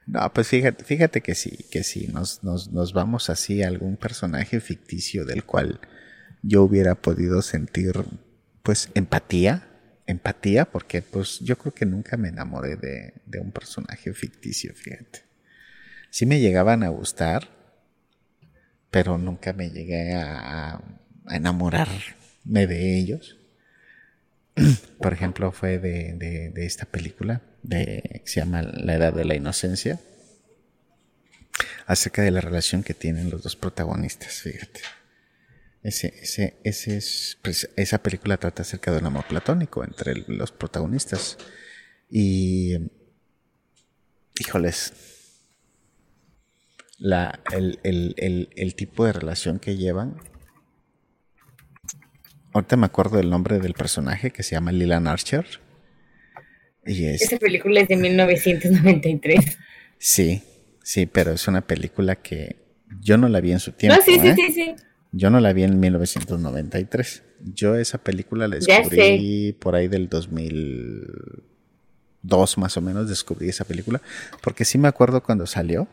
No, 0.08 0.34
pues 0.34 0.48
fíjate, 0.48 0.84
fíjate 0.84 1.22
que 1.22 1.36
sí, 1.36 1.66
que 1.72 1.84
sí, 1.84 2.08
nos, 2.12 2.44
nos, 2.44 2.72
nos 2.72 2.92
vamos 2.92 3.30
así 3.30 3.64
a 3.64 3.70
algún 3.70 3.96
personaje 3.96 4.60
ficticio 4.60 5.24
del 5.26 5.46
cual 5.46 5.80
yo 6.42 6.64
hubiera 6.64 6.96
podido 6.96 7.42
sentir, 7.42 7.94
pues, 8.64 8.90
empatía, 8.94 9.71
empatía, 10.12 10.66
porque 10.66 11.02
pues 11.02 11.40
yo 11.40 11.58
creo 11.58 11.74
que 11.74 11.86
nunca 11.86 12.18
me 12.18 12.30
enamoré 12.30 12.76
de, 12.76 13.40
un 13.40 13.52
personaje 13.52 14.14
ficticio, 14.14 14.74
fíjate. 14.74 15.24
Sí 16.10 16.26
me 16.26 16.40
llegaban 16.40 16.84
a 16.84 16.90
gustar, 16.90 17.50
pero 18.90 19.18
nunca 19.18 19.54
me 19.54 19.70
llegué 19.70 20.14
a, 20.14 20.82
enamorarme 21.30 22.68
de 22.68 22.98
ellos. 22.98 23.38
Por 25.00 25.14
ejemplo, 25.14 25.52
fue 25.52 25.80
de, 25.80 26.52
esta 26.58 26.86
película 26.86 27.42
que 27.68 28.22
se 28.26 28.42
llama 28.42 28.62
La 28.62 28.96
Edad 28.96 29.14
de 29.14 29.26
la 29.26 29.36
Inocencia, 29.36 30.00
acerca 31.86 32.22
de 32.22 32.32
la 32.32 32.42
relación 32.42 32.84
que 32.84 32.94
tienen 32.94 33.30
los 33.30 33.44
dos 33.44 33.56
protagonistas, 33.56 34.42
fíjate. 34.42 34.82
Ese, 35.84 36.14
ese, 36.22 36.58
ese 36.64 36.98
es, 36.98 37.40
pues, 37.42 37.70
esa 37.76 38.04
película 38.04 38.38
trata 38.38 38.62
acerca 38.62 38.92
de 38.92 39.00
un 39.00 39.08
amor 39.08 39.26
platónico 39.26 39.84
entre 39.84 40.14
los 40.28 40.52
protagonistas. 40.52 41.38
Y, 42.10 42.78
híjoles, 44.40 44.94
la, 47.00 47.40
el, 47.52 47.80
el, 47.84 48.50
el, 48.56 48.76
tipo 48.76 49.06
de 49.06 49.14
relación 49.14 49.58
que 49.58 49.76
llevan. 49.76 50.18
Ahorita 52.54 52.78
me 52.78 52.86
acuerdo 52.86 53.18
del 53.18 53.32
nombre 53.32 53.58
del 53.58 53.74
personaje 53.74 54.30
que 54.30 54.44
se 54.44 54.52
llama 54.52 54.72
Lilan 54.72 55.08
Archer. 55.08 55.48
Y 56.86 57.06
es, 57.06 57.24
Esa 57.24 57.38
película 57.38 57.82
es 57.82 57.88
de 57.88 57.96
1993. 57.96 59.58
Sí, 59.98 60.44
sí, 60.84 61.08
pero 61.08 61.32
es 61.32 61.48
una 61.48 61.62
película 61.62 62.18
que 62.18 62.58
yo 63.00 63.18
no 63.18 63.30
la 63.30 63.40
vi 63.40 63.52
en 63.52 63.60
su 63.60 63.72
tiempo. 63.72 63.98
No, 63.98 64.04
sí, 64.04 64.20
sí, 64.20 64.28
¿eh? 64.28 64.36
sí, 64.36 64.52
sí. 64.52 64.76
Yo 65.12 65.30
no 65.30 65.40
la 65.40 65.54
vi 65.54 65.64
en 65.64 65.80
1993. 65.80 67.24
Yo 67.54 67.76
esa 67.76 67.98
película 67.98 68.48
la 68.48 68.58
descubrí 68.58 69.56
por 69.60 69.76
ahí 69.76 69.88
del 69.88 70.10
2002 70.10 72.58
más 72.58 72.78
o 72.78 72.82
menos, 72.82 73.10
descubrí 73.10 73.50
esa 73.50 73.66
película. 73.66 74.02
Porque 74.42 74.66
sí 74.66 74.78
me 74.78 74.88
acuerdo 74.88 75.24
cuando 75.24 75.48
salió 75.48 75.88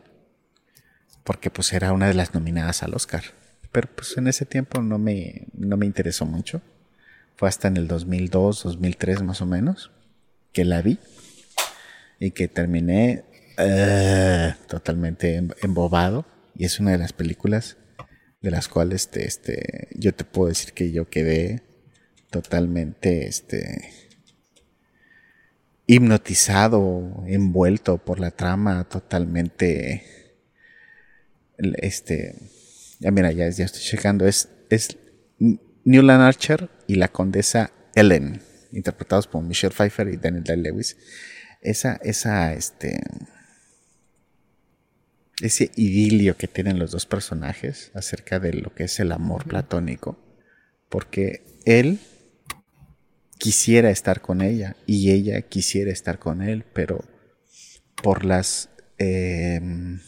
porque 1.28 1.50
pues 1.50 1.74
era 1.74 1.92
una 1.92 2.08
de 2.08 2.14
las 2.14 2.32
nominadas 2.32 2.82
al 2.82 2.94
Oscar. 2.94 3.22
Pero 3.70 3.86
pues 3.94 4.16
en 4.16 4.28
ese 4.28 4.46
tiempo 4.46 4.80
no 4.80 4.98
me, 4.98 5.46
no 5.52 5.76
me 5.76 5.84
interesó 5.84 6.24
mucho. 6.24 6.62
Fue 7.36 7.50
hasta 7.50 7.68
en 7.68 7.76
el 7.76 7.86
2002, 7.86 8.62
2003 8.62 9.22
más 9.22 9.42
o 9.42 9.46
menos 9.46 9.90
que 10.52 10.64
la 10.64 10.80
vi 10.80 10.98
y 12.18 12.30
que 12.30 12.48
terminé 12.48 13.24
eh, 13.58 14.54
totalmente 14.68 15.36
em, 15.36 15.50
embobado. 15.60 16.24
Y 16.56 16.64
es 16.64 16.80
una 16.80 16.92
de 16.92 16.98
las 16.98 17.12
películas 17.12 17.76
de 18.40 18.50
las 18.50 18.68
cuales 18.68 19.02
este, 19.02 19.26
este, 19.26 19.88
yo 19.94 20.14
te 20.14 20.24
puedo 20.24 20.48
decir 20.48 20.72
que 20.72 20.92
yo 20.92 21.08
quedé 21.08 21.62
totalmente 22.30 23.26
este, 23.26 23.90
hipnotizado, 25.86 27.24
envuelto 27.26 27.98
por 27.98 28.20
la 28.20 28.30
trama, 28.30 28.88
totalmente 28.88 30.04
este 31.58 32.36
ya 33.00 33.10
mira, 33.10 33.32
ya, 33.32 33.48
ya 33.48 33.64
estoy 33.64 33.82
checando, 33.82 34.26
es, 34.26 34.48
es 34.70 34.96
Newland 35.84 36.22
Archer 36.22 36.68
y 36.86 36.96
la 36.96 37.08
condesa 37.08 37.70
Ellen, 37.94 38.42
interpretados 38.72 39.26
por 39.26 39.42
Michelle 39.42 39.74
Pfeiffer 39.74 40.08
y 40.08 40.16
Daniel 40.16 40.44
Day 40.44 40.56
Lewis. 40.56 40.96
Esa, 41.60 41.98
esa, 42.02 42.52
este, 42.54 43.00
ese 45.40 45.70
idilio 45.76 46.36
que 46.36 46.48
tienen 46.48 46.78
los 46.78 46.90
dos 46.90 47.06
personajes 47.06 47.90
acerca 47.94 48.40
de 48.40 48.52
lo 48.52 48.74
que 48.74 48.84
es 48.84 48.98
el 49.00 49.12
amor 49.12 49.44
platónico, 49.44 50.18
porque 50.88 51.44
él 51.64 52.00
quisiera 53.38 53.90
estar 53.90 54.20
con 54.20 54.42
ella 54.42 54.76
y 54.86 55.12
ella 55.12 55.42
quisiera 55.42 55.92
estar 55.92 56.18
con 56.18 56.42
él, 56.42 56.64
pero 56.72 57.04
por 58.02 58.24
las 58.24 58.70
em, 58.98 60.00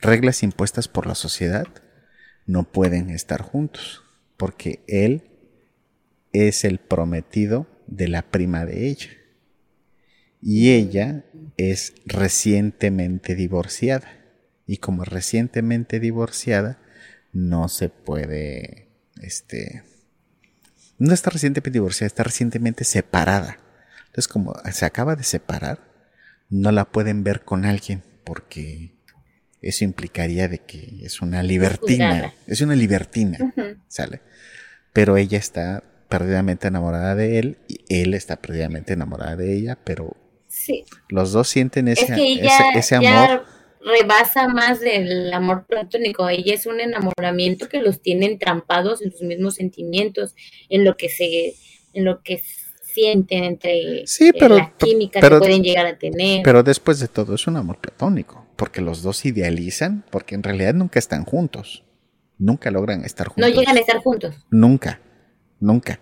reglas 0.00 0.42
impuestas 0.42 0.88
por 0.88 1.06
la 1.06 1.14
sociedad 1.14 1.66
no 2.46 2.64
pueden 2.64 3.10
estar 3.10 3.40
juntos, 3.40 4.02
porque 4.36 4.84
él 4.86 5.22
es 6.32 6.64
el 6.64 6.78
prometido 6.78 7.66
de 7.86 8.08
la 8.08 8.22
prima 8.22 8.66
de 8.66 8.88
ella. 8.88 9.10
Y 10.40 10.70
ella 10.70 11.24
es 11.56 11.94
recientemente 12.06 13.34
divorciada 13.34 14.17
y 14.68 14.76
como 14.76 15.04
recientemente 15.04 15.98
divorciada 15.98 16.78
no 17.32 17.68
se 17.68 17.88
puede 17.88 18.86
este 19.20 19.82
no 20.98 21.12
está 21.12 21.30
recientemente 21.30 21.72
divorciada 21.72 22.06
está 22.06 22.22
recientemente 22.22 22.84
separada 22.84 23.58
entonces 24.06 24.28
como 24.28 24.54
se 24.70 24.84
acaba 24.84 25.16
de 25.16 25.24
separar 25.24 25.80
no 26.48 26.70
la 26.70 26.84
pueden 26.84 27.24
ver 27.24 27.44
con 27.44 27.64
alguien 27.64 28.04
porque 28.24 28.92
eso 29.60 29.84
implicaría 29.84 30.48
de 30.48 30.58
que 30.58 31.00
es 31.02 31.20
una 31.20 31.42
libertina, 31.42 32.32
es 32.46 32.60
una 32.60 32.76
libertina, 32.76 33.38
¿sale? 33.88 34.20
Pero 34.92 35.16
ella 35.16 35.38
está 35.38 35.82
perdidamente 36.08 36.68
enamorada 36.68 37.14
de 37.14 37.38
él 37.38 37.58
y 37.66 37.80
él 37.88 38.14
está 38.14 38.36
perdidamente 38.36 38.92
enamorada 38.92 39.36
de 39.36 39.56
ella, 39.56 39.78
pero 39.82 40.16
sí. 40.46 40.84
los 41.08 41.32
dos 41.32 41.48
sienten 41.48 41.88
ese, 41.88 42.06
ese, 42.74 42.94
amor. 42.94 43.44
Rebasa 43.80 44.48
más 44.48 44.80
del 44.80 45.32
amor 45.32 45.66
platónico, 45.66 46.28
ella 46.28 46.54
es 46.54 46.66
un 46.66 46.80
enamoramiento 46.80 47.68
que 47.68 47.80
los 47.80 48.00
tiene 48.00 48.26
entrampados 48.26 49.02
en 49.02 49.12
sus 49.12 49.22
mismos 49.22 49.54
sentimientos, 49.54 50.34
en 50.68 50.84
lo 50.84 50.96
que 50.96 51.08
se, 51.08 51.54
en 51.92 52.04
lo 52.04 52.22
que 52.22 52.42
sienten 52.82 53.44
entre 53.44 54.06
sí, 54.06 54.32
pero, 54.38 54.56
la 54.56 54.74
química 54.76 55.20
que 55.20 55.36
pueden 55.36 55.62
llegar 55.62 55.86
a 55.86 55.98
tener. 55.98 56.42
Pero 56.42 56.62
después 56.62 56.98
de 57.00 57.08
todo 57.08 57.34
es 57.34 57.46
un 57.46 57.56
amor 57.56 57.78
platónico 57.78 58.48
porque 58.58 58.80
los 58.80 59.02
dos 59.02 59.24
idealizan, 59.24 60.04
porque 60.10 60.34
en 60.34 60.42
realidad 60.42 60.74
nunca 60.74 60.98
están 60.98 61.24
juntos. 61.24 61.84
Nunca 62.38 62.72
logran 62.72 63.04
estar 63.04 63.28
juntos. 63.28 63.48
No 63.48 63.56
llegan 63.56 63.76
a 63.76 63.80
estar 63.80 63.98
juntos. 63.98 64.34
Nunca, 64.50 65.00
nunca. 65.60 66.00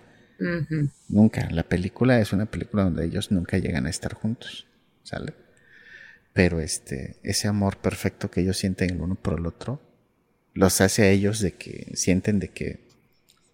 Nunca. 1.08 1.48
La 1.50 1.64
película 1.64 2.18
es 2.18 2.32
una 2.32 2.46
película 2.46 2.84
donde 2.84 3.04
ellos 3.04 3.30
nunca 3.30 3.58
llegan 3.58 3.86
a 3.86 3.90
estar 3.90 4.14
juntos. 4.14 4.66
¿Sale? 5.02 5.34
Pero 6.36 6.60
este, 6.60 7.16
ese 7.22 7.48
amor 7.48 7.78
perfecto 7.78 8.30
que 8.30 8.42
ellos 8.42 8.58
sienten 8.58 8.90
el 8.90 9.00
uno 9.00 9.14
por 9.14 9.38
el 9.38 9.46
otro, 9.46 9.80
los 10.52 10.82
hace 10.82 11.04
a 11.04 11.08
ellos 11.08 11.40
de 11.40 11.52
que 11.52 11.90
sienten 11.96 12.38
de 12.38 12.48
que 12.48 12.86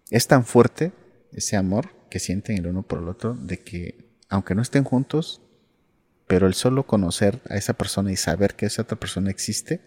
es 0.09 0.27
tan 0.27 0.45
fuerte 0.45 0.91
ese 1.31 1.55
amor 1.55 1.95
que 2.09 2.19
sienten 2.19 2.57
el 2.57 2.67
uno 2.67 2.83
por 2.83 2.99
el 2.99 3.07
otro, 3.07 3.35
de 3.35 3.59
que 3.59 4.17
aunque 4.27 4.53
no 4.53 4.61
estén 4.61 4.83
juntos, 4.83 5.39
pero 6.27 6.45
el 6.45 6.55
solo 6.55 6.85
conocer 6.85 7.39
a 7.49 7.55
esa 7.55 7.73
persona 7.73 8.11
y 8.11 8.17
saber 8.17 8.55
que 8.55 8.65
esa 8.65 8.81
otra 8.81 8.99
persona 8.99 9.31
existe 9.31 9.79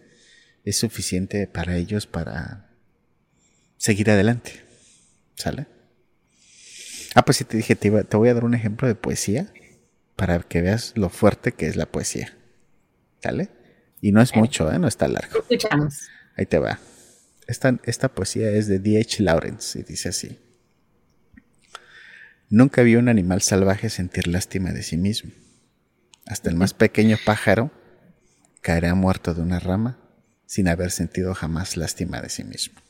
es 0.64 0.78
suficiente 0.78 1.46
para 1.46 1.76
ellos 1.76 2.06
para 2.06 2.70
seguir 3.76 4.10
adelante. 4.10 4.52
¿Sale? 5.34 5.66
Ah, 7.14 7.26
pues 7.26 7.36
sí 7.36 7.44
te 7.44 7.58
dije, 7.58 7.76
te, 7.76 7.90
voy 7.90 8.28
a 8.30 8.34
dar 8.34 8.46
un 8.46 8.54
ejemplo 8.54 8.88
de 8.88 8.94
poesía 8.94 9.52
para 10.16 10.38
que 10.40 10.62
veas 10.62 10.94
lo 10.96 11.10
fuerte 11.10 11.52
que 11.52 11.66
es 11.66 11.76
la 11.76 11.84
poesía. 11.84 12.34
¿Sale? 13.26 13.48
Y 14.00 14.12
no 14.12 14.20
es 14.20 14.36
mucho, 14.36 14.70
¿eh? 14.72 14.78
no 14.78 14.86
está 14.86 15.08
largo. 15.08 15.38
Escuchamos. 15.38 16.02
Ahí 16.36 16.46
te 16.46 16.58
va. 16.58 16.78
Esta, 17.46 17.78
esta 17.84 18.08
poesía 18.08 18.50
es 18.50 18.68
de 18.68 18.78
D.H. 18.78 19.22
Lawrence 19.22 19.78
y 19.78 19.82
dice 19.82 20.10
así. 20.10 20.38
Nunca 22.48 22.82
vi 22.82 22.96
un 22.96 23.08
animal 23.08 23.42
salvaje 23.42 23.90
sentir 23.90 24.28
lástima 24.28 24.72
de 24.72 24.82
sí 24.82 24.96
mismo 24.96 25.32
hasta 26.26 26.50
el 26.50 26.56
más 26.56 26.74
pequeño 26.74 27.16
pájaro 27.24 27.70
caerá 28.60 28.94
muerto 28.94 29.32
de 29.32 29.42
una 29.42 29.60
rama 29.60 29.98
sin 30.44 30.68
haber 30.68 30.90
sentido 30.90 31.34
jamás 31.34 31.76
lástima 31.76 32.20
de 32.20 32.28
sí 32.28 32.44
mismo. 32.44 32.80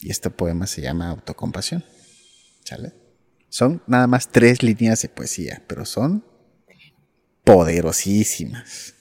Y 0.00 0.10
este 0.10 0.30
poema 0.30 0.66
se 0.66 0.82
llama 0.82 1.08
Autocompasión. 1.08 1.84
¿Sale? 2.64 2.92
Son 3.48 3.82
nada 3.86 4.06
más 4.06 4.28
tres 4.28 4.62
líneas 4.62 5.02
de 5.02 5.08
poesía, 5.08 5.62
pero 5.66 5.84
son 5.84 6.24
poderosísimas. 7.44 8.94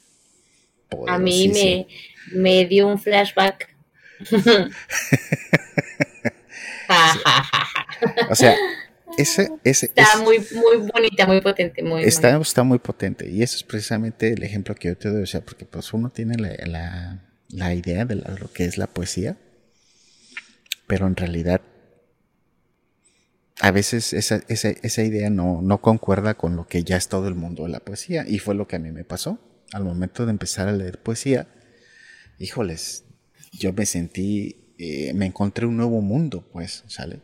A 1.07 1.19
mí 1.19 1.49
me, 1.49 1.88
me 2.31 2.65
dio 2.65 2.88
un 2.88 2.99
flashback. 2.99 3.75
o 8.29 8.35
sea, 8.35 8.55
ese, 9.17 9.51
está 9.63 10.17
muy, 10.21 10.39
muy 10.53 10.89
bonita, 10.93 11.25
muy 11.25 11.41
potente. 11.41 11.83
Muy 11.83 12.03
está, 12.03 12.38
está 12.38 12.63
muy 12.63 12.79
potente. 12.79 13.29
Y 13.29 13.41
eso 13.41 13.55
es 13.55 13.63
precisamente 13.63 14.33
el 14.33 14.43
ejemplo 14.43 14.75
que 14.75 14.89
yo 14.89 14.97
te 14.97 15.09
doy. 15.09 15.23
O 15.23 15.25
sea, 15.25 15.41
porque 15.41 15.65
pues 15.65 15.93
uno 15.93 16.09
tiene 16.09 16.38
la, 16.38 17.19
la, 17.49 17.73
idea 17.73 18.05
de 18.05 18.15
lo 18.15 18.51
que 18.53 18.65
es 18.65 18.77
la 18.77 18.88
poesía. 18.88 19.38
Pero 20.85 21.07
en 21.07 21.15
realidad, 21.15 21.61
a 23.59 23.71
veces 23.71 24.13
esa, 24.13 24.41
esa, 24.47 24.69
esa 24.69 25.03
idea 25.03 25.29
no, 25.29 25.61
no 25.61 25.81
concuerda 25.81 26.35
con 26.35 26.55
lo 26.55 26.67
que 26.67 26.83
ya 26.83 26.95
es 26.95 27.07
todo 27.07 27.27
el 27.27 27.35
mundo 27.35 27.63
de 27.63 27.69
la 27.69 27.79
poesía. 27.79 28.25
Y 28.27 28.39
fue 28.39 28.55
lo 28.55 28.67
que 28.67 28.75
a 28.75 28.79
mí 28.79 28.91
me 28.91 29.03
pasó. 29.03 29.39
Al 29.74 29.84
momento 29.84 30.26
de 30.26 30.32
empezar 30.32 30.68
a 30.68 30.72
leer 30.72 30.99
poesía, 31.01 31.47
híjoles, 32.39 33.03
yo 33.51 33.74
me 33.74 33.86
sentí, 33.86 34.74
eh, 34.78 35.13
me 35.13 35.26
encontré 35.26 35.65
un 35.65 35.78
nuevo 35.78 36.01
mundo, 36.01 36.47
pues, 36.51 36.84
¿sale? 36.88 37.20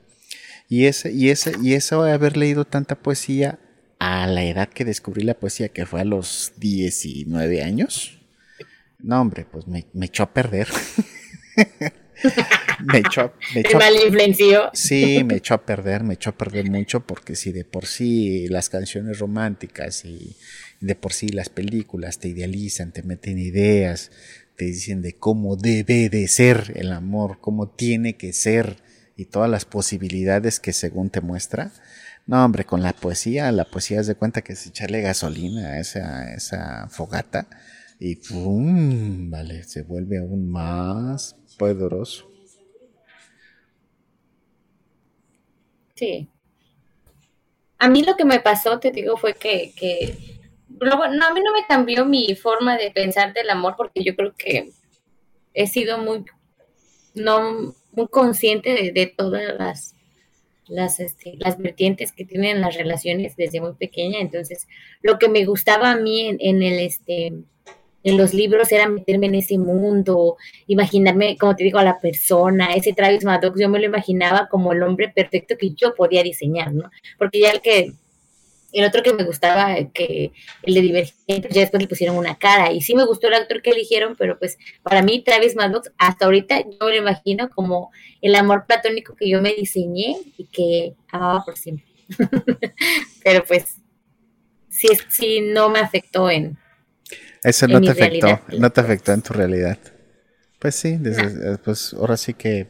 Y, 0.68 0.86
ese, 0.86 1.12
y, 1.12 1.30
ese, 1.30 1.54
y 1.62 1.74
eso 1.74 2.04
de 2.04 2.14
haber 2.14 2.38
leído 2.38 2.66
tanta 2.66 2.96
poesía 2.96 3.60
a 4.00 4.28
la 4.28 4.44
edad 4.44 4.70
que 4.70 4.86
descubrí 4.86 5.24
la 5.24 5.36
poesía, 5.36 5.70
que 5.70 5.86
fue 5.86 6.02
a 6.02 6.06
los 6.06 6.54
19 6.58 7.62
años, 7.62 8.20
no, 9.04 9.20
hombre, 9.20 9.46
pues 9.46 9.68
me, 9.68 9.86
echó 10.02 10.24
a 10.24 10.34
perder. 10.34 10.70
me 12.86 13.00
echó, 13.00 13.34
me 13.54 13.62
echó 13.62 13.78
Sí, 14.74 15.24
me 15.26 15.36
echó 15.36 15.56
a 15.56 15.66
perder, 15.66 16.04
me 16.04 16.14
echó 16.14 16.30
a 16.30 16.38
perder 16.38 16.70
mucho 16.70 17.06
porque 17.06 17.36
si 17.36 17.52
de 17.52 17.66
por 17.66 17.86
sí 17.86 18.48
las 18.48 18.70
canciones 18.70 19.20
románticas 19.20 20.06
y 20.06 20.38
de 20.84 20.96
por 20.96 21.14
sí 21.14 21.30
las 21.30 21.50
películas 21.50 22.20
te 22.20 22.28
idealizan, 22.28 22.92
te 22.92 23.04
meten 23.04 23.40
ideas, 23.40 24.12
te 24.58 24.66
dicen 24.66 25.02
de 25.02 25.14
cómo 25.14 25.56
debe 25.56 26.10
de 26.10 26.28
ser 26.28 26.74
el 26.76 26.92
amor, 26.92 27.38
cómo 27.40 27.70
tiene 27.70 28.18
que 28.18 28.34
ser 28.34 28.78
y 29.16 29.26
todas 29.26 29.50
las 29.50 29.64
posibilidades 29.64 30.60
que 30.60 30.74
según 30.74 31.10
te 31.10 31.22
muestra. 31.22 31.72
No, 32.26 32.44
hombre, 32.44 32.66
con 32.66 32.82
la 32.82 32.92
poesía, 32.92 33.52
la 33.54 33.66
poesía 33.66 34.02
es 34.02 34.08
de 34.08 34.16
cuenta 34.16 34.42
que 34.42 34.54
es 34.54 34.68
echarle 34.68 35.02
gasolina 35.02 35.70
a 35.70 35.80
esa, 35.80 36.34
esa 36.34 36.90
fogata 36.90 37.48
y 37.98 38.18
¡pum! 38.18 39.30
Vale, 39.30 39.64
se 39.64 39.84
vuelve 39.84 40.18
aún 40.18 40.52
más 40.52 41.38
poderoso. 41.58 42.30
Sí. 45.96 46.28
A 47.80 47.88
mí 47.90 48.04
lo 48.04 48.18
que 48.18 48.26
me 48.26 48.42
pasó, 48.42 48.80
te 48.80 48.92
digo, 48.92 49.16
fue 49.16 49.36
que, 49.36 49.74
que 49.76 50.43
no, 50.80 51.04
a 51.04 51.10
mí 51.10 51.42
no 51.42 51.54
me 51.54 51.66
cambió 51.68 52.06
mi 52.06 52.36
forma 52.36 52.78
de 52.78 52.92
pensar 52.92 53.34
del 53.34 53.50
amor 53.50 53.76
porque 53.78 54.04
yo 54.04 54.16
creo 54.16 54.34
que 54.38 54.72
he 55.54 55.68
sido 55.68 55.98
muy, 55.98 56.26
no, 57.14 57.76
muy 57.92 58.08
consciente 58.08 58.92
de, 58.94 59.08
todas 59.08 59.56
las, 59.58 59.96
las, 60.68 61.00
este, 61.00 61.36
las 61.38 61.58
vertientes 61.58 62.12
que 62.12 62.26
tienen 62.26 62.62
las 62.62 62.76
relaciones 62.76 63.36
desde 63.36 63.62
muy 63.62 63.74
pequeña. 63.74 64.20
Entonces, 64.20 64.68
lo 65.02 65.20
que 65.20 65.30
me 65.30 65.46
gustaba 65.46 65.92
a 65.92 65.98
mí 65.98 66.36
en, 66.40 66.64
el, 66.64 66.80
este, 66.80 67.34
en 68.04 68.18
los 68.18 68.34
libros 68.34 68.72
era 68.72 68.90
meterme 68.90 69.28
en 69.28 69.36
ese 69.36 69.58
mundo, 69.58 70.38
imaginarme, 70.68 71.38
como 71.38 71.56
te 71.56 71.64
digo, 71.64 71.80
a 71.80 71.84
la 71.84 72.00
persona, 72.00 72.74
ese 72.74 72.94
Travis 72.94 73.24
Maddox, 73.24 73.60
yo 73.60 73.70
me 73.70 73.80
lo 73.80 73.86
imaginaba 73.86 74.48
como 74.50 74.74
el 74.74 74.84
hombre 74.84 75.10
perfecto 75.10 75.56
que 75.58 75.72
yo 75.72 75.94
podía 75.96 76.24
diseñar, 76.24 76.74
¿no? 76.74 76.90
Porque 77.18 77.40
ya 77.40 77.52
el 77.52 77.62
que, 77.62 77.94
el 78.74 78.86
otro 78.86 79.04
que 79.04 79.14
me 79.14 79.24
gustaba, 79.24 79.76
que 79.94 80.32
el 80.64 80.74
de 80.74 80.82
Divergente, 80.82 81.50
ya 81.52 81.62
después 81.62 81.82
le 81.82 81.88
pusieron 81.88 82.18
una 82.18 82.38
cara, 82.38 82.72
y 82.72 82.82
sí 82.82 82.96
me 82.96 83.06
gustó 83.06 83.28
el 83.28 83.36
actor 83.36 83.62
que 83.62 83.72
eligieron, 83.72 84.16
pero 84.18 84.38
pues 84.40 84.58
para 84.82 85.02
mí 85.02 85.24
Travis 85.24 85.56
Maddox, 85.56 85.92
hasta 85.98 86.26
ahorita 86.26 86.62
yo 86.62 86.86
me 86.86 86.92
lo 86.92 86.96
imagino 86.96 87.50
como 87.50 87.92
el 88.22 88.36
amor 88.36 88.66
platónico 88.68 89.16
que 89.16 89.30
yo 89.30 89.42
me 89.42 89.54
diseñé 89.54 90.18
y 90.38 90.46
que 90.46 90.96
amaba 91.12 91.44
por 91.46 91.58
siempre. 91.58 91.86
pero 93.24 93.46
pues 93.46 93.78
sí, 94.70 94.88
sí 95.08 95.42
no 95.42 95.70
me 95.70 95.80
afectó 95.80 96.30
en 96.30 96.58
eso 97.44 97.68
no 97.68 97.82
te 97.82 97.90
afectó, 97.90 98.42
no 98.58 98.72
te 98.72 98.82
afectó 98.82 99.12
en 99.12 99.22
tu 99.22 99.34
realidad. 99.34 99.78
Pues 100.60 100.76
sí, 100.76 100.98
desde, 100.98 101.58
pues 101.58 101.94
ahora 101.94 102.16
sí 102.16 102.34
que, 102.34 102.68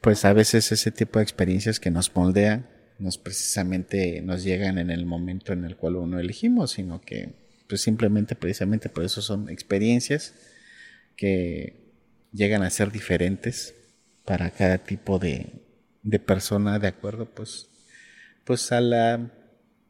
pues 0.00 0.24
a 0.24 0.32
veces 0.32 0.72
ese 0.72 0.90
tipo 0.90 1.18
de 1.20 1.22
experiencias 1.22 1.78
que 1.78 1.90
nos 1.90 2.14
moldean, 2.14 2.68
nos 3.00 3.18
precisamente 3.18 4.22
nos 4.22 4.44
llegan 4.44 4.78
en 4.78 4.90
el 4.90 5.06
momento 5.06 5.52
en 5.52 5.64
el 5.64 5.76
cual 5.76 5.96
uno 5.96 6.18
elegimos, 6.18 6.72
sino 6.72 7.00
que 7.00 7.34
pues 7.68 7.80
simplemente 7.80 8.34
precisamente 8.34 8.88
por 8.88 9.04
eso 9.04 9.22
son 9.22 9.48
experiencias 9.48 10.34
que 11.16 11.92
llegan 12.32 12.62
a 12.62 12.70
ser 12.70 12.92
diferentes 12.92 13.74
para 14.24 14.50
cada 14.50 14.78
tipo 14.78 15.18
de, 15.18 15.52
de 16.02 16.18
persona 16.18 16.78
de 16.78 16.88
acuerdo 16.88 17.26
pues 17.26 17.68
pues 18.44 18.70
a 18.72 18.80
la 18.80 19.30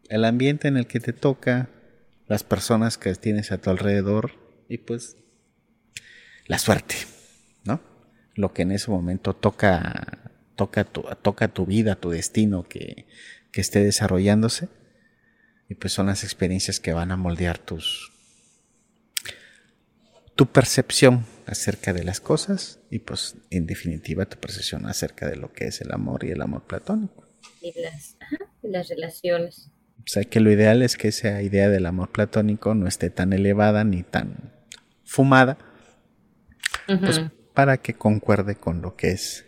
el 0.09 0.25
ambiente 0.25 0.69
en 0.69 0.77
el 0.77 0.87
que 0.87 1.01
te 1.01 1.13
toca 1.13 1.71
las 2.27 2.45
personas 2.45 2.99
que 2.99 3.15
tienes 3.15 3.53
a 3.53 3.59
tu 3.59 3.71
alrededor 3.71 4.33
y 4.69 4.79
pues 4.79 5.17
la 6.47 6.59
suerte, 6.59 6.97
¿no? 7.65 7.81
Lo 8.35 8.53
que 8.53 8.63
en 8.63 8.73
ese 8.73 8.91
momento 8.91 9.35
toca, 9.35 10.30
toca, 10.61 10.85
tu, 10.85 11.03
toca 11.23 11.49
tu 11.49 11.65
vida, 11.65 11.97
tu 11.97 12.11
destino 12.11 12.65
que, 12.69 13.07
que 13.51 13.63
esté 13.63 13.83
desarrollándose. 13.83 14.69
Y 15.71 15.75
pues 15.75 15.95
son 15.95 16.09
las 16.09 16.23
experiencias 16.23 16.81
que 16.81 16.93
van 16.93 17.13
a 17.13 17.17
moldear 17.17 17.57
tus, 17.57 18.13
tu 20.37 20.47
percepción 20.53 21.25
acerca 21.47 21.95
de 21.95 22.05
las 22.05 22.21
cosas 22.21 22.79
y 22.91 22.99
pues 22.99 23.37
en 23.49 23.67
definitiva 23.67 24.27
tu 24.27 24.37
percepción 24.37 24.85
acerca 24.85 25.31
de 25.31 25.37
lo 25.37 25.51
que 25.51 25.65
es 25.69 25.81
el 25.81 25.93
amor 25.93 26.25
y 26.25 26.31
el 26.31 26.43
amor 26.43 26.67
platónico. 26.67 27.25
Y 27.63 27.73
las, 27.81 28.19
las 28.61 28.89
relaciones. 28.89 29.71
O 29.99 30.09
sea 30.09 30.25
que 30.25 30.41
lo 30.41 30.53
ideal 30.53 30.83
es 30.83 30.99
que 30.99 31.09
esa 31.09 31.41
idea 31.41 31.71
del 31.71 31.87
amor 31.87 32.13
platónico 32.13 32.75
no 32.75 32.87
esté 32.87 33.09
tan 33.09 33.33
elevada 33.33 33.85
ni 33.85 34.03
tan 34.03 34.53
fumada, 35.05 35.57
pues 36.87 37.23
para 37.55 37.79
que 37.79 37.95
concuerde 37.95 38.57
con 38.57 38.83
lo 38.83 38.97
que 38.97 39.13
es 39.13 39.47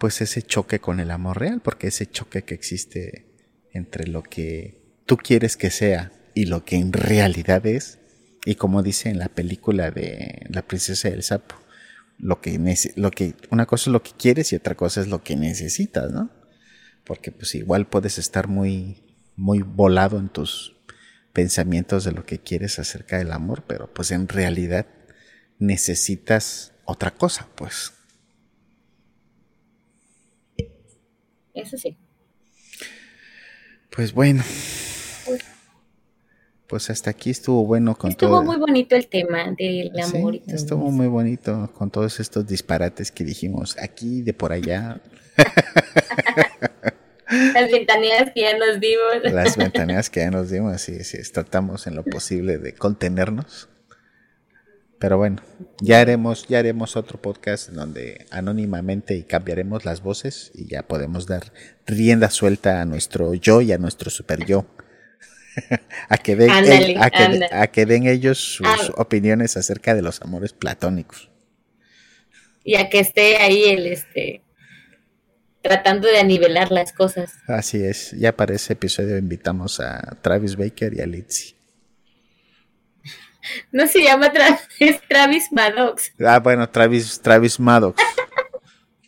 pues 0.00 0.22
ese 0.22 0.40
choque 0.40 0.80
con 0.80 0.98
el 0.98 1.10
amor 1.10 1.38
real, 1.38 1.60
porque 1.60 1.88
ese 1.88 2.06
choque 2.06 2.42
que 2.42 2.54
existe 2.54 3.26
entre 3.70 4.06
lo 4.06 4.22
que 4.22 4.82
tú 5.04 5.18
quieres 5.18 5.58
que 5.58 5.70
sea 5.70 6.10
y 6.34 6.46
lo 6.46 6.64
que 6.64 6.76
en 6.76 6.94
realidad 6.94 7.66
es, 7.66 7.98
y 8.46 8.54
como 8.54 8.82
dice 8.82 9.10
en 9.10 9.18
la 9.18 9.28
película 9.28 9.90
de 9.90 10.46
La 10.48 10.62
princesa 10.62 11.10
del 11.10 11.22
sapo, 11.22 11.54
lo 12.18 12.40
que, 12.40 12.58
lo 12.96 13.10
que 13.10 13.34
una 13.50 13.66
cosa 13.66 13.90
es 13.90 13.92
lo 13.92 14.02
que 14.02 14.12
quieres 14.18 14.52
y 14.52 14.56
otra 14.56 14.74
cosa 14.74 15.02
es 15.02 15.08
lo 15.08 15.22
que 15.22 15.36
necesitas, 15.36 16.10
¿no? 16.10 16.30
Porque 17.04 17.30
pues 17.30 17.54
igual 17.54 17.86
puedes 17.86 18.18
estar 18.18 18.48
muy 18.48 19.02
muy 19.36 19.60
volado 19.60 20.18
en 20.18 20.30
tus 20.30 20.76
pensamientos 21.34 22.04
de 22.04 22.12
lo 22.12 22.24
que 22.24 22.38
quieres 22.38 22.78
acerca 22.78 23.18
del 23.18 23.32
amor, 23.32 23.64
pero 23.66 23.92
pues 23.92 24.12
en 24.12 24.28
realidad 24.28 24.86
necesitas 25.58 26.72
otra 26.86 27.10
cosa, 27.10 27.48
pues. 27.54 27.92
Eso 31.62 31.76
sí. 31.76 31.96
Pues 33.90 34.12
bueno. 34.12 34.42
Pues 36.66 36.88
hasta 36.88 37.10
aquí 37.10 37.30
estuvo 37.30 37.66
bueno 37.66 37.96
con 37.96 38.14
todo. 38.14 38.30
Estuvo 38.30 38.44
muy 38.44 38.56
bonito 38.56 38.94
el 38.94 39.08
tema 39.08 39.52
del 39.58 39.90
amor 40.00 40.36
y 40.36 40.40
todo. 40.40 40.54
Estuvo 40.54 40.90
muy 40.90 41.08
bonito 41.08 41.72
con 41.74 41.90
todos 41.90 42.20
estos 42.20 42.46
disparates 42.46 43.10
que 43.10 43.24
dijimos 43.24 43.76
aquí 43.78 44.22
de 44.22 44.32
por 44.32 44.52
allá. 44.52 45.00
Las 47.30 47.70
ventaneas 47.70 48.30
que 48.34 48.40
ya 48.42 48.56
nos 48.56 48.78
dimos. 48.80 49.32
Las 49.32 49.56
ventaneas 49.56 50.10
que 50.10 50.20
ya 50.20 50.30
nos 50.30 50.50
dimos, 50.50 50.72
así 50.72 51.02
sí, 51.04 51.18
tratamos 51.32 51.86
en 51.86 51.96
lo 51.96 52.04
posible 52.04 52.58
de 52.58 52.74
contenernos. 52.74 53.68
Pero 55.00 55.16
bueno, 55.16 55.42
ya 55.80 56.00
haremos, 56.00 56.46
ya 56.46 56.58
haremos 56.58 56.94
otro 56.94 57.18
podcast 57.22 57.70
donde 57.70 58.26
anónimamente 58.30 59.16
y 59.16 59.22
cambiaremos 59.22 59.86
las 59.86 60.02
voces 60.02 60.52
y 60.54 60.68
ya 60.68 60.82
podemos 60.82 61.26
dar 61.26 61.54
rienda 61.86 62.28
suelta 62.28 62.82
a 62.82 62.84
nuestro 62.84 63.32
yo 63.32 63.62
y 63.62 63.72
a 63.72 63.78
nuestro 63.78 64.10
super 64.10 64.44
yo. 64.44 64.66
a, 66.10 66.18
que 66.18 66.36
den, 66.36 66.50
a, 66.50 67.66
que, 67.68 67.86
den 67.86 68.06
ellos 68.06 68.36
sus 68.36 68.66
ah. 68.66 68.76
opiniones 68.98 69.56
acerca 69.56 69.94
de 69.94 70.02
los 70.02 70.20
amores 70.20 70.52
platónicos. 70.52 71.30
Y 72.62 72.74
a 72.74 72.90
que 72.90 73.00
esté 73.00 73.38
ahí 73.38 73.64
el 73.64 73.86
este 73.86 74.42
tratando 75.62 76.08
de 76.08 76.18
anivelar 76.18 76.70
las 76.70 76.92
cosas. 76.92 77.32
Así 77.46 77.82
es, 77.82 78.12
ya 78.12 78.36
para 78.36 78.54
ese 78.54 78.74
episodio 78.74 79.16
invitamos 79.16 79.80
a 79.80 80.18
Travis 80.20 80.56
Baker 80.56 80.92
y 80.92 81.00
a 81.00 81.06
Litzy. 81.06 81.59
No 83.72 83.86
se 83.86 84.02
llama 84.02 84.32
Travis, 84.32 84.60
es 84.80 85.00
Travis 85.08 85.52
Maddox. 85.52 86.12
Ah, 86.24 86.38
bueno, 86.38 86.68
Travis, 86.68 87.20
Travis 87.20 87.58
Maddox. 87.58 88.02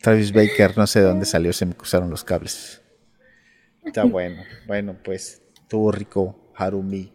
Travis 0.01 0.33
Baker, 0.33 0.77
no 0.77 0.85
sé 0.85 0.99
de 0.99 1.05
dónde 1.05 1.25
salió, 1.25 1.53
se 1.53 1.65
me 1.65 1.75
cruzaron 1.75 2.09
los 2.09 2.23
cables. 2.23 2.81
Está 3.85 4.03
bueno. 4.05 4.43
Bueno, 4.67 4.97
pues 5.03 5.41
estuvo 5.53 5.91
rico 5.91 6.51
Harumi. 6.55 7.11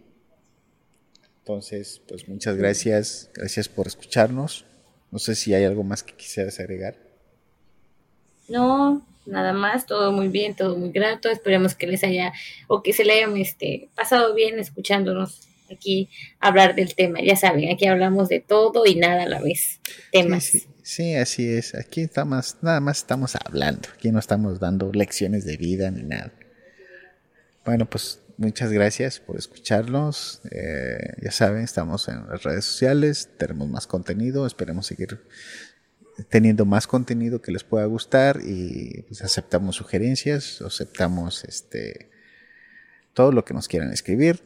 Entonces, 1.40 2.02
pues 2.06 2.28
muchas 2.28 2.56
gracias. 2.56 3.30
Gracias 3.34 3.68
por 3.68 3.86
escucharnos. 3.86 4.64
No 5.10 5.18
sé 5.18 5.34
si 5.34 5.54
hay 5.54 5.64
algo 5.64 5.82
más 5.82 6.02
que 6.02 6.14
quisieras 6.14 6.60
agregar. 6.60 6.96
No, 8.48 9.06
nada 9.26 9.52
más, 9.52 9.86
todo 9.86 10.12
muy 10.12 10.28
bien, 10.28 10.54
todo 10.54 10.76
muy 10.76 10.90
grato, 10.90 11.30
esperemos 11.30 11.74
que 11.74 11.86
les 11.86 12.02
haya 12.04 12.32
o 12.66 12.82
que 12.82 12.92
se 12.92 13.04
le 13.04 13.12
hayan 13.12 13.36
este, 13.36 13.90
pasado 13.94 14.34
bien 14.34 14.58
escuchándonos 14.58 15.47
aquí 15.70 16.10
hablar 16.40 16.74
del 16.74 16.94
tema, 16.94 17.20
ya 17.22 17.36
saben, 17.36 17.70
aquí 17.70 17.86
hablamos 17.86 18.28
de 18.28 18.40
todo 18.40 18.86
y 18.86 18.94
nada 18.96 19.24
a 19.24 19.28
la 19.28 19.40
vez, 19.40 19.80
temas. 20.12 20.52
Sí, 20.82 21.14
así 21.14 21.48
es, 21.48 21.74
aquí 21.74 22.00
estamos, 22.00 22.56
nada 22.62 22.80
más 22.80 22.98
estamos 22.98 23.36
hablando, 23.36 23.88
aquí 23.94 24.10
no 24.10 24.18
estamos 24.18 24.60
dando 24.60 24.90
lecciones 24.92 25.44
de 25.44 25.56
vida 25.56 25.90
ni 25.90 26.02
nada. 26.02 26.32
Bueno, 27.64 27.84
pues 27.84 28.22
muchas 28.38 28.72
gracias 28.72 29.20
por 29.20 29.36
escucharnos. 29.36 30.40
Eh, 30.50 31.12
ya 31.20 31.30
saben, 31.30 31.64
estamos 31.64 32.08
en 32.08 32.26
las 32.26 32.42
redes 32.42 32.64
sociales, 32.64 33.28
tenemos 33.36 33.68
más 33.68 33.86
contenido, 33.86 34.46
esperemos 34.46 34.86
seguir 34.86 35.20
teniendo 36.30 36.64
más 36.64 36.86
contenido 36.86 37.42
que 37.42 37.52
les 37.52 37.62
pueda 37.62 37.84
gustar 37.84 38.40
y 38.42 39.02
pues, 39.02 39.22
aceptamos 39.22 39.76
sugerencias, 39.76 40.62
aceptamos 40.62 41.44
este 41.44 42.10
todo 43.12 43.32
lo 43.32 43.44
que 43.44 43.54
nos 43.54 43.68
quieran 43.68 43.92
escribir. 43.92 44.40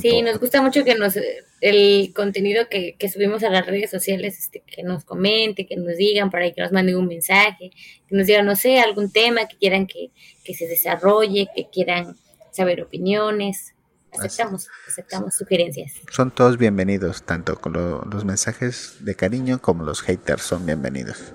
Sí, 0.00 0.22
nos 0.22 0.38
gusta 0.38 0.62
mucho 0.62 0.84
que 0.84 0.94
nos 0.94 1.18
el 1.60 2.12
contenido 2.14 2.68
que, 2.68 2.96
subimos 3.12 3.42
a 3.44 3.50
las 3.50 3.66
redes 3.66 3.90
sociales, 3.90 4.38
este, 4.38 4.62
que 4.66 4.82
nos 4.82 5.04
comente, 5.04 5.66
que 5.66 5.76
nos 5.76 5.96
digan 5.96 6.30
por 6.30 6.40
ahí, 6.40 6.52
que 6.52 6.60
nos 6.60 6.72
manden 6.72 6.96
un 6.96 7.06
mensaje, 7.06 7.70
que 8.08 8.16
nos 8.16 8.26
digan, 8.26 8.46
no 8.46 8.56
sé, 8.56 8.80
algún 8.80 9.12
tema 9.12 9.46
que 9.46 9.56
quieran 9.56 9.86
que, 9.86 10.10
que 10.44 10.54
se 10.54 10.66
desarrolle, 10.66 11.48
que 11.54 11.68
quieran 11.70 12.16
saber 12.50 12.82
opiniones 12.82 13.74
aceptamos, 14.12 14.68
aceptamos 14.88 15.34
sugerencias. 15.34 15.92
Son 16.10 16.30
todos 16.30 16.58
bienvenidos, 16.58 17.22
tanto 17.22 17.56
con 17.56 17.72
los 17.72 18.24
mensajes 18.24 18.96
de 19.00 19.14
cariño 19.14 19.60
como 19.60 19.84
los 19.84 20.02
haters 20.02 20.42
son 20.42 20.66
bienvenidos. 20.66 21.32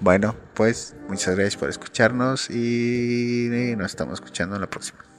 Bueno, 0.00 0.34
pues 0.54 0.94
muchas 1.08 1.34
gracias 1.34 1.56
por 1.56 1.70
escucharnos 1.70 2.50
y 2.50 3.48
nos 3.76 3.92
estamos 3.92 4.14
escuchando 4.14 4.56
en 4.56 4.60
la 4.62 4.70
próxima. 4.70 5.11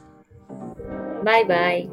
Bye 1.24 1.44
bye. 1.46 1.90